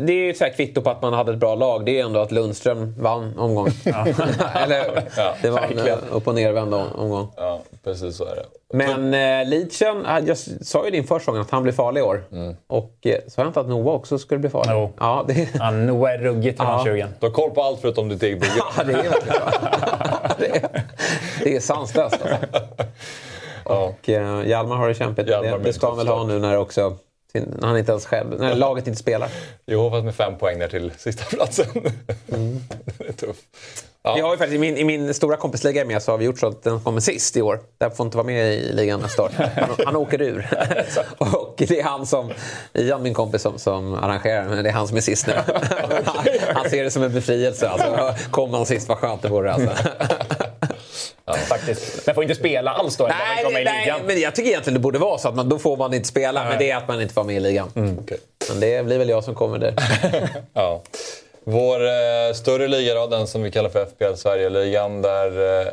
det 0.00 0.12
är 0.12 0.24
ju 0.24 0.30
ett 0.30 0.56
kvitto 0.56 0.82
på 0.82 0.90
att 0.90 1.02
man 1.02 1.12
hade 1.12 1.32
ett 1.32 1.38
bra 1.38 1.54
lag. 1.54 1.84
Det 1.84 2.00
är 2.00 2.04
ändå 2.04 2.20
att 2.20 2.32
Lundström 2.32 2.94
vann 2.98 3.38
omgången. 3.38 3.72
Eller 4.54 5.02
det 5.42 5.50
var 5.50 5.58
en 5.60 5.68
verkligen. 5.76 5.98
upp 6.10 6.26
och 6.28 6.34
nervänd 6.34 6.74
om- 6.74 6.92
omgång. 6.96 7.32
Ja, 7.36 7.60
precis 7.84 8.16
så 8.16 8.24
är 8.24 8.36
det. 8.36 8.46
Men 8.72 9.14
eh, 9.14 9.48
Lidchen, 9.48 10.06
eh, 10.06 10.18
jag 10.26 10.38
sa 10.38 10.84
ju 10.84 10.90
din 10.90 11.04
försäsongen 11.04 11.40
att 11.42 11.50
han 11.50 11.62
blir 11.62 11.72
farlig 11.72 12.00
i 12.00 12.04
år. 12.04 12.24
Och 12.66 12.96
eh, 13.02 13.18
sa 13.28 13.42
jag 13.42 13.48
inte 13.48 13.60
att 13.60 13.68
Noah 13.68 13.94
också 13.94 14.18
skulle 14.18 14.38
bli 14.38 14.50
farlig? 14.50 14.72
Jo. 14.72 14.92
Ja, 14.98 15.24
det, 15.28 15.48
Ja, 15.54 15.70
Noah 15.70 16.12
är 16.12 16.18
ruggigt 16.18 16.60
revanschsugen. 16.60 17.08
Du 17.20 17.26
har 17.26 17.32
koll 17.32 17.50
på 17.50 17.62
allt 17.62 17.80
förutom 17.80 18.08
ditt 18.08 18.22
eget 18.22 18.40
bygge. 18.40 18.52
ja, 18.76 18.84
det 18.84 18.92
är 18.92 18.96
verkligen 18.96 19.38
det, 20.38 20.46
är, 20.46 20.82
det 21.44 21.56
är 21.56 21.60
sanslöst 21.60 22.18
alltså. 22.22 22.64
Och 23.64 24.08
eh, 24.08 24.46
Hjalmar 24.46 24.76
har 24.76 24.88
det 24.88 24.94
kämpigt. 24.94 25.28
Hjalmar 25.28 25.58
Det, 25.58 25.64
det 25.64 25.72
ska 25.72 25.88
han 25.88 25.96
väl 25.96 26.08
ha 26.08 26.24
nu 26.24 26.38
när, 26.38 26.56
också, 26.58 26.96
när 27.34 27.68
han 27.68 27.78
inte 27.78 27.92
ens 27.92 28.06
själv, 28.06 28.40
när 28.40 28.54
laget 28.54 28.86
inte 28.86 29.00
spelar. 29.00 29.28
Jo, 29.66 29.90
fast 29.90 30.04
med 30.04 30.14
fem 30.14 30.38
poäng 30.38 30.58
ner 30.58 30.68
till 30.68 30.92
sista 30.98 31.24
platsen. 31.24 31.66
det 32.98 33.08
är 33.08 33.12
tufft. 33.12 33.46
Ja. 34.02 34.14
Vi 34.14 34.20
har 34.20 34.30
ju 34.30 34.38
faktiskt, 34.38 34.56
i, 34.56 34.58
min, 34.58 34.76
I 34.76 34.84
min 34.84 35.14
stora 35.14 35.36
kompisliga 35.36 35.84
med 35.84 36.02
så 36.02 36.10
har 36.10 36.18
vi 36.18 36.24
gjort 36.24 36.38
så 36.38 36.46
att 36.46 36.62
den 36.62 36.80
kommer 36.80 37.00
sist 37.00 37.36
i 37.36 37.42
år. 37.42 37.60
Där 37.78 37.90
får 37.90 38.06
inte 38.06 38.16
vara 38.16 38.26
med 38.26 38.54
i 38.54 38.72
ligan 38.72 39.00
nästa 39.00 39.22
år. 39.22 39.30
Han, 39.36 39.86
han 39.86 39.96
åker 39.96 40.22
ur. 40.22 40.48
och 41.18 41.54
det 41.56 41.80
är 41.80 41.84
han 41.84 42.06
som, 42.06 42.32
Ian 42.74 43.02
min 43.02 43.14
kompis 43.14 43.42
som, 43.42 43.58
som 43.58 43.94
arrangerar, 43.94 44.44
men 44.44 44.64
det 44.64 44.70
är 44.70 44.74
han 44.74 44.88
som 44.88 44.96
är 44.96 45.00
sist 45.00 45.26
nu. 45.26 45.32
han, 46.04 46.26
han 46.54 46.70
ser 46.70 46.84
det 46.84 46.90
som 46.90 47.02
en 47.02 47.12
befrielse. 47.12 47.68
Alltså, 47.68 48.14
kommer 48.30 48.56
han 48.56 48.66
sist, 48.66 48.88
vad 48.88 48.98
skönt 48.98 49.22
det 49.22 49.28
vore. 49.28 49.52
Alltså. 49.52 49.70
Faktiskt. 51.36 52.06
Men 52.06 52.14
får 52.14 52.24
inte 52.24 52.34
spela 52.34 52.70
alls 52.70 52.96
då? 52.96 53.04
man 53.08 53.12
inte 53.32 53.44
var 53.44 53.52
nej, 53.52 53.62
i 53.62 53.64
nej, 53.64 53.84
ligan. 53.84 54.00
men 54.06 54.20
jag 54.20 54.34
tycker 54.34 54.50
egentligen 54.50 54.74
det 54.74 54.80
borde 54.80 54.98
vara 54.98 55.18
så 55.18 55.28
att 55.28 55.34
man, 55.34 55.48
då 55.48 55.58
får 55.58 55.76
man 55.76 55.94
inte 55.94 56.08
spela. 56.08 56.44
Men 56.44 56.58
det 56.58 56.70
är 56.70 56.76
att 56.76 56.88
man 56.88 57.02
inte 57.02 57.14
får 57.14 57.24
med 57.24 57.36
i 57.36 57.40
ligan. 57.40 57.98
Okej. 58.02 58.18
Men 58.48 58.60
det 58.60 58.84
blir 58.86 58.98
väl 58.98 59.08
jag 59.08 59.24
som 59.24 59.34
kommer 59.34 59.58
där. 59.58 59.74
Ja. 60.54 60.82
Vår 61.44 61.80
eh, 61.86 62.32
större 62.34 62.68
liga 62.68 62.94
då, 62.94 63.06
den 63.06 63.26
som 63.26 63.42
vi 63.42 63.50
kallar 63.50 63.70
för 63.70 63.84
FPL 63.86 64.14
Sverige-ligan, 64.16 65.02
där 65.02 65.60
eh, 65.60 65.66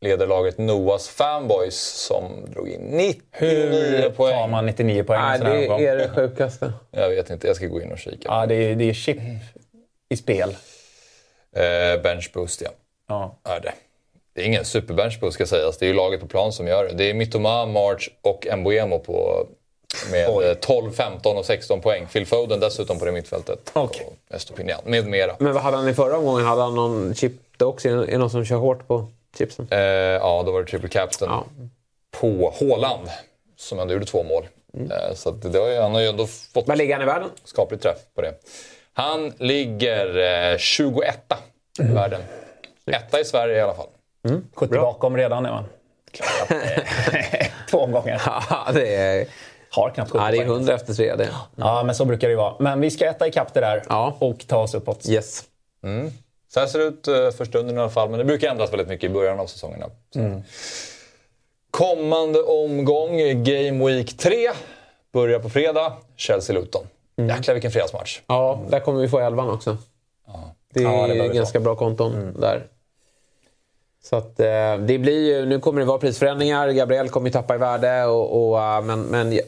leder 0.00 0.26
laget 0.26 0.58
Noahs 0.58 1.08
Fanboys 1.08 1.76
som 1.80 2.24
drog 2.54 2.68
in 2.68 2.80
99 2.80 3.14
Hur 3.30 4.10
poäng. 4.10 4.34
tar 4.34 4.48
man 4.48 4.66
99 4.66 5.02
poäng 5.04 5.20
nej, 5.20 5.38
här 5.38 5.44
det 5.44 5.60
omgång? 5.62 5.80
är 5.80 5.96
det 5.96 6.08
sjukaste. 6.14 6.72
Jag 6.90 7.08
vet 7.08 7.30
inte, 7.30 7.46
jag 7.46 7.56
ska 7.56 7.66
gå 7.66 7.82
in 7.82 7.92
och 7.92 7.98
kika. 7.98 8.28
Ja, 8.28 8.46
det 8.46 8.54
är, 8.54 8.74
det 8.74 8.84
är 8.90 8.92
chip 8.94 9.18
i 10.08 10.16
spel. 10.16 10.56
Eh, 11.56 12.02
bench 12.02 12.30
boost, 12.34 12.60
ja. 12.62 12.70
Ja. 13.08 13.38
Är 13.44 13.60
det. 13.60 13.72
Det 14.40 14.44
är 14.44 14.46
ingen 14.46 14.64
superbench 14.64 15.20
boost 15.20 15.34
ska 15.34 15.46
sägas. 15.46 15.78
Det 15.78 15.84
är 15.84 15.88
ju 15.88 15.94
laget 15.94 16.20
på 16.20 16.26
plan 16.26 16.52
som 16.52 16.66
gör 16.66 16.84
det. 16.84 16.92
Det 16.94 17.10
är 17.10 17.14
Mittoma, 17.14 17.66
March 17.66 18.08
och 18.22 18.46
Mbuemo 18.58 18.98
på 18.98 19.46
med 20.12 20.28
Oj. 20.30 20.44
eh, 20.46 20.54
12, 20.54 20.92
15 20.92 21.36
och 21.36 21.44
16 21.46 21.80
poäng. 21.80 22.06
Phil 22.12 22.26
Foden 22.26 22.60
dessutom 22.60 22.98
på 22.98 23.04
det 23.04 23.12
mittfältet. 23.12 23.70
Okej. 23.72 24.06
Och 24.28 24.34
Estopinian 24.34 24.80
med 24.84 25.06
mera. 25.06 25.36
Men 25.38 25.52
vad 25.54 25.62
hade 25.62 25.76
han 25.76 25.88
i 25.88 25.94
förra 25.94 26.16
omgången? 26.18 26.46
Hade 26.46 26.62
han 26.62 26.74
någon 26.74 27.14
chip 27.14 27.32
då 27.56 27.66
också? 27.66 27.88
Är 27.88 27.96
det 28.06 28.18
någon 28.18 28.30
som 28.30 28.44
kör 28.44 28.56
hårt 28.56 28.88
på 28.88 29.06
chipsen? 29.38 29.68
Eh, 29.70 29.78
ja, 29.78 30.42
då 30.46 30.52
var 30.52 30.60
det 30.62 30.66
triple 30.70 30.88
captain 30.88 31.30
Ja. 31.30 31.44
på 32.20 32.54
Haaland 32.60 33.08
som 33.56 33.78
ändå 33.78 33.92
gjorde 33.94 34.06
två 34.06 34.22
mål. 34.22 34.48
Eh, 34.90 35.14
så 35.14 35.30
det 35.30 35.58
har 35.58 35.68
ju, 35.68 35.76
han 35.80 35.94
har 35.94 36.00
ju 36.00 36.06
ändå 36.08 36.26
fått 36.26 36.68
Var 36.68 36.76
ligger 36.76 36.94
han 36.94 37.02
i 37.02 37.06
världen? 37.06 37.28
skaplig 37.44 37.80
träff 37.80 37.98
på 38.14 38.22
det. 38.22 38.34
Han 38.92 39.32
ligger 39.38 40.18
eh, 40.52 40.58
21 40.58 41.18
i 41.80 41.82
världen. 41.82 42.20
Etta 42.86 43.20
i 43.20 43.24
Sverige 43.24 43.56
i 43.56 43.60
alla 43.60 43.74
fall. 43.74 43.86
70 44.54 44.74
bakom 44.74 45.16
redan 45.16 45.46
är 45.46 45.50
man. 45.50 45.64
Klart 46.12 46.48
Två 47.70 47.78
omgångar. 47.78 48.22
Ja, 48.50 48.66
det 48.74 48.94
är, 48.94 49.26
Har 49.70 49.90
knappt 49.90 50.10
70 50.10 50.24
ja, 50.24 50.30
det 50.30 50.36
är 50.36 50.38
poäng. 50.46 50.48
100 50.56 50.74
efter 50.74 50.94
tre. 50.94 51.14
Det. 51.16 51.28
Ja, 51.56 51.82
men 51.86 51.94
så 51.94 52.04
brukar 52.04 52.28
det 52.28 52.36
vara. 52.36 52.54
Men 52.58 52.80
vi 52.80 52.90
ska 52.90 53.06
äta 53.06 53.26
ikapp 53.28 53.54
det 53.54 53.60
där 53.60 53.82
Ja. 53.88 54.16
och 54.18 54.46
ta 54.46 54.56
oss 54.58 54.74
uppåt. 54.74 55.08
Yes. 55.08 55.44
Så 56.48 56.60
här 56.60 56.66
ser 56.66 56.78
det 56.78 56.84
ut 56.84 57.08
eh, 57.08 57.30
för 57.30 57.44
stunden 57.44 57.76
i 57.76 57.80
alla 57.80 57.90
fall, 57.90 58.08
men 58.10 58.18
det 58.18 58.24
brukar 58.24 58.50
ändras 58.50 58.72
väldigt 58.72 58.88
mycket 58.88 59.10
i 59.10 59.12
början 59.12 59.40
av 59.40 59.46
säsongerna. 59.46 59.86
Så. 60.14 60.42
Kommande 61.70 62.42
omgång, 62.42 63.16
Game 63.44 63.86
Week 63.86 64.16
3, 64.16 64.50
börjar 65.12 65.38
på 65.38 65.50
fredag. 65.50 65.92
Chelsea-Luton. 66.16 66.86
Jäklar 67.16 67.54
vilken 67.54 67.70
fredagsmatch. 67.70 68.20
Ja, 68.26 68.60
där 68.68 68.80
kommer 68.80 69.00
vi 69.00 69.08
få 69.08 69.18
elvan 69.18 69.50
också. 69.50 69.76
Det 70.74 70.80
är 70.80 70.84
Ja, 70.84 71.06
det 71.06 71.28
vi 71.28 71.28
ganska 71.28 71.60
bra 71.60 71.74
konton 71.76 72.36
där. 72.40 72.66
Så 74.02 74.16
att, 74.16 74.40
eh, 74.40 74.76
det 74.78 74.98
blir 74.98 75.26
ju, 75.26 75.46
nu 75.46 75.60
kommer 75.60 75.80
det 75.80 75.86
vara 75.86 75.98
prisförändringar. 75.98 76.68
Gabriel 76.70 77.08
kommer 77.08 77.26
ju 77.28 77.32
tappa 77.32 77.54
i 77.54 77.58
värde. 77.58 78.04
Och, 78.04 78.50
och, 78.50 78.60
eh, 78.62 78.82
men, 78.82 79.00
men 79.02 79.32
jag 79.32 79.44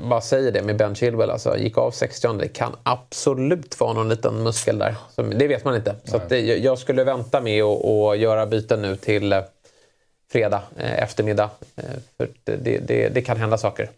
bara 0.00 0.20
säger 0.20 0.52
det 0.52 0.62
med 0.62 0.76
Ben 0.76 0.94
Chilwell. 0.94 1.30
Alltså, 1.30 1.56
gick 1.56 1.78
av 1.78 1.90
60 1.90 2.32
Det 2.38 2.48
kan 2.48 2.76
absolut 2.82 3.80
vara 3.80 3.92
någon 3.92 4.08
liten 4.08 4.42
muskel 4.42 4.78
där. 4.78 4.94
Som, 5.10 5.30
det 5.38 5.48
vet 5.48 5.64
man 5.64 5.76
inte. 5.76 5.94
Så 6.04 6.16
att 6.16 6.28
det, 6.28 6.40
jag- 6.40 6.78
skulle 6.78 7.04
vänta 7.04 7.40
med 7.40 7.62
att 7.62 7.84
och 7.84 8.16
göra 8.16 8.46
byten 8.46 8.82
nu 8.82 8.96
till 8.96 9.32
eh, 9.32 9.40
fredag 10.32 10.62
eh, 10.78 11.02
eftermiddag. 11.02 11.50
Eh, 11.76 11.84
för 12.16 12.28
det, 12.44 12.56
det, 12.56 12.78
det, 12.78 13.08
det 13.08 13.22
kan 13.22 13.36
hända 13.36 13.58
saker. 13.58 13.90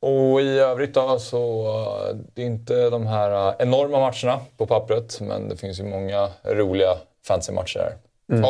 Och 0.00 0.40
i 0.40 0.58
övrigt 0.58 0.94
då 0.94 1.18
så 1.18 1.66
eh, 2.10 2.16
det 2.34 2.42
är 2.42 2.46
inte 2.46 2.90
de 2.90 3.06
här 3.06 3.48
eh, 3.48 3.54
enorma 3.58 3.98
matcherna 4.00 4.40
på 4.56 4.66
pappret, 4.66 5.20
men 5.20 5.48
det 5.48 5.56
finns 5.56 5.80
ju 5.80 5.84
många 5.84 6.28
roliga 6.44 6.96
fancy-matcher 7.28 7.78
här. 7.80 7.92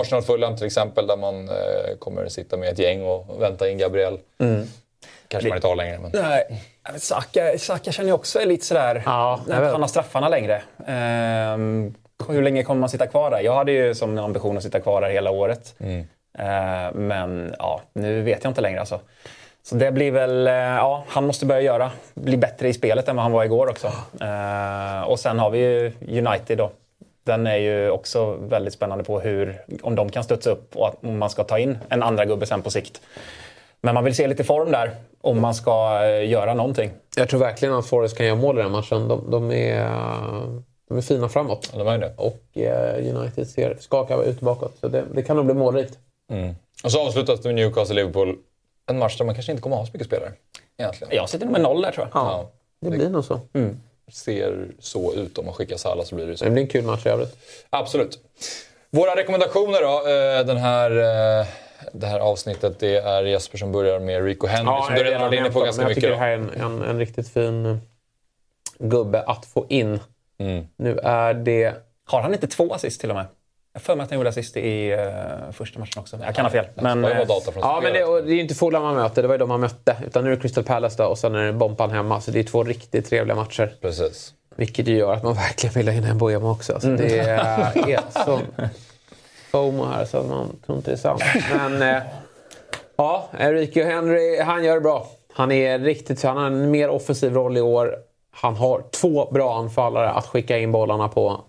Arsenal-Fulham 0.01 0.57
till 0.57 0.67
exempel, 0.67 1.07
där 1.07 1.17
man 1.17 1.49
eh, 1.49 1.55
kommer 1.99 2.29
sitta 2.29 2.57
med 2.57 2.69
ett 2.69 2.79
gäng 2.79 3.03
och 3.03 3.43
vänta 3.43 3.69
in 3.69 3.79
Gabriel. 3.79 4.19
Kanske 5.29 5.49
man 5.49 5.57
inte 5.59 5.67
har 5.69 5.77
längre, 5.77 5.99
men... 5.99 6.11
Nej, 6.15 6.63
Saka, 6.99 7.59
Saka 7.59 7.93
känner 7.93 8.09
jag 8.09 8.15
också 8.15 8.41
är 8.41 8.47
lite 8.47 8.65
sådär... 8.67 9.03
Ja, 9.07 9.41
när 9.47 9.63
han 9.63 9.81
har 9.81 9.89
straffarna 9.89 10.29
längre. 10.29 10.63
Ehm, 10.87 11.95
hur 12.29 12.43
länge 12.43 12.63
kommer 12.63 12.81
man 12.81 12.89
sitta 12.89 13.07
kvar 13.07 13.31
där? 13.31 13.41
Jag 13.41 13.55
hade 13.55 13.73
ju 13.73 13.95
som 13.95 14.19
ambition 14.19 14.57
att 14.57 14.63
sitta 14.63 14.81
kvar 14.81 15.01
där 15.01 15.11
hela 15.11 15.31
året. 15.31 15.75
Ehm, 16.39 17.07
men 17.09 17.55
ja, 17.59 17.81
nu 17.93 18.23
vet 18.23 18.45
jag 18.45 18.51
inte 18.51 18.61
längre 18.61 18.81
alltså. 18.81 19.01
Så 19.63 19.75
det 19.75 19.93
blir 19.93 20.11
väl... 20.11 20.47
eh, 20.47 20.53
Ja, 20.55 21.05
han 21.09 21.27
måste 21.27 21.47
börja 21.47 21.61
göra. 21.61 21.91
Bli 22.15 22.37
bättre 22.37 22.69
i 22.69 22.73
spelet 22.73 23.09
än 23.09 23.17
vad 23.17 23.23
han 23.23 23.33
var 23.33 23.45
igår 23.45 23.71
också. 23.71 23.93
Ehm, 24.21 25.05
och 25.05 25.21
sen 25.21 25.39
har 25.39 25.51
vi 25.51 25.59
ju 25.59 25.93
United 26.01 26.59
då. 26.59 26.71
Den 27.29 27.47
är 27.47 27.57
ju 27.57 27.91
också 27.91 28.35
väldigt 28.35 28.75
spännande 28.75 29.05
på 29.05 29.21
hur, 29.21 29.63
om 29.83 29.95
de 29.95 30.11
kan 30.11 30.25
studsa 30.25 30.51
upp 30.51 30.77
och 30.77 30.89
att, 30.89 31.05
om 31.05 31.19
man 31.19 31.31
ska 31.31 31.45
ta 31.45 31.59
in 31.59 31.79
en 31.89 32.03
andra 32.03 32.25
gubbe 32.25 32.47
sen 32.47 32.63
på 32.63 32.71
sikt. 32.71 33.01
Men 33.81 33.95
man 33.95 34.05
vill 34.05 34.15
se 34.15 34.27
lite 34.27 34.45
form 34.45 34.71
där 34.71 34.91
om 35.21 35.41
man 35.41 35.55
ska 35.55 36.01
eh, 36.05 36.31
göra 36.31 36.55
någonting. 36.55 36.91
Jag 37.17 37.29
tror 37.29 37.41
verkligen 37.41 37.75
att 37.75 37.87
Forrest 37.87 38.17
kan 38.17 38.27
göra 38.27 38.37
mål 38.37 38.59
i 38.59 38.63
den 38.63 38.73
matchen. 38.73 39.09
De, 39.09 39.31
de, 39.31 39.53
är, 39.53 39.91
de 40.89 40.97
är 40.99 41.01
fina 41.01 41.29
framåt. 41.29 41.73
Ja, 41.77 41.85
de 41.85 42.01
det. 42.01 42.15
Och 42.17 42.59
eh, 42.59 43.17
United 43.17 43.49
ser, 43.49 43.77
skakar 43.81 44.23
ut 44.25 44.41
bakåt. 44.41 44.77
Så 44.81 44.89
det, 44.89 45.05
det 45.15 45.23
kan 45.23 45.37
nog 45.37 45.45
bli 45.45 45.55
målrikt. 45.55 45.99
Och 46.85 46.93
så 46.93 47.07
avslutas 47.07 47.41
det 47.41 47.53
med 47.53 47.65
Newcastle-Liverpool. 47.65 48.37
En 48.91 48.99
match 48.99 49.19
där 49.19 49.25
man 49.25 49.35
kanske 49.35 49.53
inte 49.53 49.63
kommer 49.63 49.77
att 49.77 49.81
ha 49.81 49.87
så 49.87 49.93
mycket 49.93 50.07
spelare. 50.07 50.33
Egentligen. 50.79 51.17
Jag 51.17 51.29
sitter 51.29 51.47
nog 51.47 51.53
med 51.53 51.61
noll 51.61 51.83
där 51.83 51.93
tror 51.93 52.09
jag. 52.13 52.23
Ja, 52.23 52.51
Det 52.81 52.91
blir 52.91 53.11
nog 53.11 53.25
så. 53.25 53.41
Ser 54.13 54.69
så 54.79 55.15
ut. 55.15 55.39
Om 55.39 55.45
man 55.45 55.55
skickar 55.55 55.77
Salah 55.77 56.05
så 56.05 56.15
blir 56.15 56.27
det 56.27 56.37
så. 56.37 56.45
Det 56.45 56.51
blir 56.51 56.63
en 56.63 56.69
kul 56.69 56.85
match 56.85 57.07
i 57.07 57.09
övrigt. 57.09 57.37
Absolut. 57.71 58.19
Våra 58.91 59.17
rekommendationer 59.17 59.81
då. 59.83 60.11
eh, 60.11 60.47
Den 60.47 60.57
här, 60.57 60.91
eh, 61.41 61.47
det 61.93 62.07
här 62.07 62.21
avsnittet 62.21 62.79
det 62.81 62.97
är 62.97 63.23
Jesper 63.25 63.59
som 63.59 63.73
börjar 63.73 64.01
med 64.01 64.25
Rico 64.25 64.47
Henry 64.47 64.83
som 64.87 64.95
du 64.95 65.05
redan 65.05 65.21
varit 65.21 65.41
inne 65.41 65.51
på 65.51 65.61
ganska 65.61 65.83
jag 65.83 65.89
mycket. 65.89 66.03
tycker 66.03 66.11
det 66.15 66.21
här 66.21 66.29
är 66.29 66.35
en, 66.35 66.51
en, 66.51 66.83
en 66.83 66.99
riktigt 66.99 67.29
fin 67.29 67.67
eh, 67.67 67.77
gubbe 68.79 69.23
att 69.23 69.47
få 69.47 69.67
in 69.69 70.01
Nu 70.77 70.99
är 71.03 71.35
det... 71.35 71.75
Har 72.05 72.21
han 72.23 72.33
inte 72.35 72.47
två 72.47 72.75
assist 72.75 73.01
till 73.01 73.11
och 73.11 73.17
med? 73.17 73.27
Jag 73.79 73.83
för 73.83 73.97
mig 73.97 74.05
att 74.05 74.11
han 74.11 74.19
gjorde 74.19 74.29
assist 74.29 74.57
i 74.57 74.93
uh, 74.93 75.53
första 75.53 75.81
matchen 75.81 76.01
också. 76.01 76.19
Jag 76.25 76.35
kan 76.35 76.45
ha 76.45 76.51
fel. 76.51 76.65
Men, 76.75 77.03
Det 77.03 77.13
eh, 77.13 77.27
Ja, 77.55 77.81
men 77.83 77.93
det, 77.93 78.05
och 78.05 78.25
det 78.25 78.31
är 78.31 78.35
ju 78.35 78.41
inte 78.41 78.55
Fulham 78.55 78.83
man 78.83 78.95
möter. 78.95 79.23
Det 79.23 79.29
var 79.29 79.35
ju 79.35 79.39
de 79.39 79.49
man 79.49 79.61
mötte. 79.61 79.97
Utan 80.07 80.25
nu 80.25 80.33
är 80.33 80.37
det 80.37 80.43
Crystal 80.43 80.65
Palace 80.65 81.03
då, 81.03 81.09
och 81.09 81.19
sen 81.19 81.35
är 81.35 81.47
det 81.47 81.53
Bompan 81.53 81.91
hemma. 81.91 82.21
Så 82.21 82.31
det 82.31 82.39
är 82.39 82.45
två 82.45 82.65
riktigt 82.65 83.09
trevliga 83.09 83.37
matcher. 83.37 83.73
Precis. 83.81 84.33
Vilket 84.57 84.87
ju 84.87 84.97
gör 84.97 85.13
att 85.13 85.23
man 85.23 85.35
verkligen 85.35 85.75
vill 85.75 85.89
ha 85.89 85.95
in 85.95 86.05
en 86.05 86.19
Bojamo 86.19 86.51
också. 86.51 86.73
Mm. 86.73 86.99
Så 86.99 87.03
det 87.03 87.19
är 87.19 87.29
är 87.89 88.25
sån 88.25 88.41
FOMO 89.51 89.85
här 89.85 90.05
så 90.05 90.23
man 90.23 90.57
tror 90.67 90.79
inte 90.79 90.91
det 90.91 90.95
är 90.95 90.99
sant. 90.99 91.23
Men 91.57 91.83
eh, 91.83 92.03
ja, 92.97 93.29
Enrique 93.39 93.85
Henry, 93.85 94.41
han 94.41 94.65
gör 94.65 94.75
det 94.75 94.81
bra. 94.81 95.07
Han 95.33 95.53
är 95.53 95.79
riktigt 95.79 96.23
han 96.23 96.37
har 96.37 96.47
en 96.47 96.71
mer 96.71 96.89
offensiv 96.89 97.35
roll 97.35 97.57
i 97.57 97.61
år. 97.61 97.95
Han 98.31 98.57
har 98.57 98.83
två 99.01 99.31
bra 99.31 99.59
anfallare 99.59 100.11
att 100.11 100.27
skicka 100.27 100.59
in 100.59 100.73
bollarna 100.73 101.09
på. 101.09 101.41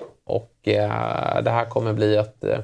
Det 1.44 1.50
här 1.50 1.66
kommer 1.66 1.94
bli 1.94 2.16
ett, 2.16 2.44
eh, 2.44 2.60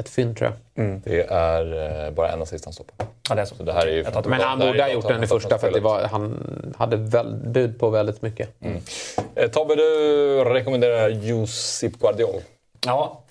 ett 0.00 0.08
fynd 0.08 0.36
tror 0.36 0.52
jag. 0.74 1.00
Det 1.04 1.22
är 1.30 2.06
eh, 2.06 2.10
bara 2.10 2.32
en 2.32 2.42
assist 2.42 2.64
han 2.64 2.74
stoppar. 2.74 3.06
ja, 3.28 3.34
det 3.34 3.40
är 3.40 3.44
så. 3.46 3.54
Så 3.54 3.62
det 3.62 3.72
här 3.72 3.86
är 3.86 3.92
ju... 3.92 4.04
Men 4.24 4.40
han 4.40 4.58
borde 4.58 4.82
ha 4.82 4.88
gjort 4.88 5.08
den 5.08 5.24
i 5.24 5.26
första 5.26 5.58
för 5.58 5.76
att 5.76 5.82
var, 5.82 6.04
han 6.04 6.74
hade 6.78 6.96
väl, 6.96 7.34
bud 7.34 7.78
på 7.78 7.90
väldigt 7.90 8.22
mycket. 8.22 8.48
Eh, 9.34 9.50
Tobbe, 9.50 9.74
du 9.74 10.44
rekommenderar 10.44 11.08
Josip 11.08 11.98
Guardiol. 11.98 12.40
Ja, 12.86 13.22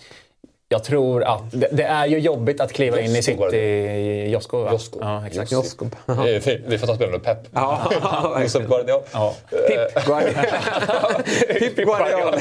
jag 0.69 0.83
tror 0.83 1.23
att 1.23 1.51
det, 1.51 1.69
det 1.71 1.83
är 1.83 2.05
ju 2.05 2.19
jobbigt 2.19 2.61
att 2.61 2.73
kliva 2.73 2.99
in 2.99 3.11
i 3.11 3.15
Josko 3.15 3.49
City... 3.49 4.29
Josko, 4.29 4.63
va? 4.63 4.71
Josko. 4.71 4.99
Ja, 5.01 5.27
exakt. 5.27 5.51
Är 5.51 6.77
för 6.77 6.83
att 6.83 6.87
han 6.87 6.95
spelar 6.95 7.11
med 7.11 7.23
Pep. 7.23 7.37
Ja, 7.51 7.91
Josip 8.41 8.67
Guardiol. 8.67 9.01
Ja. 9.13 9.35
Pip 9.49 10.05
Guardiola. 10.05 10.45
Pip 11.59 11.75
Guardiola. 11.75 12.37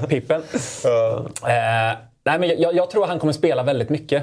Pippen. 0.08 0.42
Eh, 0.42 1.98
nej, 2.24 2.38
men 2.38 2.60
jag, 2.60 2.74
jag 2.74 2.90
tror 2.90 3.02
att 3.02 3.08
han 3.08 3.18
kommer 3.18 3.32
spela 3.32 3.62
väldigt 3.62 3.88
mycket 3.88 4.22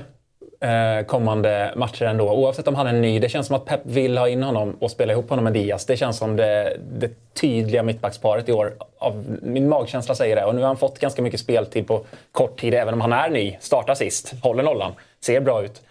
kommande 1.07 1.73
matcher 1.75 2.05
ändå. 2.05 2.31
Oavsett 2.31 2.67
om 2.67 2.75
han 2.75 2.87
är 2.87 2.93
ny. 2.93 3.19
Det 3.19 3.29
känns 3.29 3.47
som 3.47 3.55
att 3.55 3.65
Pep 3.65 3.79
vill 3.83 4.17
ha 4.17 4.29
in 4.29 4.43
honom 4.43 4.77
och 4.79 4.91
spela 4.91 5.13
ihop 5.13 5.29
honom 5.29 5.43
med 5.43 5.53
Diaz. 5.53 5.85
Det 5.85 5.97
känns 5.97 6.17
som 6.17 6.35
det, 6.35 6.77
det 6.91 7.33
tydliga 7.33 7.83
mittbacksparet 7.83 8.49
i 8.49 8.51
år. 8.51 8.73
Av, 8.97 9.37
min 9.41 9.69
magkänsla 9.69 10.15
säger 10.15 10.35
det. 10.35 10.45
Och 10.45 10.55
nu 10.55 10.61
har 10.61 10.67
han 10.67 10.77
fått 10.77 10.99
ganska 10.99 11.21
mycket 11.21 11.39
speltid 11.39 11.87
på 11.87 12.05
kort 12.31 12.59
tid, 12.59 12.73
även 12.73 12.93
om 12.93 13.01
han 13.01 13.13
är 13.13 13.29
ny. 13.29 13.57
Startar 13.59 13.95
sist, 13.95 14.33
håller 14.43 14.63
nollan, 14.63 14.91
ser 15.21 15.41
bra 15.41 15.63
ut. 15.63 15.81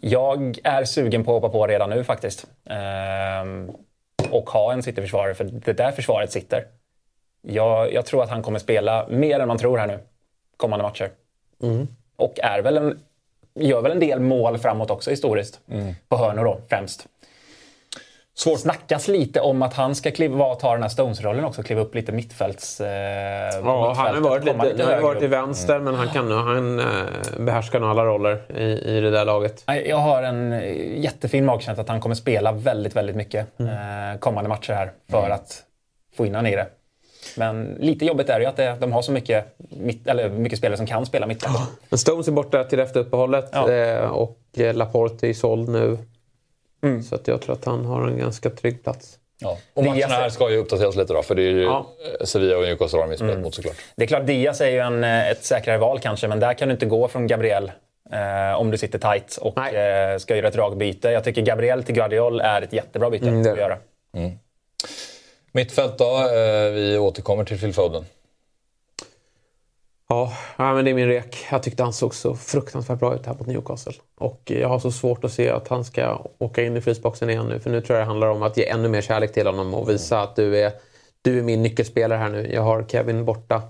Jag 0.00 0.58
är 0.64 0.84
sugen 0.84 1.24
på 1.24 1.36
att 1.36 1.42
hoppa 1.42 1.52
på 1.52 1.66
redan 1.66 1.90
nu 1.90 2.04
faktiskt. 2.04 2.46
Ehm, 2.70 3.70
och 4.30 4.50
ha 4.50 4.72
en 4.72 4.82
City-försvarare, 4.82 5.34
för 5.34 5.44
det 5.44 5.72
där 5.72 5.92
försvaret 5.92 6.32
sitter. 6.32 6.64
Jag, 7.42 7.92
jag 7.92 8.06
tror 8.06 8.22
att 8.22 8.30
han 8.30 8.42
kommer 8.42 8.58
spela 8.58 9.06
mer 9.08 9.40
än 9.40 9.48
man 9.48 9.58
tror 9.58 9.78
här 9.78 9.86
nu, 9.86 9.98
kommande 10.56 10.82
matcher. 10.82 11.10
Och 12.16 12.40
är 12.42 12.62
väl 12.62 12.76
en, 12.76 12.98
gör 13.54 13.82
väl 13.82 13.92
en 13.92 14.00
del 14.00 14.20
mål 14.20 14.58
framåt 14.58 14.90
också 14.90 15.10
historiskt. 15.10 15.60
På 16.08 16.16
hörnor 16.16 16.44
då, 16.44 16.60
främst. 16.68 17.06
Svårt. 18.34 18.60
Snackas 18.60 19.08
lite 19.08 19.40
om 19.40 19.62
att 19.62 19.74
han 19.74 19.94
ska 19.94 20.10
kliva, 20.10 20.54
ta 20.54 20.72
den 20.72 20.82
här 20.82 20.88
Stones-rollen 20.88 21.44
också, 21.44 21.62
kliva 21.62 21.80
upp 21.80 21.94
lite 21.94 22.12
mittfälts... 22.12 22.80
Eh, 22.80 22.86
Ja, 23.64 23.94
han 23.96 24.14
har 24.14 24.20
varit, 24.20 24.46
komma 24.46 24.64
lite, 24.64 24.84
han 24.84 24.94
har 24.94 25.00
varit 25.00 25.18
till 25.18 25.28
vänster, 25.28 25.78
men 25.78 25.94
han, 25.94 26.08
kan, 26.08 26.30
han 26.30 26.78
eh, 26.78 26.86
behärskar 27.38 27.80
nog 27.80 27.90
alla 27.90 28.04
roller 28.04 28.42
i, 28.56 28.96
i 28.96 29.00
det 29.00 29.10
där 29.10 29.24
laget. 29.24 29.64
Jag 29.86 29.96
har 29.96 30.22
en 30.22 30.52
eh, 30.52 30.98
jättefin 31.00 31.44
magkänsla 31.44 31.82
att 31.82 31.88
han 31.88 32.00
kommer 32.00 32.14
spela 32.14 32.52
väldigt, 32.52 32.96
väldigt 32.96 33.16
mycket 33.16 33.60
eh, 33.60 34.18
kommande 34.18 34.48
matcher 34.48 34.72
här 34.72 34.92
för 35.10 35.30
att 35.30 35.62
få 36.16 36.26
in 36.26 36.34
han 36.34 36.46
i 36.46 36.56
det. 36.56 36.66
Men 37.36 37.76
lite 37.80 38.04
jobbigt 38.04 38.28
är 38.28 38.40
ju 38.40 38.46
att 38.46 38.56
det, 38.56 38.76
de 38.80 38.92
har 38.92 39.02
så 39.02 39.12
mycket, 39.12 39.56
mitt, 39.70 40.06
eller 40.06 40.28
mycket 40.28 40.58
spelare 40.58 40.76
som 40.76 40.86
kan 40.86 41.06
spela 41.06 41.26
mittfält. 41.26 41.58
Men 41.88 41.98
Stones 41.98 42.28
är 42.28 42.32
borta 42.32 42.64
till 42.64 42.80
efter 42.80 43.00
uppehållet 43.00 43.48
Ja. 43.52 43.72
eh, 43.72 44.00
och 44.10 44.38
eh, 44.56 44.74
Laporte 44.74 45.28
är 45.28 45.32
såld 45.34 45.68
nu. 45.68 45.98
Så 47.08 47.14
att 47.14 47.28
jag 47.28 47.40
tror 47.42 47.54
att 47.54 47.64
han 47.64 47.84
har 47.84 48.06
en 48.08 48.18
ganska 48.18 48.50
trygg 48.50 48.82
plats. 48.84 49.16
Ja. 49.40 49.58
Och 49.74 49.84
matcherna 49.84 50.14
är- 50.14 50.20
här 50.20 50.28
ska 50.28 50.50
ju 50.50 50.56
uppdateras 50.56 50.96
lite 50.96 51.12
då, 51.12 51.22
för 51.22 51.34
det 51.34 51.42
är 51.42 51.50
ju 51.50 51.62
Ja. 51.62 51.86
eh, 52.20 52.24
Sevilla 52.26 52.56
och 52.56 52.62
Newcastle 52.62 53.00
har 53.00 53.08
de 53.08 53.16
spelat 53.16 53.38
mot 53.40 53.54
såklart. 53.54 53.76
Det 53.96 54.02
är 54.04 54.06
klart, 54.06 54.26
Diaz 54.26 54.60
är 54.60 54.70
ju 54.70 54.78
en, 54.78 55.04
ett 55.04 55.44
säkrare 55.44 55.78
val 55.78 55.98
kanske, 56.00 56.28
men 56.28 56.40
där 56.40 56.54
kan 56.54 56.68
du 56.68 56.72
inte 56.74 56.86
gå 56.86 57.08
från 57.08 57.26
Gabriel 57.26 57.72
eh, 58.12 58.60
om 58.60 58.70
du 58.70 58.78
sitter 58.78 58.98
tight 58.98 59.36
och 59.40 59.58
eh, 59.74 60.18
ska 60.18 60.36
göra 60.36 60.48
ett 60.48 60.54
dragbyte. 60.54 61.10
Jag 61.10 61.24
tycker 61.24 61.42
Gabriel 61.42 61.82
till 61.82 61.94
Guardiol 61.94 62.40
är 62.40 62.62
ett 62.62 62.72
jättebra 62.72 63.10
byte 63.10 63.28
Mm, 63.28 63.40
att 63.52 63.58
göra. 63.58 63.76
Mittfält 65.52 65.98
då, 65.98 66.04
eh, 66.04 66.72
vi 66.72 66.98
återkommer 66.98 67.44
till 67.44 67.58
Phil 67.60 67.72
Foden. 67.72 68.04
Ja, 70.08 70.32
ja, 70.56 70.74
men 70.74 70.84
det 70.84 70.90
är 70.90 70.94
min 70.94 71.08
rek. 71.08 71.46
Jag 71.50 71.62
tyckte 71.62 71.82
han 71.82 71.92
såg 71.92 72.14
så 72.14 72.34
fruktansvärt 72.34 72.98
bra 72.98 73.14
ut 73.14 73.26
här 73.26 73.34
mot 73.34 73.46
Newcastle. 73.46 73.92
Och 74.18 74.40
jag 74.44 74.68
har 74.68 74.78
så 74.78 74.92
svårt 74.92 75.24
att 75.24 75.32
se 75.32 75.50
att 75.50 75.68
han 75.68 75.84
ska 75.84 76.26
åka 76.38 76.62
in 76.62 76.76
i 76.76 76.80
frysboxen 76.80 77.30
igen 77.30 77.46
nu. 77.46 77.60
För 77.60 77.70
nu 77.70 77.80
tror 77.80 77.98
jag 77.98 78.06
det 78.06 78.08
handlar 78.08 78.28
om 78.28 78.42
att 78.42 78.56
ge 78.56 78.68
ännu 78.68 78.88
mer 78.88 79.00
kärlek 79.00 79.32
till 79.32 79.46
honom 79.46 79.74
och 79.74 79.88
visa 79.88 80.20
att 80.20 80.36
du 80.36 80.58
är, 80.58 80.72
du 81.22 81.38
är 81.38 81.42
min 81.42 81.62
nyckelspelare 81.62 82.18
här 82.18 82.28
nu. 82.28 82.52
Jag 82.52 82.62
har 82.62 82.82
Kevin 82.82 83.24
borta. 83.24 83.62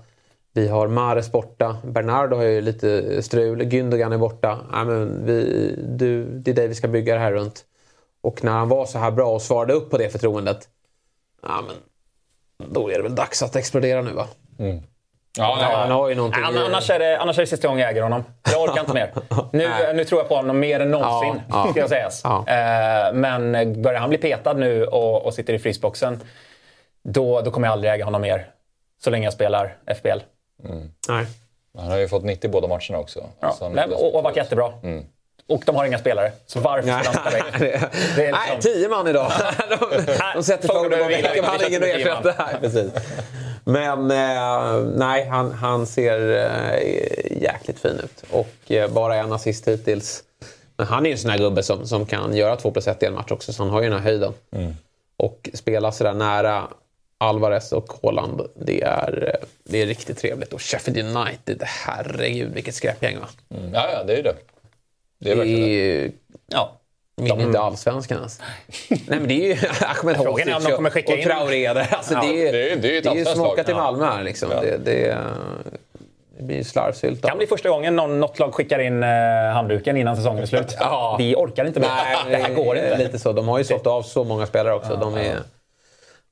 Vi 0.53 0.67
har 0.67 0.87
Mares 0.87 1.31
borta. 1.31 1.77
Bernardo 1.83 2.35
har 2.35 2.43
ju 2.43 2.61
lite 2.61 3.21
strul. 3.23 3.61
Gündogan 3.61 4.13
är 4.13 4.17
borta. 4.17 4.59
Ja, 4.71 4.83
men 4.83 5.25
vi, 5.25 5.75
du, 5.87 6.25
det 6.25 6.51
är 6.51 6.55
dig 6.55 6.67
vi 6.67 6.75
ska 6.75 6.87
bygga 6.87 7.13
det 7.13 7.19
här 7.19 7.31
runt. 7.31 7.65
Och 8.21 8.43
när 8.43 8.51
han 8.51 8.69
var 8.69 8.85
så 8.85 8.97
här 8.97 9.11
bra 9.11 9.33
och 9.33 9.41
svarade 9.41 9.73
upp 9.73 9.89
på 9.89 9.97
det 9.97 10.09
förtroendet. 10.09 10.67
Ja, 11.43 11.63
men 11.67 11.75
då 12.73 12.91
är 12.91 12.97
det 12.97 13.03
väl 13.03 13.15
dags 13.15 13.43
att 13.43 13.55
explodera 13.55 14.01
nu 14.01 14.11
va? 14.13 14.27
Ja, 14.57 14.77
Ja, 15.37 15.77
han 15.77 15.91
har 15.91 16.09
ju 16.09 16.15
någonting 16.15 16.41
i- 16.41 16.45
Annars 16.45 16.89
är, 16.89 16.99
det, 16.99 17.19
annars 17.19 17.37
är 17.37 17.41
det 17.41 17.47
sista 17.47 17.67
gången 17.67 17.81
jag 17.81 17.91
äger 17.91 18.01
honom. 18.01 18.23
Jag 18.51 18.61
orkar 18.61 18.79
inte 18.81 18.93
mer. 18.93 19.13
Nu, 19.51 19.93
nu 19.93 20.05
tror 20.05 20.21
jag 20.21 20.29
på 20.29 20.35
honom 20.35 20.59
mer 20.59 20.79
än 20.79 20.91
någonsin, 20.91 21.41
Ja, 21.49 21.63
ja. 21.65 21.71
ska 21.71 21.79
jag 21.79 21.89
sägas. 21.89 22.21
Ja. 22.23 22.37
Eh, 22.47 23.13
men 23.13 23.51
börjar 23.81 23.99
han 23.99 24.09
bli 24.09 24.17
petad 24.17 24.53
nu 24.53 24.85
och, 24.85 25.25
och 25.25 25.33
sitter 25.33 25.53
i 25.53 25.59
frysboxen, 25.59 26.19
då, 27.03 27.41
då 27.41 27.51
kommer 27.51 27.67
jag 27.67 27.71
aldrig 27.73 27.93
äga 27.93 28.05
honom 28.05 28.21
mer. 28.21 28.49
Så 29.03 29.09
länge 29.09 29.23
jag 29.25 29.33
spelar 29.33 29.77
FBL. 29.95 30.19
Nej. 31.09 31.25
Han 31.77 31.87
har 31.91 31.97
ju 31.97 32.07
fått 32.07 32.23
90 32.23 32.49
båda 32.51 32.67
matcherna 32.67 32.97
också. 32.99 33.23
Ja. 33.39 33.51
Så 33.51 33.65
han- 33.65 33.73
Nej, 33.73 33.85
och, 33.89 34.15
och 34.15 34.23
varit 34.23 34.37
jättebra. 34.37 34.73
Och 35.51 35.63
de 35.65 35.75
har 35.75 35.85
inga 35.85 35.99
spelare, 35.99 36.31
så 36.45 36.59
varför 36.59 37.01
ska 37.01 37.11
han 37.11 37.31
spela 37.31 37.65
är 37.67 38.31
Nej, 38.31 38.55
liksom- 38.55 38.61
tio 38.73 38.89
man 38.89 39.07
idag. 39.07 39.31
De, 39.69 40.05
de 40.33 40.43
sätter 40.43 40.67
bänken, 40.89 41.17
inte, 41.17 41.31
men 41.35 41.45
han 41.45 41.57
det 41.57 41.63
har 41.63 41.69
ingen 41.69 41.83
att 41.83 41.89
ersätta. 41.89 42.33
Nej, 42.45 42.55
precis. 42.61 42.91
Men 43.63 44.11
eh, 44.11 44.83
nej, 44.95 45.27
han, 45.27 45.51
han 45.51 45.85
ser 45.87 46.29
eh, 46.29 47.41
jäkligt 47.41 47.79
fin 47.79 47.99
ut. 48.03 48.23
Och 48.31 48.71
eh, 48.71 48.89
bara 48.91 49.15
en 49.15 49.33
assist 49.33 49.67
hittills. 49.67 50.23
Men 50.77 50.87
han 50.87 51.05
är 51.05 51.09
ju 51.09 51.13
en 51.13 51.19
sån 51.19 51.31
här 51.31 51.37
gubbe 51.37 51.63
som, 51.63 51.87
som 51.87 52.05
kan 52.05 52.35
göra 52.35 52.55
2 52.55 52.71
plus 52.71 52.87
1 52.87 53.03
i 53.03 53.05
en 53.05 53.13
match 53.13 53.31
också, 53.31 53.53
så 53.53 53.63
han 53.63 53.71
har 53.71 53.81
ju 53.81 53.89
den 53.89 53.99
här 53.99 54.05
höjden. 54.05 54.33
Och 55.17 55.49
spela 55.53 55.91
sådär 55.91 56.13
nära 56.13 56.67
Alvarez 57.17 57.71
och 57.71 57.93
Haaland, 58.03 58.41
det 58.55 58.83
är, 58.83 59.29
eh, 59.33 59.47
det 59.63 59.81
är 59.81 59.85
riktigt 59.85 60.17
trevligt. 60.17 60.53
Och 60.53 60.61
Sheffield 60.61 61.17
United, 61.17 61.63
herregud 61.63 62.53
vilket 62.53 62.75
skräpgäng 62.75 63.19
va? 63.19 63.27
Mm. 63.57 63.73
Ja, 63.73 63.89
ja, 63.93 64.03
det 64.03 64.13
är 64.13 64.17
ju 64.17 64.23
det. 64.23 64.35
Det 65.21 65.31
är 65.31 65.35
verkligen 65.35 65.59
det. 65.61 65.65
är 65.65 65.77
ju 66.03 66.11
Ja. 66.47 66.71
Vinner 67.15 67.43
inte 67.43 67.59
allsvenskan 67.59 68.17
ens. 68.17 68.41
Nej 68.89 68.99
men 69.07 69.27
det 69.27 69.33
är 69.33 69.47
ju 69.47 69.53
Ahmed 69.81 70.15
Frågan 70.17 70.49
är 70.49 70.55
om 70.55 70.63
de 70.63 70.71
kommer 70.71 70.89
skicka 70.89 71.11
och 71.13 71.17
in- 71.19 71.25
Traoré 71.25 71.73
där. 71.73 71.87
Alltså, 71.91 72.13
Ja, 72.13 72.21
det, 72.21 72.47
är, 72.47 72.51
det 72.53 72.71
är- 72.71 72.75
det 72.75 72.87
är 72.87 72.91
ju 72.91 72.97
ett 72.97 73.03
det 73.03 73.09
är 73.09 73.13
ju 73.13 73.19
allsvenskt 73.19 73.33
smaka 73.35 73.55
lag. 73.55 73.65
till 73.65 73.75
Ja. 73.75 73.83
Malmö 73.83 74.05
här 74.05 74.23
liksom. 74.23 74.51
Ja. 74.51 74.61
Det, 74.61 74.77
det, 74.85 75.17
det 76.37 76.43
blir 76.43 76.57
ju 76.57 76.63
slarvsylt. 76.63 77.21
kan 77.25 77.37
bli 77.37 77.47
första 77.47 77.69
gången 77.69 77.95
någon, 77.95 78.19
något 78.19 78.39
lag 78.39 78.53
skickar 78.53 78.79
in 78.79 79.03
eh, 79.03 79.09
handduken 79.53 79.97
innan 79.97 80.15
säsongen 80.15 80.41
är 80.43 80.47
slut. 80.47 80.75
Ja. 80.79 81.15
Vi 81.19 81.35
orkar 81.35 81.65
inte 81.65 81.79
mer. 81.79 81.87
Nej, 81.87 82.17
det 82.29 82.37
här 82.37 82.53
går 82.53 82.75
inte. 82.77 82.97
Lite 82.97 83.19
så. 83.19 83.31
De 83.33 83.47
har 83.47 83.57
ju 83.57 83.63
sålt 83.63 83.87
av 83.87 84.01
så 84.03 84.23
många 84.23 84.45
spelare 84.45 84.73
också. 84.73 84.95
De 84.95 85.15
är 85.15 85.35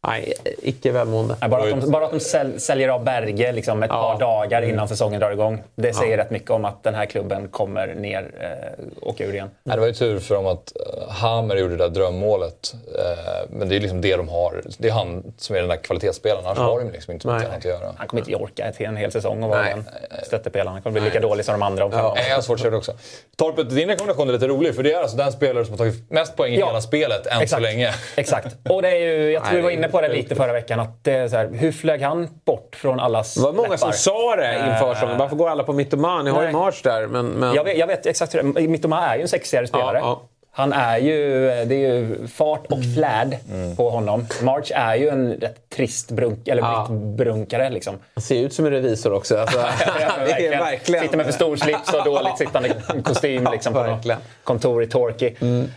nej, 0.08 0.34
icke 0.62 0.92
välmående. 0.92 1.36
Nej, 1.42 1.50
bara, 1.50 1.64
att 1.74 1.82
de, 1.82 1.92
bara 1.92 2.06
att 2.06 2.12
de 2.12 2.20
säl, 2.20 2.60
säljer 2.60 2.90
av 2.90 3.04
Berge 3.04 3.52
liksom 3.52 3.84
ett 3.84 3.90
Ja. 3.94 4.02
par 4.02 4.20
dagar 4.20 4.62
innan 4.62 4.88
säsongen 4.88 5.20
drar 5.20 5.32
igång. 5.32 5.64
Det 5.76 5.94
säger 5.94 6.18
rätt 6.18 6.32
mycket 6.32 6.50
om 6.52 6.66
att 6.66 6.84
den 6.84 6.96
här 6.96 7.06
klubben 7.06 7.48
kommer 7.48 7.88
ner 7.96 8.32
eh, 8.42 8.86
åka 9.10 9.26
ur 9.26 9.34
igen. 9.34 9.50
Nej, 9.64 9.76
det 9.76 9.80
var 9.80 9.88
ju 9.88 9.94
tur 9.94 10.20
för 10.20 10.36
dem 10.36 10.46
att 10.48 10.74
uh, 11.04 11.10
Hammer 11.12 11.56
gjorde 11.56 11.78
det 11.78 11.84
där 11.84 11.90
drömmålet. 11.90 12.74
Eh, 13.00 13.50
men 13.50 13.70
det 13.70 13.76
är 13.76 13.80
liksom 13.80 14.02
det 14.02 14.16
de 14.16 14.30
har. 14.30 14.62
Det 14.78 14.88
är 14.88 14.92
han 14.94 15.34
som 15.38 15.56
är 15.56 15.60
den 15.60 15.70
där 15.70 15.78
kvalitetsspelaren. 15.78 16.46
Annars 16.46 16.58
har 16.58 16.80
de 16.80 16.92
liksom 16.92 17.14
inte 17.14 17.28
mycket 17.28 17.46
annat 17.46 17.58
att 17.58 17.66
göra. 17.66 17.94
Han 17.98 18.08
kommer 18.08 18.22
inte 18.22 18.36
orka 18.36 18.66
ett, 18.66 18.82
en 18.82 18.98
hel 18.98 19.12
säsong 19.12 19.44
och 19.44 19.50
vara 19.50 19.62
Nej. 19.62 19.74
den 19.76 19.86
stöttepelaren. 20.24 20.74
Han 20.74 20.82
kommer 20.82 21.00
bli 21.00 21.10
lika 21.10 21.20
dålig 21.20 21.46
som 21.46 21.52
de 21.54 21.62
andra 21.62 21.86
om 21.86 21.92
fem 21.92 22.06
år. 22.06 22.14
Nej, 22.16 22.26
jag 22.30 22.36
har 22.36 22.42
svårt 22.42 22.66
att 22.66 22.72
det 22.72 22.78
också. 22.78 22.94
Torpet, 23.38 23.70
din 23.70 23.88
rekommendation 23.90 24.30
är 24.30 24.34
lite 24.34 24.48
rolig 24.48 24.76
för 24.76 24.84
det 24.84 24.94
är 24.94 25.02
alltså 25.02 25.18
den 25.18 25.32
spelare 25.32 25.66
som 25.66 25.72
har 25.74 25.78
tagit 25.78 26.12
mest 26.12 26.36
poäng 26.36 26.54
i 26.54 26.60
Ja. 26.60 26.68
hela 26.68 26.82
spelet 26.82 27.28
än 27.28 27.48
så 27.48 27.60
länge. 27.60 27.90
Exakt. 28.16 28.56
Och 28.70 28.82
det 28.82 28.90
är 28.90 28.96
ju, 29.00 29.32
jag 29.32 29.46
tror 29.46 29.56
vi 29.56 29.62
var 29.62 29.70
inne 29.70 29.89
på 29.90 30.02
det 30.02 30.08
lite 30.08 30.36
förra 30.36 30.54
veckan. 30.54 30.80
Att 30.80 31.04
det 31.04 31.12
är 31.14 31.28
så 31.28 31.36
här, 31.36 31.50
hur 31.54 31.72
flög 31.72 32.02
han 32.02 32.28
bort 32.46 32.76
från 32.76 33.00
allas 33.00 33.34
Det 33.34 33.42
var 33.42 33.54
många 33.54 33.78
som 33.78 33.88
läppar? 33.88 33.92
sa 33.92 34.36
det 34.36 34.54
inför 34.54 34.94
säsongen. 34.94 35.18
Varför 35.18 35.36
går 35.36 35.50
alla 35.50 35.64
på 35.64 35.74
Mittoma? 35.74 36.24
Ni 36.24 36.30
har 36.30 36.44
ju. 36.44 36.52
March 36.52 36.84
där. 36.84 37.08
Men, 37.08 37.26
men... 37.26 37.56
Jag 37.56 37.64
vet, 37.64 37.78
jag 37.78 37.88
vet 37.88 38.06
exakt 38.06 38.36
hur 38.36 38.44
det 38.44 38.62
är. 38.62 38.68
Mittoma 38.68 39.08
är 39.08 39.16
ju 39.16 39.22
en 39.22 39.28
sexigare 39.28 39.68
spelare. 39.68 39.98
Ja, 39.98 40.04
ja. 40.04 40.30
Han 40.60 40.74
är 40.74 40.98
ju, 40.98 41.40
det 41.66 41.76
är 41.76 41.94
ju 41.94 42.28
fart 42.28 42.66
och 42.66 42.80
flärd 42.96 43.36
på 43.78 43.90
honom. 43.90 44.26
March 44.42 44.72
är 44.76 44.96
ju 44.96 45.10
en 45.10 45.34
rätt 45.34 45.70
trist 45.70 46.12
brunk, 46.12 46.48
eller 46.48 46.62
Ja. 46.62 46.88
brunkare 46.92 47.70
liksom. 47.70 47.96
Han 48.14 48.22
ser 48.22 48.36
ut 48.46 48.54
som 48.54 48.66
en 48.66 48.72
revisor 48.72 49.14
också. 49.14 49.38
Alltså, 49.38 49.58
det 50.26 50.48
är 50.48 50.60
verkligen... 50.60 51.04
Sitter 51.04 51.18
med 51.18 51.26
för 51.26 51.34
stor 51.34 51.56
slips 51.56 51.94
och 51.94 52.06
dåligt 52.06 52.38
sittande 52.38 52.70
kostym 53.04 53.48
liksom, 53.52 53.74
på 53.74 53.84
verkligen. 53.84 54.20
kontor 54.44 54.84
i 54.84 54.88
Torquay. 54.88 55.34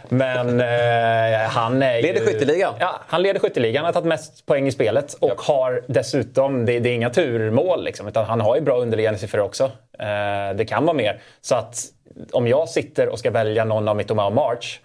Men 0.08 0.60
eh, 0.60 1.48
han 1.48 1.82
är 1.82 2.02
Leder 2.02 2.20
ju... 2.20 2.26
skytteligan. 2.26 2.74
Ja, 2.80 3.00
han 3.06 3.22
leder 3.22 3.40
skytteligan. 3.40 3.84
Har 3.84 3.92
tagit 3.92 4.06
mest 4.08 4.46
poäng 4.46 4.66
i 4.68 4.72
spelet 4.72 5.14
och 5.20 5.42
har 5.42 5.82
dessutom, 5.86 6.66
det, 6.66 6.80
det 6.80 6.88
är 6.88 6.94
inga 6.94 7.10
turmål 7.10 7.84
liksom, 7.84 8.08
utan 8.08 8.24
han 8.24 8.40
har 8.40 8.56
ju 8.56 8.60
bra 8.62 8.78
underliggande 8.78 9.18
siffror 9.18 9.40
också. 9.42 9.64
Eh, 9.98 10.56
det 10.56 10.64
kan 10.68 10.84
vara 10.86 10.96
mer. 10.96 11.20
Så 11.40 11.54
att 11.54 11.84
om 12.32 12.46
jag 12.46 12.68
sitter 12.68 13.08
och 13.08 13.18
ska 13.18 13.30
välja 13.30 13.64
någon 13.64 13.88
av 13.88 13.96
Mittoma 13.96 14.26
och 14.26 14.32
March 14.32 14.80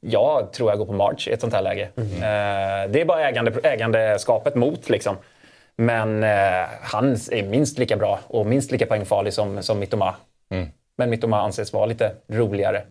jag 0.00 0.52
tror 0.52 0.70
jag 0.70 0.78
går 0.78 0.86
på 0.86 0.92
March 0.92 1.28
i 1.28 1.32
ett 1.32 1.40
sånt 1.40 1.52
här 1.52 1.62
läge. 1.62 1.88
Eh, 1.96 2.90
det 2.90 3.00
är 3.00 3.04
bara 3.04 3.28
ägande, 3.28 3.52
ägandeskapet 3.62 4.54
mot 4.54 4.88
liksom. 4.88 5.16
Men 5.76 6.22
eh, 6.22 6.28
han 6.82 7.12
är 7.12 7.42
minst 7.42 7.78
lika 7.78 7.96
bra 7.96 8.20
och 8.26 8.46
minst 8.46 8.72
lika 8.72 8.86
poängfarlig 8.86 9.32
som, 9.32 9.62
som 9.62 9.78
Mittoma. 9.78 10.14
Men 10.98 11.10
Mittoma 11.10 11.40
anses 11.40 11.72
vara 11.72 11.86
lite 11.86 12.12
roligare. 12.28 12.82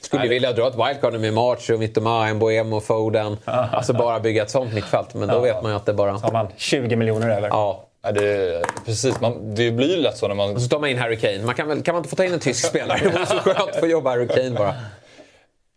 Skulle 0.00 0.28
vilja 0.28 0.52
dra 0.52 0.68
ett 0.68 0.74
wildcard 0.74 1.20
med 1.20 1.34
March 1.34 1.70
och 1.70 1.78
Mittoma, 1.78 2.34
Mbuemo, 2.34 2.80
Foden. 2.80 3.36
Alltså 3.44 3.92
bara 3.92 4.20
bygga 4.20 4.42
ett 4.42 4.50
sånt 4.50 4.74
mittfält. 4.74 5.14
Men 5.14 5.28
då 5.28 5.40
vet 5.40 5.62
man 5.62 5.72
ju 5.72 5.76
att 5.76 5.86
det 5.86 5.94
bara... 5.94 6.12
Har 6.12 6.32
man 6.32 6.48
20 6.56 6.96
miljoner 6.96 7.30
över. 7.30 7.48
Ja. 7.48 7.85
Ja, 8.06 8.12
det, 8.12 8.62
precis, 8.84 9.20
man, 9.20 9.54
det 9.54 9.70
blir 9.70 9.96
lätt 9.96 10.16
så 10.16 10.28
när 10.28 10.34
man... 10.34 10.54
Och 10.54 10.62
så 10.62 10.68
tar 10.68 10.78
man 10.78 10.90
in 10.90 10.98
Harry 10.98 11.16
Kane. 11.16 11.38
Man 11.44 11.54
kan, 11.54 11.68
väl, 11.68 11.82
kan 11.82 11.94
man 11.94 12.00
inte 12.00 12.10
få 12.10 12.16
ta 12.16 12.24
in 12.24 12.32
en 12.32 12.40
tysk 12.40 12.66
spelare? 12.66 12.98
Det 13.02 13.10
vore 13.10 13.26
så 13.26 13.38
skönt 13.38 13.58
att 13.58 13.80
få 13.80 13.86
jobba 13.86 14.10
Harry 14.10 14.28
Kane 14.28 14.50
bara. 14.50 14.74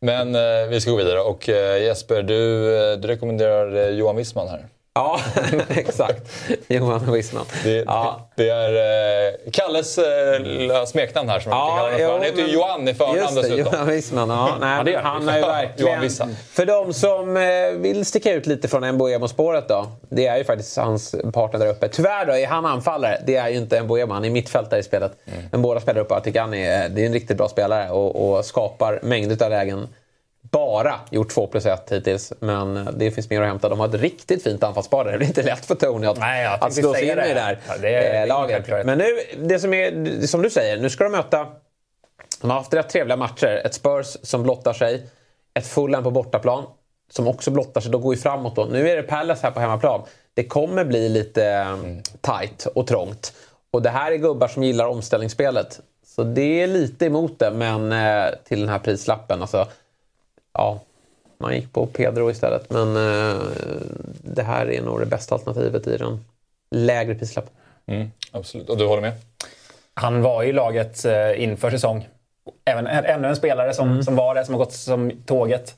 Men 0.01 0.36
eh, 0.36 0.69
vi 0.69 0.82
ska 0.82 0.91
gå 0.91 0.97
vidare 0.97 1.19
och 1.19 1.49
eh, 1.49 1.84
Jesper, 1.84 2.23
du, 2.23 2.75
eh, 2.75 2.97
du 2.97 3.07
rekommenderar 3.07 3.75
eh, 3.75 3.89
Johan 3.89 4.15
Wissman 4.15 4.47
här. 4.47 4.65
Ja, 5.00 5.20
exakt. 5.70 6.22
Johan 6.68 7.12
Wissman. 7.12 7.45
Det, 7.64 7.72
Ja. 7.88 8.30
det 8.36 8.50
är 8.50 8.74
eh, 9.28 9.52
Kalles 9.52 9.97
eh, 9.97 10.86
smeknamn 10.86 11.30
här 11.30 11.39
som 11.39 11.52
jag 11.52 11.60
Ja, 11.60 11.64
honom 11.82 11.97
för. 11.97 12.04
Han 12.08 12.18
jo, 12.18 12.24
heter 12.24 12.38
ju 12.38 12.43
men- 12.43 12.54
Johan 12.54 12.88
i 12.88 12.93
förnamn 12.93 13.36
dessutom. 13.36 13.58
Johan 13.60 13.88
Wissman. 13.88 14.30
Ja, 14.39 14.50
nej, 14.60 14.93
Ja, 14.93 15.00
han 15.04 15.30
är 15.30 15.36
ju 15.36 15.41
verkligen... 15.41 16.36
För 16.52 16.66
de 16.66 16.93
som 16.93 17.38
eh, 17.38 17.43
vill 17.76 18.06
sticka 18.06 18.34
ut 18.34 18.45
lite 18.47 18.68
från 18.68 18.91
Mbuemo-spåret 18.91 19.68
då. 19.68 19.88
Det 20.10 20.28
är 20.28 20.38
ju 20.38 20.43
faktiskt 20.43 20.78
hans 20.78 21.16
partner 21.34 21.60
där 21.60 21.68
uppe. 21.68 21.88
Tyvärr 21.88 22.26
då 22.26 22.34
är 22.34 22.47
han 22.47 22.66
anfallare. 22.66 23.22
Det 23.26 23.36
är 23.36 23.50
ju 23.50 23.58
inte 23.58 23.82
Mbuemo. 23.84 24.14
Han 24.14 24.26
är 24.26 24.30
mittfältare 24.30 24.80
i 24.80 24.84
spelet. 24.84 25.12
Men 25.52 25.62
båda 25.62 25.80
spelar 25.80 26.02
upp. 26.02 26.08
Jag 26.10 26.24
tycker 26.24 26.41
han 26.41 26.54
är, 26.54 26.89
det 26.89 27.02
är 27.02 27.06
en 27.06 27.14
riktigt 27.14 27.38
bra 27.38 27.47
spelare 27.50 27.89
och, 27.89 28.30
och 28.38 28.45
skapar 28.45 29.00
mängder 29.04 29.43
av 29.45 29.50
lägen. 29.50 29.88
Bara 30.42 31.00
gjort 31.12 31.30
2 31.30 31.48
plus 31.48 31.66
1 31.66 31.92
hittills, 31.92 32.34
men 32.40 32.90
det 32.98 33.12
finns 33.12 33.30
mer 33.30 33.42
att 33.42 33.48
hämta. 33.48 33.70
De 33.70 33.80
har 33.80 33.88
ett 33.88 33.94
riktigt 33.94 34.44
fint 34.44 34.64
anfallspar 34.64 35.06
där. 35.06 35.12
Det 35.12 35.18
blir 35.18 35.28
inte 35.28 35.44
lätt 35.44 35.66
för 35.66 35.76
Tony 35.76 36.08
att, 36.08 36.20
Nej, 36.20 36.46
att 36.46 36.74
slå 36.74 36.94
sig 36.94 37.04
in 37.04 37.10
i 37.12 37.16
det. 37.16 37.22
det 37.22 37.34
där 37.34 37.60
Ja, 37.68 37.74
det 37.82 37.96
är- 37.96 38.14
det 38.14 38.20
eh, 38.20 38.28
laget. 38.28 38.56
självklarhet. 38.56 38.86
Men 38.86 38.98
nu, 38.98 39.06
det 39.38 39.60
som, 39.60 39.74
är, 39.74 40.28
som 40.28 40.42
du 40.42 40.50
säger, 40.50 40.78
nu 40.78 40.90
ska 40.90 41.04
de 41.04 41.12
möta 41.12 41.48
de 42.42 42.50
har 42.50 42.58
haft 42.58 42.74
rätt 42.74 42.90
trevliga 42.90 43.18
matcher. 43.18 43.62
Ett 43.66 43.74
Spurs 43.74 44.18
som 44.24 44.44
blottar 44.44 44.74
sig. 44.74 45.10
Ett 45.54 45.68
Fulham 45.68 46.04
på 46.04 46.12
bortaplan 46.12 46.66
som 47.12 47.28
också 47.28 47.52
blottar 47.52 47.82
sig. 47.82 47.92
De 47.92 48.02
går 48.02 48.16
ju 48.16 48.22
framåt 48.22 48.56
då. 48.56 48.66
Nu 48.66 48.90
är 48.90 48.96
det 48.96 49.04
Palace 49.04 49.42
här 49.44 49.52
på 49.52 49.60
hemmaplan. 49.60 50.02
Det 50.34 50.44
kommer 50.44 50.86
bli 50.86 51.10
lite 51.10 51.46
mm. 51.46 52.02
tight 52.22 52.66
och 52.76 52.88
trångt. 52.88 53.34
Och 53.72 53.82
det 53.82 53.90
här 53.90 54.12
är 54.12 54.16
gubbar 54.16 54.48
som 54.48 54.64
gillar 54.64 54.88
omställningsspelet. 54.88 55.80
Så 56.06 56.24
det 56.24 56.62
är 56.62 56.68
lite 56.68 57.06
emot 57.06 57.40
det, 57.40 57.52
men 57.52 57.92
eh, 57.92 58.30
till 58.48 58.60
den 58.60 58.70
här 58.70 58.80
prislappen. 58.80 59.42
Alltså, 59.42 59.68
ja, 60.54 60.80
man 61.38 61.56
gick 61.56 61.74
på 61.74 61.86
Pedro 61.86 62.32
istället. 62.32 62.70
Men 62.70 62.95
eh, 62.95 63.41
det 64.22 64.43
här 64.43 64.72
är 64.72 64.82
nog 64.82 65.00
det 65.00 65.06
bästa 65.06 65.36
alternativet 65.36 65.88
i 65.88 65.97
den 65.97 66.26
lägre 66.76 67.16
prislappen. 67.16 67.54
Mm, 67.88 68.12
absolut. 68.32 68.70
Och 68.70 68.78
du 68.78 68.86
håller 68.86 69.02
med? 69.02 69.14
Han 69.93 70.22
var 70.22 70.43
i 70.43 70.54
laget 70.54 71.06
eh, 71.06 71.43
inför 71.43 71.72
säsong. 71.72 72.08
Även, 72.66 72.88
ännu 72.88 73.28
en 73.28 73.36
spelare 73.36 73.74
som, 73.74 74.04
som 74.04 74.16
var 74.16 74.36
det, 74.36 74.45
som 74.45 74.54
har 74.54 74.60
gått 74.60 74.74
som 74.74 75.12
tåget. 75.26 75.76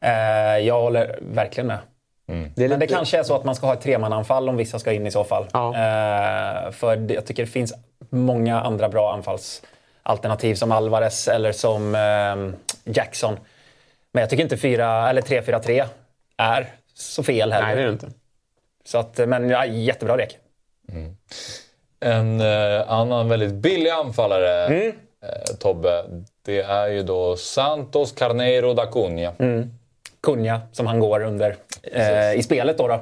Eh, 0.00 0.58
jag 0.58 0.80
håller 0.80 1.18
verkligen 1.22 1.66
med. 1.66 1.78
Det 2.26 2.64
är 2.64 2.68
Men 2.68 2.80
det 2.80 2.86
kanske 2.86 3.18
är 3.18 3.22
så 3.22 3.36
att 3.36 3.44
man 3.44 3.54
ska 3.54 3.66
ha 3.66 3.74
ett 3.74 3.80
tremananfall 3.80 4.48
om 4.48 4.56
vissa 4.56 4.78
ska 4.78 4.92
in 4.92 5.06
i 5.06 5.10
så 5.10 5.24
fall. 5.24 5.46
Ja. 5.52 5.68
Eh, 5.68 6.70
för 6.70 6.96
det, 6.96 7.14
jag 7.14 7.26
tycker 7.26 7.44
det 7.44 7.50
finns 7.50 7.74
många 8.10 8.60
andra 8.60 8.88
bra 8.88 9.12
anfallsalternativ 9.12 10.54
som 10.54 10.72
Alvarez 10.72 11.28
eller 11.28 11.52
som 11.52 11.94
eh, 11.94 12.92
Jackson. 12.94 13.36
Men 14.14 14.20
jag 14.20 14.30
tycker 14.30 14.42
inte 14.42 14.56
4 14.56 15.10
eller 15.10 15.22
3-4-3 15.22 15.84
är 16.36 16.72
så 16.94 17.22
fel 17.22 17.52
heller. 17.52 17.66
Nej, 17.66 17.76
det 17.76 17.82
är 17.82 17.86
det 17.86 17.92
inte. 17.92 18.08
Så 18.84 18.98
att, 18.98 19.18
men 19.28 19.50
ja, 19.50 19.66
jättebra 19.66 20.16
lek. 20.16 20.38
En 22.00 22.40
eh, 22.40 22.90
annan 22.92 23.28
väldigt 23.28 23.52
billig 23.52 23.90
anfallare, 23.90 24.66
Mm. 24.66 24.88
eh, 25.22 25.56
Tobbe, 25.60 26.04
det 26.44 26.60
är 26.62 26.86
ju 26.88 27.02
då 27.02 27.36
Santos 27.36 28.12
Carneiro 28.12 28.74
da 28.74 28.86
Cunha. 28.86 29.32
Mm. 29.38 29.70
Kunja 30.22 30.60
som 30.72 30.86
han 30.86 31.00
går 31.00 31.22
under 31.22 31.56
eh, 31.92 32.32
i 32.34 32.42
spelet. 32.42 32.78
Då, 32.78 32.88
då. 32.88 32.94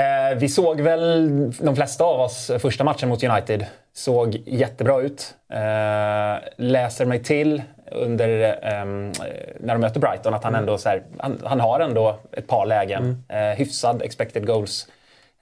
Eh, 0.00 0.36
vi 0.36 0.48
såg 0.48 0.80
väl 0.80 1.28
de 1.60 1.76
flesta 1.76 2.04
av 2.04 2.20
oss 2.20 2.50
första 2.58 2.84
matchen 2.84 3.08
mot 3.08 3.22
United. 3.24 3.66
Såg 3.94 4.42
jättebra 4.46 5.00
ut. 5.00 5.34
Eh, 5.52 6.48
läser 6.56 7.04
mig 7.06 7.22
till 7.22 7.62
under, 7.94 8.58
ehm, 8.62 9.12
när 9.60 9.74
de 9.74 9.78
möter 9.80 10.00
Brighton 10.00 10.34
att 10.34 10.44
han 10.44 10.54
ändå 10.54 10.78
så 10.78 10.88
här, 10.88 11.02
han, 11.18 11.40
han 11.44 11.60
har 11.60 11.80
ändå 11.80 12.18
ett 12.32 12.46
par 12.46 12.66
lägen. 12.66 13.24
Eh, 13.28 13.38
hyfsad 13.40 14.02
expected 14.02 14.46
goals 14.46 14.88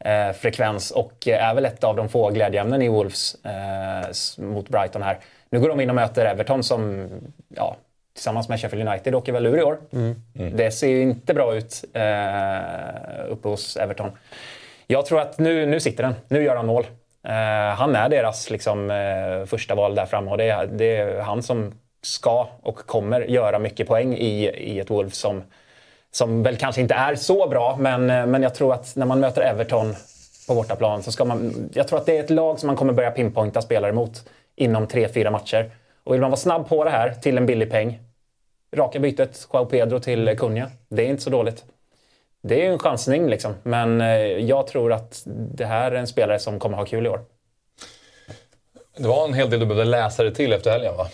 eh, 0.05 0.33
frekvens 0.33 0.91
och 0.91 1.29
eh, 1.29 1.49
är 1.49 1.55
väl 1.55 1.65
ett 1.65 1.85
av 1.85 1.97
de 1.97 2.09
få 2.09 2.31
glädjeämnen 2.31 2.83
i 2.83 2.89
Wolves 2.89 3.37
eh, 3.45 4.45
mot 4.45 4.69
Brighton 4.69 5.03
här. 5.03 5.19
Nu 5.51 5.61
går 5.61 5.69
de 5.69 5.81
in 5.81 5.89
och 5.89 5.97
möter 5.97 6.27
Everton 6.27 6.63
som 6.63 7.09
ja, 7.57 7.77
tillsammans 8.15 8.49
med 8.49 8.61
Sheffield 8.61 8.89
United 8.89 9.15
åker 9.15 9.33
väl 9.33 9.47
ur 9.47 9.59
i 9.59 9.63
år. 9.63 9.79
Det 10.57 10.71
ser 10.71 10.89
ju 10.89 11.03
inte 11.03 11.35
bra 11.35 11.55
ut 11.55 11.85
eh, 11.93 13.31
uppe 13.33 13.49
hos 13.49 13.77
Everton. 13.77 14.11
Jag 14.87 15.07
tror 15.07 15.21
att 15.21 15.39
nu, 15.39 15.67
nu 15.67 15.81
sitter 15.81 16.03
den. 16.03 16.15
Nu 16.29 16.43
gör 16.43 16.57
han 16.57 16.67
mål. 16.67 16.87
Eh, 17.25 17.75
han 17.77 17.97
är 17.97 18.09
deras 18.09 18.51
liksom, 18.51 18.91
eh, 18.91 19.47
första 19.47 19.75
val 19.75 19.95
där 19.95 20.07
framme 20.07 20.31
och 20.31 20.39
det 20.39 20.49
är, 20.49 20.67
det 20.67 20.97
är 20.97 21.21
han 21.21 21.43
som 21.43 21.75
ska 22.03 22.49
och 22.63 22.77
kommer 22.77 23.21
göra 23.21 23.59
mycket 23.59 23.89
poäng 23.89 24.15
i, 24.15 24.49
i 24.49 24.81
ett 24.81 24.91
Wolves 24.91 25.19
som, 25.19 25.43
som 26.11 26.43
väl 26.43 26.57
kanske 26.57 26.81
inte 26.81 26.95
är 26.95 27.15
så 27.15 27.49
bra, 27.49 27.77
men, 27.81 28.11
eh, 28.11 28.27
men 28.27 28.43
jag 28.43 28.55
tror 28.55 28.75
att 28.75 28.97
när 28.97 29.07
man 29.07 29.21
möter 29.21 29.43
Everton 29.43 29.95
på 30.49 30.55
bortaplan 30.55 31.03
så 31.03 31.13
ska 31.13 31.25
man... 31.25 31.71
Jag 31.75 31.89
tror 31.89 31.99
att 31.99 32.07
det 32.07 32.17
är 32.19 32.25
ett 32.25 32.31
lag 32.31 32.59
som 32.59 32.67
man 32.67 32.77
kommer 32.77 32.93
börja 32.93 33.11
pinpointa 33.11 33.63
spelare 33.63 33.93
mot 33.93 34.29
inom 34.57 34.87
tre 34.87 35.09
fyra 35.09 35.31
matcher. 35.31 35.71
Och 36.05 36.15
vill 36.15 36.21
man 36.21 36.31
vara 36.31 36.41
snabb 36.41 36.69
på 36.69 36.85
det 36.85 36.91
här 36.91 37.15
till 37.15 37.37
en 37.37 37.47
billig 37.47 37.71
peng, 37.71 37.99
raka 38.77 38.99
bytet 38.99 39.49
Joao 39.53 39.67
Pedro 39.67 39.99
till 39.99 40.37
Cunha, 40.39 40.71
det 40.89 41.03
är 41.03 41.09
inte 41.09 41.23
så 41.23 41.31
dåligt. 41.31 41.65
Det 42.43 42.67
är 42.67 42.73
en 42.73 42.79
chansning 42.79 43.29
liksom, 43.29 43.55
men 43.63 44.01
eh, 44.01 44.09
jag 44.23 44.67
tror 44.67 44.93
att 44.93 45.23
det 45.27 45.65
här 45.67 45.93
är 45.93 45.97
en 45.97 46.07
spelare 46.07 46.39
som 46.39 46.59
kommer 46.59 46.77
ha 46.77 46.85
kul 46.85 47.07
i 47.07 47.09
år. 47.09 47.21
Det 48.97 49.09
var 49.09 49.25
en 49.25 49.35
hel 49.35 49.51
del 49.51 49.61
du 49.61 49.67
behövde 49.67 49.85
läsa 49.85 50.23
dig 50.23 50.35
till 50.35 50.53
efter 50.53 50.71
helgen 50.71 50.97
va? 50.97 51.09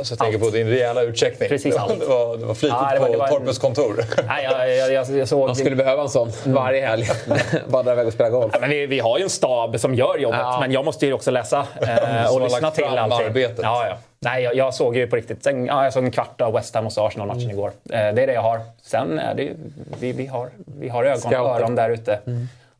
Alltså, 0.00 0.12
jag 0.12 0.18
tänker 0.18 0.38
Allt. 0.38 0.44
på 0.52 0.56
din 0.56 0.68
rejäla 0.68 1.02
utcheckning. 1.02 1.48
Precis 1.48 1.76
allt. 1.78 2.00
det 2.00 2.06
var, 2.06 2.36
det 2.36 2.44
var 2.44 2.54
flitigt 2.54 2.78
Ja, 2.82 2.90
det 2.94 3.00
var- 3.00 3.06
på 3.06 3.12
det 3.12 3.18
var 3.18 3.26
en- 3.26 3.32
Torpes 3.32 3.58
kontor. 3.58 4.04
Nej, 4.26 4.44
jag, 4.44 4.76
jag, 4.76 4.92
jag, 4.92 5.10
jag 5.18 5.28
såg... 5.28 5.46
Man 5.46 5.56
skulle 5.56 5.76
behöva 5.76 6.02
en 6.02 6.08
sån 6.08 6.32
varje 6.44 6.86
helg. 6.86 7.08
Bara 7.68 7.82
dra 7.82 7.92
iväg 7.92 8.06
och 8.06 8.12
spela 8.12 8.30
golf. 8.30 8.50
Ja, 8.54 8.60
men 8.60 8.70
vi, 8.70 8.86
vi 8.86 8.98
har 8.98 9.18
ju 9.18 9.24
en 9.24 9.30
stab 9.30 9.80
som 9.80 9.94
gör 9.94 10.18
jobbet, 10.18 10.40
Ja. 10.42 10.60
men 10.60 10.72
jag 10.72 10.84
måste 10.84 11.06
ju 11.06 11.12
också 11.12 11.30
läsa 11.30 11.66
eh, 11.82 12.34
och 12.34 12.40
lyssna 12.40 12.70
till 12.70 12.84
allting. 12.84 13.26
arbetet. 13.26 13.58
Ja, 13.62 13.86
ja. 13.88 13.96
Nej, 14.20 14.42
jag, 14.42 14.54
jag 14.54 14.74
såg 14.74 14.96
ju 14.96 15.06
på 15.06 15.16
riktigt. 15.16 15.44
Sen, 15.44 15.66
ja, 15.66 15.84
jag 15.84 15.92
såg 15.92 16.04
en 16.04 16.10
kvart 16.10 16.40
av 16.40 16.52
West 16.52 16.74
Ham 16.74 16.86
och 16.86 16.92
Arsenal-matchen 16.98 17.40
Mm. 17.42 17.50
igår. 17.56 17.68
Eh, 17.90 17.90
det 17.90 17.96
är 17.98 18.26
det 18.26 18.32
jag 18.32 18.42
har. 18.42 18.60
Sen 18.82 19.18
är 19.18 19.34
det 19.34 19.42
ju, 19.42 19.54
vi, 20.00 20.12
vi, 20.12 20.26
har, 20.26 20.48
vi 20.80 20.88
har 20.88 21.04
ögon 21.04 21.14
och 21.14 21.20
Scouter. 21.20 21.38
öron 21.38 21.74
där 21.74 21.90
ute. 21.90 22.18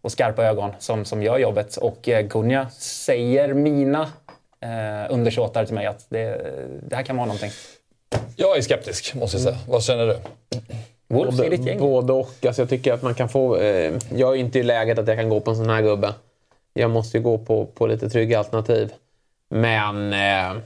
Och 0.03 0.13
skarpa 0.13 0.45
ögon 0.45 0.73
som, 0.79 1.05
som 1.05 1.23
gör 1.23 1.39
jobbet. 1.39 1.77
Och 1.77 2.09
eh, 2.09 2.21
Gunja 2.23 2.67
säger 2.79 3.55
mina 3.55 4.07
eh, 4.61 5.15
undersåtar 5.15 5.65
till 5.65 5.75
mig 5.75 5.87
att 5.87 6.07
det, 6.09 6.53
det 6.83 6.97
här 6.97 7.03
kan 7.03 7.17
vara 7.17 7.27
någonting. 7.27 7.51
Jag 8.37 8.57
är 8.57 8.63
skeptisk, 8.63 9.15
måste 9.15 9.37
jag 9.37 9.43
säga. 9.43 9.59
Vad 9.69 9.83
känner 9.83 10.07
du? 10.07 10.17
Wolves 11.09 11.41
är 11.41 11.51
ditt 11.51 11.67
gäng. 11.67 11.79
Både 11.79 12.13
och. 12.13 12.47
Alltså 12.47 12.63
jag 12.63 12.69
tycker 12.69 12.93
att 12.93 13.03
man 13.03 13.15
kan 13.15 13.29
få... 13.29 13.57
Eh, 13.57 13.93
jag 14.15 14.33
är 14.33 14.37
inte 14.37 14.59
i 14.59 14.63
läget 14.63 14.99
att 14.99 15.09
jag 15.09 15.17
kan 15.17 15.29
gå 15.29 15.41
på 15.41 15.51
en 15.51 15.57
sån 15.57 15.71
här 15.71 15.83
gubbe. 15.83 16.15
Jag 16.75 16.91
måste 16.91 17.17
ju 17.17 17.23
gå 17.23 17.39
på, 17.39 17.67
på 17.67 17.87
lite 17.87 18.11
trygga 18.11 18.39
alternativ. 18.39 18.93
Men... 19.49 20.13
Eh, 20.13 20.63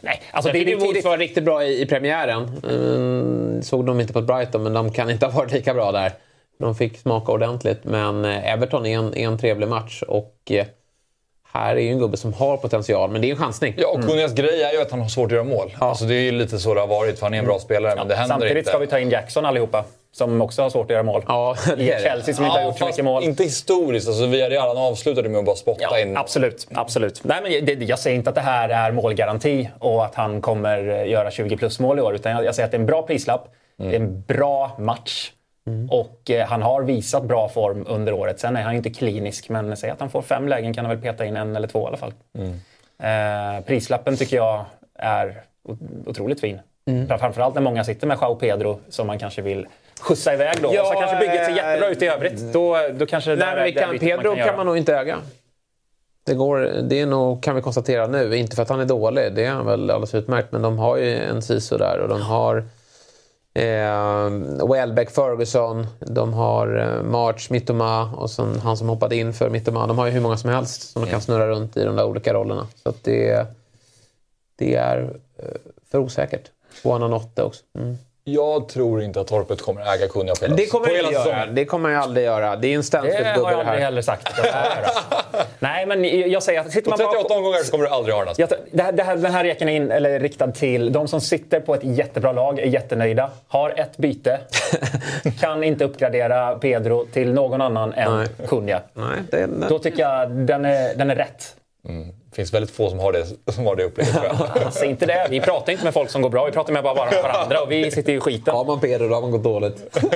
Nej, 0.00 0.22
alltså 0.30 0.48
jag 0.48 0.54
det 0.54 0.58
tycker 0.58 0.80
ju 0.80 0.86
Wolves 0.86 1.04
var 1.04 1.18
riktigt 1.18 1.44
bra 1.44 1.64
i, 1.64 1.82
i 1.82 1.86
premiären. 1.86 2.60
Mm, 2.68 3.62
såg 3.62 3.86
de 3.86 4.00
inte 4.00 4.12
på 4.12 4.18
ett 4.18 4.24
Brighton, 4.24 4.62
men 4.62 4.72
de 4.72 4.92
kan 4.92 5.10
inte 5.10 5.26
ha 5.26 5.32
varit 5.38 5.52
lika 5.52 5.74
bra 5.74 5.92
där. 5.92 6.12
De 6.58 6.74
fick 6.74 6.98
smaka 6.98 7.32
ordentligt. 7.32 7.84
Men 7.84 8.24
eh, 8.24 8.52
Everton 8.52 8.86
är 8.86 8.98
en, 8.98 9.14
är 9.14 9.26
en 9.26 9.38
trevlig 9.38 9.68
match 9.68 10.02
och 10.02 10.36
eh, 10.50 10.66
här 11.54 11.76
är 11.76 11.80
ju 11.80 11.88
en 11.90 11.98
gubbe 11.98 12.16
som 12.16 12.32
har 12.32 12.56
potential, 12.56 13.10
men 13.10 13.20
det 13.20 13.28
är 13.28 13.30
en 13.30 13.36
chansning. 13.38 13.74
Ja, 13.76 13.88
och 13.88 14.02
Kunjas 14.04 14.32
grej 14.34 14.62
är 14.62 14.72
ju 14.72 14.80
att 14.82 14.90
han 14.90 15.00
har 15.00 15.08
svårt 15.08 15.26
att 15.26 15.32
göra 15.32 15.44
mål. 15.44 15.76
Alltså, 15.78 16.04
det 16.04 16.14
är 16.14 16.20
ju 16.20 16.32
lite 16.32 16.58
så 16.58 16.74
det 16.74 16.80
har 16.80 16.86
varit, 16.86 17.18
för 17.18 17.26
han 17.26 17.34
är 17.34 17.38
en 17.38 17.44
bra 17.44 17.58
spelare, 17.58 17.94
men 17.96 18.08
det 18.08 18.14
händer 18.14 18.28
Samtidigt 18.34 18.56
inte. 18.58 18.68
ska 18.70 18.78
vi 18.78 18.86
ta 18.86 18.98
in 18.98 19.10
Jackson 19.10 19.44
allihopa, 19.46 19.84
som 20.12 20.42
också 20.42 20.62
har 20.62 20.70
svårt 20.70 20.84
att 20.84 20.90
göra 20.90 21.02
mål. 21.02 21.24
Ja, 21.28 21.56
det 21.66 21.72
är 21.72 21.76
det. 21.76 22.02
Chelsea 22.02 22.34
som 22.34 22.44
inte 22.44 22.58
har 22.58 22.66
gjort 22.66 22.78
så 22.78 22.86
mycket 22.86 23.04
mål. 23.04 23.24
Inte 23.24 23.44
historiskt. 23.44 24.08
Alltså, 24.08 24.26
Villarreal 24.26 24.76
avslutade 24.78 25.28
med 25.28 25.38
att 25.38 25.44
bara 25.44 25.56
spotta 25.56 25.80
Ja, 25.82 25.98
in. 25.98 26.16
absolut. 26.16 26.66
absolut. 26.74 27.20
Nej, 27.24 27.38
men 27.42 27.64
det, 27.78 27.84
jag 27.84 27.98
säger 27.98 28.16
inte 28.16 28.30
att 28.30 28.36
det 28.36 28.40
här 28.42 28.68
är 28.68 28.92
målgaranti 28.92 29.68
och 29.78 30.04
att 30.04 30.14
han 30.14 30.40
kommer 30.40 30.88
eh, 30.88 31.10
göra 31.10 31.30
20 31.30 31.56
plus 31.56 31.80
mål 31.80 31.98
i 31.98 32.02
år. 32.02 32.14
Utan 32.14 32.32
jag, 32.32 32.44
jag 32.44 32.54
säger 32.54 32.64
att 32.64 32.70
det 32.72 32.76
är 32.76 32.80
en 32.80 32.86
bra 32.86 33.02
prislapp, 33.02 33.48
Mm. 33.78 33.90
det 33.90 33.96
är 33.96 34.00
en 34.00 34.22
bra 34.22 34.76
match 34.78 35.30
och 35.90 36.30
eh, 36.30 36.46
han 36.46 36.62
har 36.62 36.82
visat 36.82 37.24
bra 37.24 37.48
form 37.48 37.84
under 37.88 38.12
året. 38.12 38.40
Sen 38.40 38.56
är 38.56 38.62
han 38.62 38.72
ju 38.72 38.76
inte 38.76 38.90
klinisk, 38.90 39.48
men 39.48 39.76
säg 39.76 39.90
att 39.90 40.00
han 40.00 40.10
får 40.10 40.22
fem 40.22 40.48
lägen 40.48 40.74
kan 40.74 40.84
han 40.84 40.94
väl 40.94 41.02
peta 41.02 41.24
in 41.24 41.36
en 41.36 41.56
eller 41.56 41.68
två 41.68 41.84
i 41.84 41.86
alla 41.86 41.96
fall. 41.96 42.12
Mm. 42.38 42.60
Eh, 42.98 43.64
prislappen 43.64 44.16
tycker 44.16 44.36
jag 44.36 44.64
är 44.94 45.42
otroligt 46.06 46.40
fin. 46.40 46.60
Mm. 46.86 47.18
Framförallt 47.18 47.54
när 47.54 47.62
många 47.62 47.84
sitter 47.84 48.06
med 48.06 48.18
Joao 48.20 48.34
Pedro 48.34 48.80
som 48.88 49.06
man 49.06 49.18
kanske 49.18 49.42
vill 49.42 49.66
skjutsa 50.00 50.34
iväg 50.34 50.56
då. 50.62 50.70
Ja, 50.74 50.82
och 50.82 50.88
så 50.88 50.94
kanske 50.94 51.16
bygget 51.16 51.44
ser 51.44 51.50
eh, 51.50 51.56
jättebra 51.56 51.88
ut 51.88 52.02
i 52.02 52.06
övrigt. 52.06 52.52
Då, 52.52 52.78
då 52.94 53.06
kanske 53.06 53.30
det 53.30 53.36
Nej, 53.36 53.54
men 53.54 53.64
vi 53.64 53.72
kan, 53.72 53.98
Pedro 53.98 54.30
kan, 54.30 54.38
göra. 54.38 54.56
man 54.56 54.66
nog 54.66 54.76
inte 54.76 54.96
äga. 54.96 55.18
Det, 56.26 56.34
går, 56.34 56.58
det 56.82 57.00
är 57.00 57.06
nog, 57.06 57.42
kan 57.42 57.54
vi 57.54 57.62
konstatera 57.62 58.06
nu. 58.06 58.36
Inte 58.36 58.56
för 58.56 58.62
att 58.62 58.68
han 58.68 58.80
är 58.80 58.84
dålig, 58.84 59.34
det 59.34 59.44
är 59.44 59.50
han 59.50 59.66
väl 59.66 59.90
alldeles 59.90 60.14
utmärkt. 60.14 60.52
Men 60.52 60.62
de 60.62 60.78
har 60.78 60.96
ju 60.96 61.14
en 61.14 61.42
Sisu 61.42 61.78
där 61.78 61.98
och 61.98 62.08
de 62.08 62.22
har 62.22 62.64
eh, 63.54 64.30
Welbeck 64.68 65.10
Ferguson, 65.10 65.86
de 66.00 66.32
har 66.32 66.76
eh, 66.76 67.02
March 67.02 67.50
Mittoma 67.50 68.14
och 68.14 68.30
sen 68.30 68.60
han 68.60 68.76
som 68.76 68.88
hoppade 68.88 69.16
in 69.16 69.32
för 69.32 69.50
Mittoma. 69.50 69.86
De 69.86 69.98
har 69.98 70.06
ju 70.06 70.12
hur 70.12 70.20
många 70.20 70.36
som 70.36 70.50
helst 70.50 70.82
som 70.82 71.02
de 71.02 71.10
kan 71.10 71.20
snurra 71.20 71.48
runt 71.48 71.76
i 71.76 71.84
de 71.84 71.96
där 71.96 72.04
olika 72.04 72.34
rollerna. 72.34 72.66
Så 72.82 72.94
det, 73.02 73.46
det 74.56 74.74
är 74.74 75.20
eh, 75.36 75.44
för 75.90 75.98
osäkert. 75.98 76.50
Och 76.84 76.92
han 76.92 77.02
har 77.02 77.08
nått 77.08 77.36
det 77.36 77.42
också. 77.42 77.62
Mm. 77.78 77.96
Jag 78.26 78.68
tror 78.68 79.02
inte 79.02 79.20
att 79.20 79.26
Torpet 79.26 79.62
kommer 79.62 79.94
äga 79.94 80.08
Kunja 80.08 80.34
på 80.34 80.44
hela, 80.44 80.56
Det 80.56 80.66
kommer 80.66 80.86
på 80.86 80.92
jag 80.92 80.96
hela 80.96 81.12
göra. 81.12 81.24
säsongen. 81.24 81.54
Det 81.54 81.64
kommer 81.64 81.90
jag 81.90 82.02
aldrig 82.02 82.26
göra. 82.26 82.56
Det 82.56 82.68
är 82.68 82.72
en 82.74 82.76
Det 82.80 82.82
ständigt 82.82 83.14
har 83.14 83.34
gubbe 83.34 83.50
jag 83.50 83.50
det 83.50 83.56
aldrig 83.56 83.66
här. 83.78 83.78
heller 83.84 84.02
sagt. 84.02 84.28
Nej, 85.58 85.86
men 85.86 86.30
jag 86.30 86.42
säger 86.42 86.60
att 86.60 86.70
sitter 86.72 86.90
På 86.90 86.96
man 86.96 86.98
bara 87.06 87.12
38 87.12 87.34
omgångar 87.34 87.58
så 87.58 87.70
kommer 87.70 87.84
du 87.84 87.90
aldrig 87.90 88.14
ha 88.14 88.24
den 88.24 88.34
här 88.38 88.58
det 88.70 88.82
här, 88.82 88.92
det 88.92 89.02
här, 89.02 89.16
den 89.16 89.32
här 89.32 89.44
rekeln 89.44 89.70
är 89.70 89.76
in, 89.76 89.90
eller 89.90 90.20
riktad 90.20 90.52
till 90.52 90.92
de 90.92 91.08
som 91.08 91.20
sitter 91.20 91.60
på 91.60 91.74
ett 91.74 91.84
jättebra 91.84 92.32
lag, 92.32 92.58
är 92.58 92.66
jättenöjda, 92.66 93.30
har 93.48 93.70
ett 93.80 93.96
byte, 93.96 94.40
kan 95.40 95.64
inte 95.64 95.84
uppgradera 95.84 96.54
Pedro 96.58 97.04
till 97.12 97.32
någon 97.32 97.60
annan 97.60 97.92
än 97.92 98.16
Nej. 98.16 98.28
Kunja. 98.48 98.80
Nej, 98.92 99.06
det, 99.30 99.36
det, 99.46 99.68
Då 99.68 99.78
tycker 99.78 100.02
jag 100.02 100.30
den 100.30 100.64
är, 100.64 100.94
den 100.94 101.10
är 101.10 101.16
rätt. 101.16 101.56
Det 102.34 102.36
finns 102.36 102.54
väldigt 102.54 102.70
få 102.70 102.90
som 102.90 102.98
har 102.98 103.12
det, 103.12 103.52
som 103.52 103.66
har 103.66 103.76
det 103.76 103.82
jag. 103.82 103.92
Alltså 104.64 104.84
inte 104.84 105.06
det. 105.06 105.26
Vi 105.30 105.40
pratar 105.40 105.72
inte 105.72 105.84
med 105.84 105.94
folk 105.94 106.10
som 106.10 106.22
går 106.22 106.30
bra, 106.30 106.44
vi 106.44 106.52
pratar 106.52 106.72
med 106.72 106.82
bara 106.82 106.94
varandra 107.22 107.60
och 107.60 107.70
vi 107.72 107.90
sitter 107.90 108.12
i 108.12 108.20
skiten. 108.20 108.54
Har 108.54 108.64
man 108.64 108.80
Pedro 108.80 109.08
då 109.08 109.14
har 109.14 109.22
man 109.22 109.30
gått 109.30 109.42
dåligt. 109.42 109.98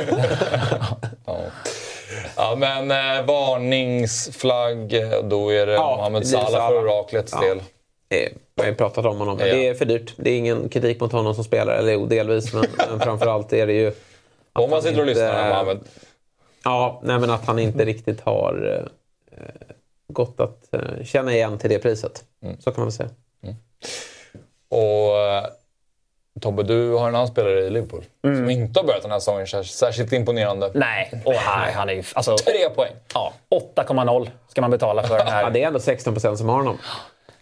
Ja, 2.37 2.55
men 2.59 2.91
eh, 2.91 3.27
varningsflagg, 3.27 4.95
eh, 4.95 5.09
då 5.25 5.53
är 5.53 5.66
det 5.66 5.73
Ja, 5.73 5.97
Mohamed 5.97 6.27
Salah 6.27 6.69
för 6.69 6.79
oraklets 6.79 7.33
Ja. 7.41 7.49
del. 7.49 7.59
Eh, 8.09 8.29
Vi 8.55 8.64
har 8.64 8.73
pratat 8.73 9.05
om 9.07 9.19
honom. 9.19 9.39
Ja. 9.41 9.45
Det 9.47 9.69
är 9.69 9.75
för 9.75 9.85
dyrt. 9.85 10.14
Det 10.16 10.31
är 10.31 10.39
ingen 10.39 10.69
kritik 10.69 11.01
mot 11.01 11.12
honom 11.12 11.35
som 11.35 11.45
spelare. 11.45 11.79
Eller 11.79 11.93
jo, 11.93 12.07
delvis. 12.07 12.53
Men, 12.55 12.64
men 12.91 13.01
framförallt 13.01 13.53
är 13.53 13.66
det 13.66 13.73
ju... 13.73 13.93
Om 14.53 14.71
man 14.71 14.83
sitter 14.83 15.01
och 15.01 15.07
lyssnar 15.07 15.49
Mohamed. 15.49 15.79
Ja, 16.64 17.01
nej, 17.05 17.19
men 17.19 17.31
att 17.31 17.47
han 17.47 17.59
inte 17.59 17.85
riktigt 17.85 18.21
har 18.21 18.81
eh, 19.37 19.43
gått 20.12 20.40
att 20.40 20.74
eh, 20.74 21.04
känna 21.04 21.32
igen 21.32 21.59
till 21.59 21.70
det 21.70 21.78
priset. 21.78 22.24
Mm. 22.42 22.61
Så 22.61 22.70
kan 22.72 22.80
man 22.80 22.86
väl 22.86 22.92
säga. 22.92 23.11
Och 24.68 25.16
eh, 25.18 25.44
Tobbe, 26.40 26.62
du 26.62 26.90
har 26.92 27.09
en 27.09 27.14
annan 27.14 27.28
spelare 27.28 27.61
i 27.61 27.70
Liverpool 27.70 28.04
som 28.22 28.50
inte 28.50 28.80
har 28.80 28.86
börjat 28.86 29.02
den 29.02 29.11
här 29.11 29.18
säsongen 29.18 29.46
sär- 29.46 29.62
särskilt 29.62 30.12
imponerande. 30.12 30.70
Nej, 30.74 31.22
och 31.24 31.32
här, 31.32 31.72
han 31.72 31.88
är 31.88 31.92
ju... 31.92 32.02
Alltså, 32.14 32.36
Tre 32.36 32.68
poäng. 32.74 32.92
ja, 33.14 33.32
8,0 33.76 34.30
ska 34.48 34.61
man 34.61 34.70
betala 34.70 35.02
för 35.02 35.18
den 35.18 35.26
här. 35.26 35.42
Ja, 35.44 35.50
det 35.50 35.62
är 35.62 35.66
ändå 35.66 35.78
16 35.80 36.12
procent 36.12 36.38
som 36.38 36.48
har 36.48 36.56
honom. 36.56 36.78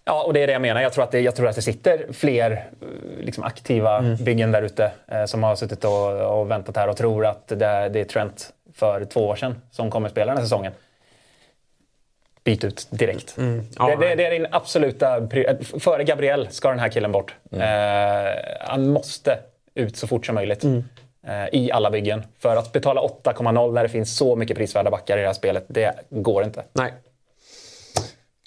Ja, 0.04 0.22
och 0.22 0.32
det 0.32 0.40
är 0.42 0.46
det 0.46 0.52
jag 0.52 0.62
menar. 0.62 0.80
Jag 0.82 0.92
tror 0.92 1.04
att 1.04 1.10
det, 1.12 1.20
jag 1.20 1.36
tror 1.36 1.48
att 1.48 1.56
det 1.56 1.62
sitter 1.62 2.06
fler 2.12 2.50
eh, 2.50 3.24
liksom, 3.24 3.44
aktiva 3.44 4.02
byggen 4.02 4.52
där 4.52 4.62
ute 4.62 4.92
eh, 5.08 5.24
som 5.24 5.42
har 5.42 5.56
suttit 5.56 5.84
och, 5.84 6.38
och 6.40 6.50
väntat 6.50 6.76
här 6.76 6.88
och 6.88 6.96
tror 6.96 7.26
att 7.26 7.48
det, 7.48 7.66
är- 7.66 7.88
det 7.88 8.00
är 8.00 8.04
Trent 8.04 8.50
för 8.74 9.04
två 9.04 9.26
år 9.26 9.36
sedan 9.36 9.60
som 9.70 9.90
kommer 9.90 10.08
spela 10.08 10.26
den 10.32 10.36
här 10.36 10.44
säsongen. 10.44 10.72
Byt 12.46 12.64
ut 12.64 12.86
direkt. 12.90 13.36
Ja, 13.78 13.86
det, 13.86 13.96
det, 14.08 14.14
det 14.14 14.26
är 14.26 14.30
din 14.30 14.46
absoluta... 14.50 15.28
Före 15.80 16.04
Gabriel 16.04 16.48
ska 16.50 16.68
den 16.70 16.78
här 16.78 16.88
killen 16.88 17.12
bort. 17.12 17.34
Eh, 17.52 17.60
han 18.60 18.88
måste 18.88 19.38
ut 19.74 19.96
så 19.96 20.06
fort 20.06 20.26
som 20.26 20.34
möjligt. 20.34 20.64
Eh, 21.26 21.46
I 21.52 21.70
alla 21.72 21.90
byggen. 21.90 22.22
För 22.38 22.56
att 22.56 22.72
betala 22.72 23.00
8,0 23.00 23.72
när 23.72 23.82
det 23.82 23.88
finns 23.88 24.16
så 24.16 24.36
mycket 24.36 24.56
prisvärda 24.56 24.90
backar 24.90 25.18
i 25.18 25.20
det 25.20 25.26
här 25.26 25.34
spelet, 25.34 25.64
det 25.68 25.92
går 26.10 26.44
inte. 26.44 26.64
Nej. 26.72 26.92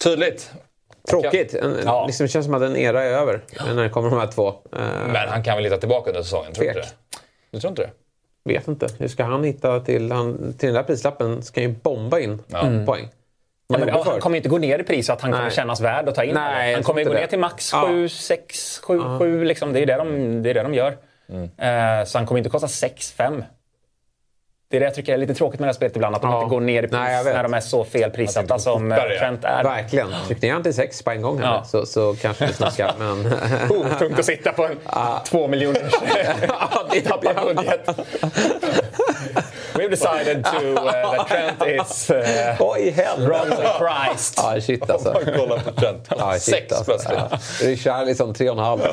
Tydligt. 0.03 0.51
Tråkigt. 1.09 1.53
En, 1.53 1.77
Ja. 1.85 2.05
liksom, 2.05 2.23
det 2.25 2.29
känns 2.31 2.45
som 2.45 2.53
att 2.55 2.61
en 2.61 2.75
era 2.77 3.03
är 3.03 3.11
över 3.11 3.41
när 3.75 3.83
det 3.83 3.89
kommer 3.89 4.09
de 4.09 4.19
här 4.19 4.27
två. 4.27 4.47
Eh, 4.47 4.53
Men 5.07 5.29
han 5.29 5.43
kan 5.43 5.55
väl 5.55 5.63
hitta 5.63 5.77
tillbaka 5.77 6.09
under 6.09 6.21
säsongen? 6.23 6.53
Tror 6.53 6.65
du? 6.73 6.81
Du 7.51 7.59
tror 7.59 7.69
inte 7.71 7.81
det? 7.81 7.89
Vet 8.43 8.67
inte. 8.67 8.87
Hur 8.97 9.07
ska 9.07 9.23
han 9.23 9.43
hitta 9.43 9.79
till... 9.79 10.11
Han, 10.11 10.53
till 10.57 10.67
den 10.67 10.75
där 10.75 10.83
prislappen 10.83 11.43
ska 11.43 11.61
han 11.61 11.69
ju 11.69 11.75
bomba 11.75 12.19
in 12.19 12.43
poäng. 12.85 13.09
Ja, 13.73 13.77
men, 13.77 13.89
han 13.89 14.19
kommer 14.19 14.37
inte 14.37 14.49
gå 14.49 14.57
ner 14.57 14.79
i 14.79 14.83
pris 14.83 15.05
så 15.05 15.13
att 15.13 15.21
han 15.21 15.31
kommer 15.31 15.49
kännas 15.49 15.81
värd 15.81 16.09
att 16.09 16.15
ta 16.15 16.23
in 16.23 16.33
Nej, 16.33 16.73
Han 16.73 16.83
kommer 16.83 17.03
gå 17.03 17.13
det. 17.13 17.19
ner 17.19 17.27
till 17.27 17.39
max 17.39 17.69
Ja. 17.73 17.85
7, 17.87 18.09
6, 18.09 18.79
7, 18.83 18.99
7 19.19 19.43
liksom. 19.43 19.73
Det 19.73 19.79
är 19.79 19.85
det 19.85 19.95
de, 19.95 20.43
det 20.43 20.49
är 20.49 20.53
det 20.53 20.63
de 20.63 20.73
gör. 20.73 20.91
Eh, 21.57 22.05
så 22.05 22.17
han 22.17 22.27
kommer 22.27 22.37
inte 22.37 22.49
kosta 22.49 22.67
6, 22.67 23.11
5. 23.11 23.43
Det 24.69 24.77
är 24.77 24.79
det 24.79 24.85
jag 24.85 24.95
tycker 24.95 25.13
är 25.13 25.17
lite 25.17 25.33
tråkigt 25.33 25.59
med 25.59 25.67
det 25.67 25.69
här 25.69 25.73
spelet 25.75 25.95
ibland. 25.95 26.15
Att 26.15 26.21
de 26.21 26.31
Ja. 26.31 26.37
inte 26.43 26.49
går 26.49 26.61
ner 26.61 26.83
i 26.83 26.87
pris 26.87 26.91
Nej, 26.99 27.23
när 27.23 27.43
de 27.43 27.53
är 27.53 27.59
så 27.59 27.83
fel 27.85 28.11
prissatta 28.11 28.53
Att 28.53 28.59
det 28.59 28.63
som 28.63 28.91
eh, 28.91 28.97
Trent 29.19 29.43
är. 29.43 29.63
Verkligen. 29.63 30.07
Tryck 30.27 30.41
ner 30.41 30.53
han 30.53 30.63
till 30.63 30.73
sex 30.73 31.03
på 31.03 31.11
en 31.11 31.21
gång 31.21 31.39
Ja. 31.43 31.63
så, 31.63 31.85
så 31.85 32.15
kanske 32.21 32.45
vi 32.45 32.53
snackar. 32.53 32.93
Men... 32.99 33.25
Oh, 33.69 33.97
tungt 33.99 34.19
att 34.19 34.25
sitta 34.25 34.51
på 34.51 34.65
en 34.65 34.77
två 35.25 35.47
det 36.91 37.01
tappad 37.01 37.55
budget. 37.55 37.89
We've 39.75 39.89
decided 39.89 40.43
to, 40.43 40.57
uh, 40.57 40.91
that 40.91 41.27
Trent 41.27 41.63
is 41.67 42.09
uh, 42.09 42.55
Oj, 42.59 42.95
wrong 43.17 43.47
Christ. 43.77 44.33
Ja, 44.37 44.61
shit 44.61 44.89
alltså. 44.89 45.13
Kolla 45.37 45.59
på 45.59 45.71
Trent. 45.71 46.07
Ja, 46.17 46.31
shit, 46.33 46.41
Sex 46.41 46.71
alltså. 46.71 46.85
plötsligt. 46.85 47.17
Ja. 47.19 47.29
Richarlison, 47.67 48.33
tre 48.33 48.49
och 48.49 48.57
en 48.57 48.63
halv. 48.63 48.81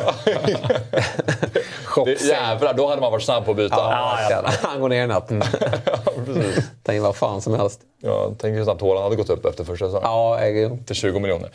Jävlar, 2.20 2.74
då 2.74 2.88
hade 2.88 3.00
man 3.00 3.12
varit 3.12 3.24
snabb 3.24 3.44
på 3.44 3.50
att 3.50 3.56
byta. 3.56 3.76
Ja, 3.76 4.18
ja. 4.30 4.42
Han 4.62 4.80
går 4.80 4.88
ner 4.88 5.04
i 5.04 5.06
natt. 5.06 5.30
In 6.90 7.02
vad 7.02 7.16
fan 7.16 7.42
som 7.42 7.54
helst. 7.54 7.80
Jag 8.02 8.38
tänker 8.38 8.56
hur 8.56 8.64
snabbt 8.64 8.80
Haaland 8.80 9.02
hade 9.04 9.16
gått 9.16 9.30
upp 9.30 9.46
efter 9.46 9.64
första 9.64 9.86
säsongen. 9.86 10.04
Ja, 10.04 10.38
Till 10.86 10.96
20 10.96 11.20
miljoner. 11.20 11.50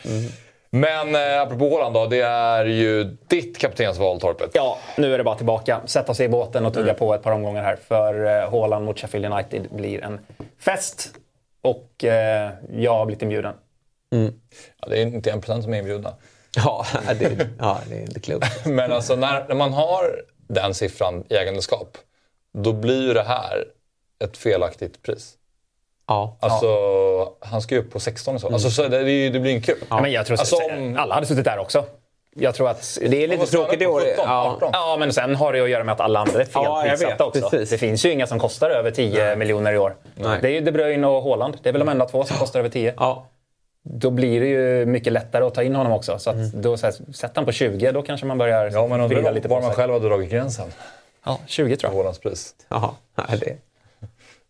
Men 0.74 1.14
eh, 1.14 1.40
apropå 1.40 1.70
Haaland 1.70 1.94
då, 1.94 2.06
det 2.06 2.20
är 2.20 2.64
ju 2.64 3.04
ditt 3.04 3.58
kaptensval, 3.58 4.20
Torpet. 4.20 4.50
Ja, 4.54 4.78
nu 4.96 5.14
är 5.14 5.18
det 5.18 5.24
bara 5.24 5.36
tillbaka. 5.36 5.80
Sätta 5.86 6.14
sig 6.14 6.26
i 6.26 6.28
båten 6.28 6.66
och 6.66 6.74
tugga 6.74 6.94
på 6.94 7.14
ett 7.14 7.22
par 7.22 7.32
omgångar 7.32 7.62
här. 7.62 7.76
För 7.76 8.24
eh, 8.24 8.50
Haaland 8.50 8.84
mot 8.84 8.98
Sheffield 8.98 9.26
United 9.26 9.68
blir 9.70 10.04
en 10.04 10.20
fest. 10.58 11.14
Och 11.62 12.04
eh, 12.04 12.50
jag 12.72 12.94
har 12.94 13.06
blivit 13.06 13.22
inbjuden. 13.22 13.54
Ja, 14.80 14.88
det 14.88 15.02
är 15.02 15.06
inte 15.06 15.30
en 15.30 15.40
procent 15.40 15.64
som 15.64 15.74
är 15.74 15.78
inbjudna. 15.78 16.14
Ja, 16.56 16.86
det, 17.18 17.48
ja, 17.58 17.78
det 17.88 17.96
är 17.96 18.00
inte 18.00 18.20
klokt. 18.20 18.66
Men 18.66 18.92
alltså 18.92 19.16
när, 19.16 19.48
när 19.48 19.54
man 19.54 19.72
har 19.72 20.22
den 20.48 20.74
siffran 20.74 21.24
i 21.28 21.34
ägandeskap, 21.34 21.98
då 22.52 22.72
blir 22.72 23.06
ju 23.06 23.14
det 23.14 23.22
här 23.22 23.64
ett 24.24 24.36
felaktigt 24.36 25.02
pris. 25.02 25.34
Ja. 26.12 26.36
Alltså, 26.40 26.66
han 27.40 27.62
ska 27.62 27.74
ju 27.74 27.80
upp 27.80 27.92
på 27.92 28.00
16 28.00 28.34
och 28.34 28.40
så. 28.40 28.46
Alltså, 28.52 28.70
så 28.70 28.82
det, 28.82 28.88
det, 28.88 28.96
är 29.10 29.30
ju- 29.32 29.40
blir 29.40 29.52
inte 29.52 29.66
kul. 29.66 29.78
Ja. 29.90 30.00
Men 30.00 30.12
jag 30.12 30.26
tror 30.26 30.38
Alltså, 30.38 30.56
om- 30.56 30.96
alla 30.98 31.14
hade 31.14 31.26
suttit 31.26 31.44
där 31.44 31.58
också. 31.58 31.84
Jag 32.36 32.54
tror 32.54 32.68
att... 32.68 32.98
Det 33.00 33.24
är 33.24 33.28
lite 33.28 33.46
tråkigt 33.46 33.82
i 33.82 33.86
år. 33.86 34.00
17, 34.00 34.14
Ja. 34.26 34.52
18? 34.56 34.70
Ja, 34.72 34.96
men 34.98 35.12
sen 35.12 35.34
har 35.36 35.52
det 35.52 35.60
att 35.60 35.70
göra 35.70 35.84
med 35.84 35.92
att 35.92 36.00
alla 36.00 36.20
andra 36.20 36.40
är 36.42 36.46
Ja, 36.54 36.82
felprissatta 36.82 37.24
också. 37.24 37.48
Precis. 37.50 37.70
Det 37.70 37.78
finns 37.78 38.04
ju 38.04 38.12
inga 38.12 38.26
som 38.26 38.38
kostar 38.38 38.70
över 38.70 38.90
10 38.90 39.36
miljoner 39.36 39.72
i 39.72 39.78
år. 39.78 39.96
Nej. 40.14 40.38
Det 40.42 40.48
är 40.48 40.52
ju 40.52 40.60
De 40.60 40.72
Bruyne 40.72 41.06
och 41.06 41.22
Haaland. 41.22 41.56
Det 41.62 41.68
är 41.68 41.72
väl 41.72 41.80
de 41.80 41.88
enda 41.88 42.04
två 42.06 42.24
som 42.24 42.36
kostar 42.36 42.60
över 42.60 42.68
10. 42.68 42.94
Ja. 42.96 43.26
Då 43.84 44.10
blir 44.10 44.40
det 44.40 44.46
ju 44.46 44.86
mycket 44.86 45.12
lättare 45.12 45.44
att 45.44 45.54
ta 45.54 45.62
in 45.62 45.74
honom 45.74 45.92
också. 45.92 46.18
Så 46.18 46.30
att 46.30 46.52
då 46.52 46.76
så 46.76 46.86
här, 46.86 46.94
sätter 47.12 47.34
han 47.36 47.44
på 47.44 47.52
20, 47.52 47.92
då 47.92 48.02
kanske 48.02 48.26
man 48.26 48.38
börjar 48.38 48.70
Ja, 48.72 48.86
men 48.86 49.00
vrida 49.08 49.18
undrar 49.18 49.32
lite 49.32 49.48
var 49.48 49.56
på 49.56 49.62
man 49.62 49.70
sig. 49.70 49.76
själv 49.76 49.92
hade 49.92 50.08
dragit 50.08 50.30
gränsen 50.30 50.66
Ja, 51.24 51.38
20 51.46 51.76
tror 51.76 51.90
jag. 51.92 51.96
Haalands 51.96 52.18
pris. 52.18 52.54
Nej, 52.68 53.38
det... 53.40 53.56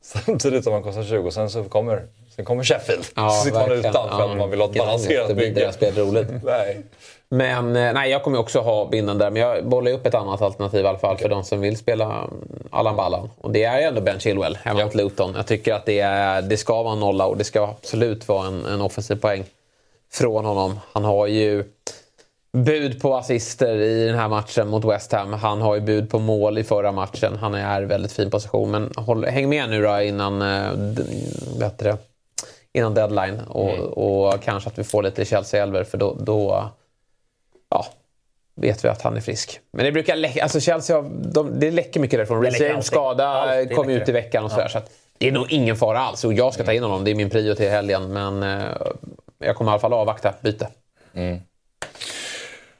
Samtidigt 0.02 0.64
som 0.64 0.72
man 0.72 0.82
kostar 0.82 1.02
20 1.02 1.26
och 1.26 1.32
sen 1.32 1.50
så 1.50 1.64
kommer, 1.64 2.02
sen 2.36 2.44
kommer 2.44 2.64
Sheffield. 2.64 3.04
Ja, 3.16 3.30
så 3.30 3.44
sitter 3.44 3.58
man 3.58 3.68
verkligen. 3.68 3.90
utan 3.90 4.08
för 4.08 4.30
att 4.32 4.36
man 4.38 4.50
vill 4.50 4.60
ha 4.60 4.68
ett 4.68 4.78
balanserat. 4.78 5.28
Det 5.28 5.34
det 5.34 5.40
bygge. 5.40 5.64
här 5.64 5.72
spelet 5.72 5.98
roligt. 5.98 6.28
Nej. 6.44 6.82
Men 7.28 7.76
eh, 7.76 7.92
nej, 7.92 8.10
jag 8.10 8.22
kommer 8.22 8.38
också 8.38 8.60
ha 8.60 8.88
binden 8.88 9.18
där. 9.18 9.30
Men 9.30 9.42
jag 9.42 9.66
bollar 9.66 9.92
upp 9.92 10.06
ett 10.06 10.14
annat 10.14 10.42
alternativ 10.42 10.84
i 10.84 10.88
alla 10.88 10.98
fall 10.98 11.16
för 11.18 11.28
de 11.28 11.44
som 11.44 11.60
vill 11.60 11.76
spela 11.76 12.04
mm, 12.04 12.28
Allan 12.70 12.96
Ballan. 12.96 13.30
Och 13.40 13.50
det 13.50 13.64
är 13.64 13.78
ju 13.78 13.84
ändå 13.84 14.00
Ben 14.00 14.20
Chilwell 14.20 14.58
hemma 14.62 14.78
Ja. 14.80 14.84
mot 14.86 14.94
Luton. 14.94 15.32
Jag 15.36 15.46
tycker 15.46 15.74
att 15.74 15.86
det, 15.86 15.98
är, 16.00 16.42
det 16.42 16.56
ska 16.56 16.82
vara 16.82 16.92
en 16.92 17.00
nolla 17.00 17.26
och 17.26 17.36
det 17.36 17.44
ska 17.44 17.64
absolut 17.64 18.28
vara 18.28 18.46
en, 18.46 18.66
en 18.66 18.80
offensiv 18.80 19.16
poäng. 19.16 19.44
från 20.12 20.44
honom. 20.44 20.80
Han 20.92 21.04
har 21.04 21.26
ju 21.26 21.64
bud 22.52 23.02
på 23.02 23.16
assister 23.16 23.76
i 23.76 24.06
den 24.06 24.18
här 24.18 24.28
matchen 24.28 24.68
mot 24.68 24.84
West 24.84 25.12
Ham. 25.12 25.32
Han 25.32 25.60
har 25.60 25.74
ju 25.74 25.80
bud 25.80 26.10
på 26.10 26.18
mål 26.18 26.58
i 26.58 26.64
förra 26.64 26.92
matchen. 26.92 27.36
Han 27.40 27.54
är 27.54 27.82
i 27.82 27.84
väldigt 27.84 28.12
fin 28.12 28.30
position. 28.30 28.70
Men 28.70 28.92
håll, 28.96 29.24
häng 29.24 29.48
med 29.48 29.70
nu 29.70 29.82
då 29.82 30.00
innan, 30.00 30.42
äh, 30.42 30.72
bättre, 31.58 31.96
innan 32.72 32.94
deadline. 32.94 33.40
Och, 33.48 33.70
mm. 33.70 33.86
och 33.86 34.42
kanske 34.42 34.70
att 34.70 34.78
vi 34.78 34.84
får 34.84 35.02
lite 35.02 35.24
Chelsea-elver 35.24 35.84
för 35.84 35.98
då, 35.98 36.16
då 36.20 36.70
ja, 37.70 37.86
vet 38.54 38.84
vi 38.84 38.88
att 38.88 39.02
han 39.02 39.16
är 39.16 39.20
frisk. 39.20 39.60
Men 39.72 39.84
det 39.84 39.92
brukar 39.92 40.16
läcka, 40.16 40.42
alltså 40.42 40.60
Chelsea 40.60 40.96
har, 40.96 41.10
de, 41.32 41.60
det 41.60 41.70
läcker 41.70 42.00
mycket 42.00 42.18
därifrån. 42.18 42.42
Reece 42.42 42.60
James 42.60 42.86
skada 42.86 43.56
kom 43.74 43.88
ut 43.88 44.08
i 44.08 44.12
veckan 44.12 44.44
och 44.44 44.50
sådär. 44.50 44.70
Ja. 44.74 44.80
Så 44.80 44.86
det 45.18 45.28
är 45.28 45.32
nog 45.32 45.52
ingen 45.52 45.76
fara 45.76 45.98
alls. 45.98 46.24
Och 46.24 46.32
jag 46.32 46.54
ska 46.54 46.64
ta 46.64 46.72
in 46.72 46.82
honom, 46.82 47.04
det 47.04 47.10
är 47.10 47.14
min 47.14 47.30
prio 47.30 47.54
till 47.54 47.70
helgen. 47.70 48.12
Men 48.12 48.42
eh, 48.42 48.64
jag 49.38 49.56
kommer 49.56 49.70
i 49.70 49.72
alla 49.72 49.80
fall 49.80 49.92
avvakta 49.92 50.34
byte. 50.40 50.68
Mm. 51.14 51.40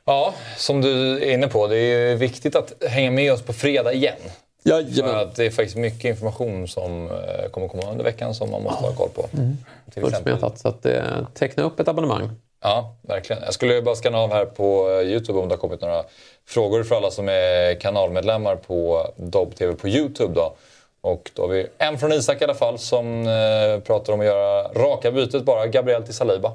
Ja, 0.04 0.34
som 0.56 0.80
du 0.80 1.22
är 1.22 1.30
inne 1.30 1.48
på, 1.48 1.66
det 1.66 1.78
är 1.78 2.16
viktigt 2.16 2.56
att 2.56 2.72
hänga 2.88 3.10
med 3.10 3.32
oss 3.32 3.42
på 3.42 3.52
fredag 3.52 3.92
igen. 3.92 4.16
Jajamän. 4.64 5.10
För 5.10 5.22
att 5.22 5.36
det 5.36 5.46
är 5.46 5.50
faktiskt 5.50 5.76
mycket 5.76 6.04
information 6.04 6.68
som 6.68 7.10
eh, 7.10 7.50
kommer 7.50 7.68
komma 7.68 7.90
under 7.90 8.04
veckan 8.04 8.34
som 8.34 8.50
man 8.50 8.62
måste 8.62 8.84
ha 8.84 8.92
koll 8.92 9.08
på. 9.14 9.26
Mm. 9.32 9.56
Fullsmetat, 9.94 10.58
så 10.58 10.68
att, 10.68 10.86
eh, 10.86 11.02
teckna 11.34 11.62
upp 11.62 11.80
ett 11.80 11.88
abonnemang. 11.88 12.30
Ja, 12.62 12.96
verkligen. 13.02 13.42
Jag 13.42 13.54
skulle 13.54 13.82
bara 13.82 13.94
scanna 13.94 14.18
av 14.18 14.32
här 14.32 14.44
på 14.44 14.90
eh, 14.90 15.08
Youtube 15.08 15.38
om 15.38 15.48
det 15.48 15.54
har 15.54 15.60
kommit 15.60 15.80
några 15.80 16.04
frågor 16.46 16.82
för 16.82 16.96
alla 16.96 17.10
som 17.10 17.28
är 17.28 17.80
kanalmedlemmar 17.80 18.56
på 18.56 19.06
Dobb 19.16 19.54
TV 19.56 19.74
på 19.74 19.88
Youtube. 19.88 20.34
Då. 20.34 20.54
Och 21.00 21.30
då 21.34 21.42
har 21.42 21.48
vi 21.48 21.66
en 21.78 21.98
från 21.98 22.12
Isak 22.12 22.40
i 22.40 22.44
alla 22.44 22.54
fall 22.54 22.78
som 22.78 23.26
eh, 23.26 23.80
pratar 23.84 24.12
om 24.12 24.20
att 24.20 24.26
göra 24.26 24.62
raka 24.62 25.12
bytet 25.12 25.44
bara. 25.44 25.66
Gabriel 25.66 26.02
till 26.02 26.14
Saliba. 26.14 26.52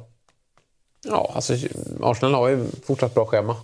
Ja, 1.07 1.31
alltså 1.35 1.53
Arsenal 2.01 2.33
har 2.33 2.47
ju 2.49 2.65
fortsatt 2.83 3.13
bra 3.13 3.25
schema. 3.25 3.55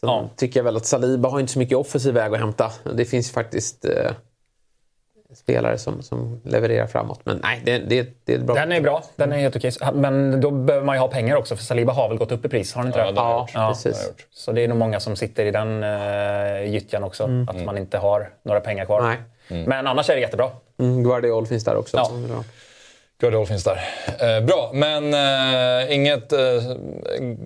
Sen 0.00 0.08
ja. 0.08 0.28
tycker 0.36 0.60
jag 0.60 0.64
väl 0.64 0.76
att 0.76 0.86
Saliba 0.86 1.28
har 1.28 1.40
inte 1.40 1.52
så 1.52 1.58
mycket 1.58 1.78
offensiv 1.78 2.14
väg 2.14 2.34
att 2.34 2.40
hämta. 2.40 2.72
Det 2.96 3.04
finns 3.04 3.30
faktiskt 3.30 3.84
eh, 3.84 4.10
spelare 5.34 5.78
som, 5.78 6.02
som 6.02 6.40
levererar 6.44 6.86
framåt. 6.86 7.20
Men 7.24 7.40
nej, 7.42 7.62
det, 7.64 7.78
det, 7.78 8.08
det 8.24 8.34
är 8.34 8.38
bra. 8.38 8.54
Den 8.54 8.72
är 8.72 8.80
bra. 8.80 9.02
Den 9.16 9.32
är 9.32 9.36
helt 9.36 9.56
okej. 9.56 9.72
Men 9.94 10.40
då 10.40 10.50
behöver 10.50 10.86
man 10.86 10.96
ju 10.96 11.00
ha 11.00 11.08
pengar 11.08 11.36
också, 11.36 11.56
för 11.56 11.64
Saliba 11.64 11.92
har 11.92 12.08
väl 12.08 12.18
gått 12.18 12.32
upp 12.32 12.44
i 12.44 12.48
pris? 12.48 12.72
Har 12.72 12.82
han 12.82 12.86
inte 12.86 12.98
ja, 12.98 13.04
det? 13.04 13.12
Ja, 13.16 13.48
ja, 13.54 13.68
precis. 13.68 14.12
Så 14.30 14.52
det 14.52 14.64
är 14.64 14.68
nog 14.68 14.78
många 14.78 15.00
som 15.00 15.16
sitter 15.16 15.46
i 15.46 15.50
den 15.50 15.82
uh, 15.82 16.72
gyttjan 16.72 17.04
också. 17.04 17.24
Mm. 17.24 17.48
Att 17.48 17.64
man 17.64 17.78
inte 17.78 17.98
har 17.98 18.30
några 18.42 18.60
pengar 18.60 18.84
kvar. 18.84 19.02
Nej. 19.02 19.18
Mm. 19.48 19.64
Men 19.64 19.86
annars 19.86 20.10
är 20.10 20.14
det 20.14 20.20
jättebra. 20.20 20.50
Mm, 20.78 21.04
Guardiol 21.04 21.46
finns 21.46 21.64
där 21.64 21.76
också. 21.76 21.96
Ja. 21.96 22.44
Guardiol 23.20 23.46
finns 23.46 23.64
där. 23.64 23.80
Eh, 24.20 24.44
bra, 24.44 24.70
men 24.74 25.14
eh, 25.14 25.94
inget 25.94 26.32
eh, 26.32 26.38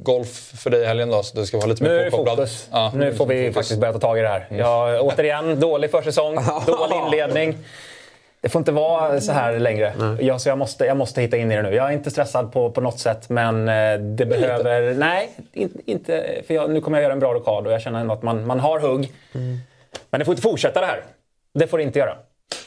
golf 0.02 0.52
för 0.62 0.70
dig 0.70 0.82
i 0.82 0.84
helgen 0.84 1.10
då? 1.10 1.22
Så 1.22 1.36
du 1.36 1.46
ska 1.46 1.56
vara 1.56 1.66
lite 1.66 1.82
mer 1.82 2.10
påkopplad? 2.10 2.38
Nu 2.38 2.44
är. 2.44 2.48
Ja, 2.70 2.92
nu 2.94 3.14
får 3.14 3.26
vi 3.26 3.42
fokus. 3.42 3.54
faktiskt 3.54 3.80
börja 3.80 3.92
ta 3.92 3.98
tag 3.98 4.18
i 4.18 4.22
det 4.22 4.28
här. 4.28 4.46
Mm. 4.50 4.60
Jag, 4.60 5.04
återigen, 5.04 5.60
dålig 5.60 5.90
försäsong, 5.90 6.34
dålig 6.66 6.96
inledning. 7.04 7.58
Det 8.40 8.48
får 8.48 8.58
inte 8.58 8.72
vara 8.72 9.20
så 9.20 9.32
här 9.32 9.58
längre. 9.58 10.16
Jag, 10.20 10.40
så 10.40 10.48
jag, 10.48 10.58
måste, 10.58 10.84
jag 10.84 10.96
måste 10.96 11.20
hitta 11.20 11.36
in 11.36 11.52
i 11.52 11.56
det 11.56 11.62
nu. 11.62 11.74
Jag 11.74 11.88
är 11.88 11.92
inte 11.92 12.10
stressad 12.10 12.52
på, 12.52 12.70
på 12.70 12.80
något 12.80 12.98
sätt, 13.00 13.28
men 13.28 13.68
eh, 13.68 13.98
det 13.98 14.26
behöver... 14.26 14.88
Lite. 14.88 14.98
Nej, 14.98 15.30
in, 15.52 15.82
inte... 15.86 16.42
För 16.46 16.54
jag, 16.54 16.70
nu 16.70 16.80
kommer 16.80 16.98
jag 16.98 17.02
göra 17.02 17.12
en 17.12 17.20
bra 17.20 17.34
rockad 17.34 17.66
och 17.66 17.72
jag 17.72 17.82
känner 17.82 18.00
ändå 18.00 18.14
att 18.14 18.22
man, 18.22 18.46
man 18.46 18.60
har 18.60 18.80
hugg. 18.80 19.12
Mm. 19.34 19.58
Men 20.10 20.18
det 20.18 20.24
får 20.24 20.32
inte 20.32 20.42
fortsätta 20.42 20.80
det 20.80 20.86
här. 20.86 21.04
Det 21.54 21.66
får 21.66 21.78
det 21.78 21.84
inte 21.84 21.98
göra. 21.98 22.16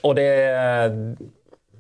Och 0.02 0.16
det... 0.16 0.52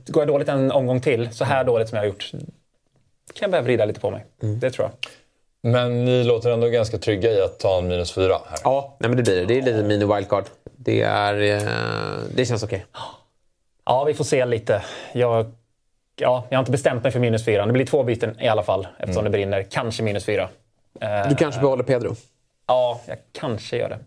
Går 0.08 0.22
jag 0.22 0.28
dåligt 0.28 0.50
en 0.50 0.72
omgång 0.72 1.02
till, 1.02 1.32
så 1.32 1.46
här 1.46 1.64
dåligt 1.64 1.90
som 1.90 1.96
jag 1.96 2.04
har 2.04 2.08
gjort, 2.08 2.32
kan 2.32 3.42
jag 3.42 3.52
börja 3.52 3.62
vrida 3.62 3.86
lite 3.86 4.00
på 4.00 4.12
mig. 4.12 4.26
Mm. 4.44 4.60
Det 4.60 4.72
tror 4.72 4.90
jag. 4.90 5.12
Men 5.72 6.06
ni 6.06 6.24
låter 6.24 6.50
ändå 6.50 6.68
ganska 6.68 6.98
trygga 6.98 7.32
i 7.32 7.42
att 7.42 7.60
ta 7.60 7.78
en 7.78 7.88
minus 7.88 8.12
fyra 8.12 8.38
här? 8.50 8.60
Ja, 8.64 8.98
nej 9.00 9.10
men 9.10 9.18
det 9.18 9.24
blir 9.24 9.36
det. 9.36 9.46
Det 9.46 9.58
är 9.58 9.62
lite 9.62 9.84
mini-wildcard. 9.84 10.44
Det, 10.76 11.02
är, 11.02 11.42
eh, 11.42 11.70
det 12.36 12.46
känns 12.46 12.64
okej. 12.64 12.86
Okay. 12.90 13.02
Ja, 13.86 14.04
vi 14.04 14.14
får 14.14 14.24
se 14.24 14.46
lite. 14.46 14.84
Jag, 15.14 15.52
ja, 16.16 16.46
jag 16.50 16.58
har 16.58 16.62
inte 16.62 16.72
bestämt 16.72 17.04
mig 17.04 17.12
för 17.12 17.20
minus 17.20 17.46
fyra. 17.46 17.66
Det 17.66 17.74
blir 17.74 17.86
två 17.86 18.04
byten 18.04 18.42
i 18.42 18.48
alla 18.48 18.64
fall 18.64 18.88
eftersom 18.98 19.22
mm. 19.22 19.32
det 19.32 19.38
brinner. 19.38 19.64
Kanske 19.64 20.04
minus 20.04 20.26
fyra. 20.26 20.50
Du 21.30 21.36
kanske 21.36 21.62
behåller 21.62 21.84
Pedro? 21.84 22.16
Ja, 22.68 23.02
jag 23.08 23.18
kanske 23.32 23.78
gör 23.78 23.90
det. 23.90 24.00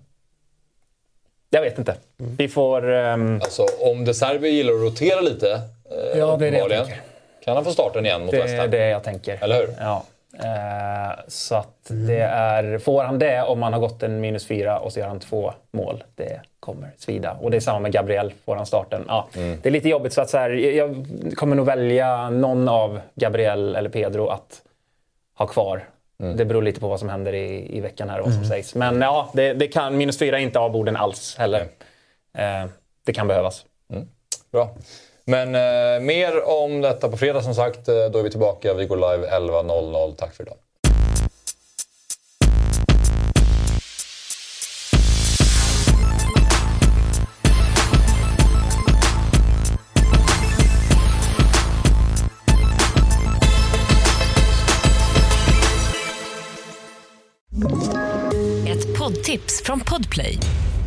Jag 1.50 1.62
vet 1.62 1.78
inte. 1.78 1.96
Mm. 2.20 2.36
Vi 2.36 2.48
får... 2.48 2.90
Um... 2.90 3.34
Alltså, 3.34 3.66
om 3.80 4.04
De 4.04 4.14
Serbi 4.14 4.48
gillar 4.48 4.72
att 4.72 4.80
rotera 4.80 5.20
lite, 5.20 5.60
eh, 5.90 6.18
ja, 6.18 6.36
det 6.36 6.46
är 6.46 6.50
det 6.50 6.58
jag 6.58 6.68
tänker. 6.68 7.02
kan 7.44 7.56
han 7.56 7.64
få 7.64 7.70
starten 7.70 8.06
igen 8.06 8.24
mot 8.24 8.34
West 8.34 8.58
Ham? 8.58 8.70
Det 8.70 8.78
är 8.78 8.80
det 8.80 8.88
jag 8.88 9.04
tänker. 9.04 9.44
Eller 9.44 9.56
hur? 9.56 9.74
Ja. 9.80 10.04
Eh, 10.34 11.18
så 11.28 11.54
att 11.54 11.90
mm. 11.90 12.06
det 12.06 12.20
är, 12.20 12.78
får 12.78 13.04
han 13.04 13.18
det 13.18 13.42
om 13.42 13.62
han 13.62 13.72
har 13.72 13.80
gått 13.80 14.02
en 14.02 14.20
minus 14.20 14.46
fyra 14.46 14.78
och 14.78 14.92
så 14.92 15.00
gör 15.00 15.08
han 15.08 15.20
två 15.20 15.52
mål, 15.70 16.04
det 16.14 16.40
kommer 16.60 16.90
svida. 16.98 17.32
Och 17.40 17.50
det 17.50 17.56
är 17.56 17.60
samma 17.60 17.78
med 17.78 17.92
Gabriel, 17.92 18.32
får 18.44 18.56
han 18.56 18.66
starten. 18.66 19.04
Ja, 19.08 19.28
mm. 19.36 19.58
Det 19.62 19.68
är 19.68 19.70
lite 19.70 19.88
jobbigt 19.88 20.12
så 20.12 20.20
att 20.20 20.30
så 20.30 20.38
här, 20.38 20.50
jag 20.50 21.04
kommer 21.36 21.56
nog 21.56 21.66
välja 21.66 22.30
någon 22.30 22.68
av 22.68 23.00
Gabriel 23.14 23.76
eller 23.76 23.90
Pedro 23.90 24.28
att 24.28 24.62
ha 25.34 25.46
kvar. 25.46 25.88
Mm. 26.20 26.36
Det 26.36 26.44
beror 26.44 26.62
lite 26.62 26.80
på 26.80 26.88
vad 26.88 27.00
som 27.00 27.08
händer 27.08 27.32
i, 27.32 27.76
i 27.76 27.80
veckan 27.80 28.08
här 28.08 28.18
och 28.18 28.24
vad 28.24 28.34
som 28.34 28.42
mm. 28.42 28.50
sägs. 28.50 28.74
Men 28.74 29.00
ja, 29.00 29.30
det, 29.32 29.52
det 29.52 29.68
kan, 29.68 29.96
minus 29.96 30.18
fyra 30.18 30.38
inte 30.38 30.58
av 30.58 30.72
borden 30.72 30.96
alls 30.96 31.36
heller. 31.38 31.60
Eh, 32.38 32.64
det 33.04 33.12
kan 33.12 33.28
behövas. 33.28 33.64
Mm. 33.92 34.08
Bra. 34.52 34.74
Men 35.28 35.54
eh, 35.54 36.00
mer 36.00 36.48
om 36.48 36.80
detta 36.80 37.08
på 37.08 37.16
fredag 37.16 37.42
som 37.42 37.54
sagt. 37.54 37.88
Eh, 37.88 37.94
då 38.12 38.18
är 38.18 38.22
vi 38.22 38.30
tillbaka. 38.30 38.74
Vi 38.74 38.86
går 38.86 38.96
live 38.96 39.28
11.00. 39.30 40.14
Tack 40.14 40.34
för 40.34 40.44
idag. 40.44 40.56
Ett 58.68 58.98
poddtips 58.98 59.62
från 59.64 59.80
Podplay. 59.80 60.38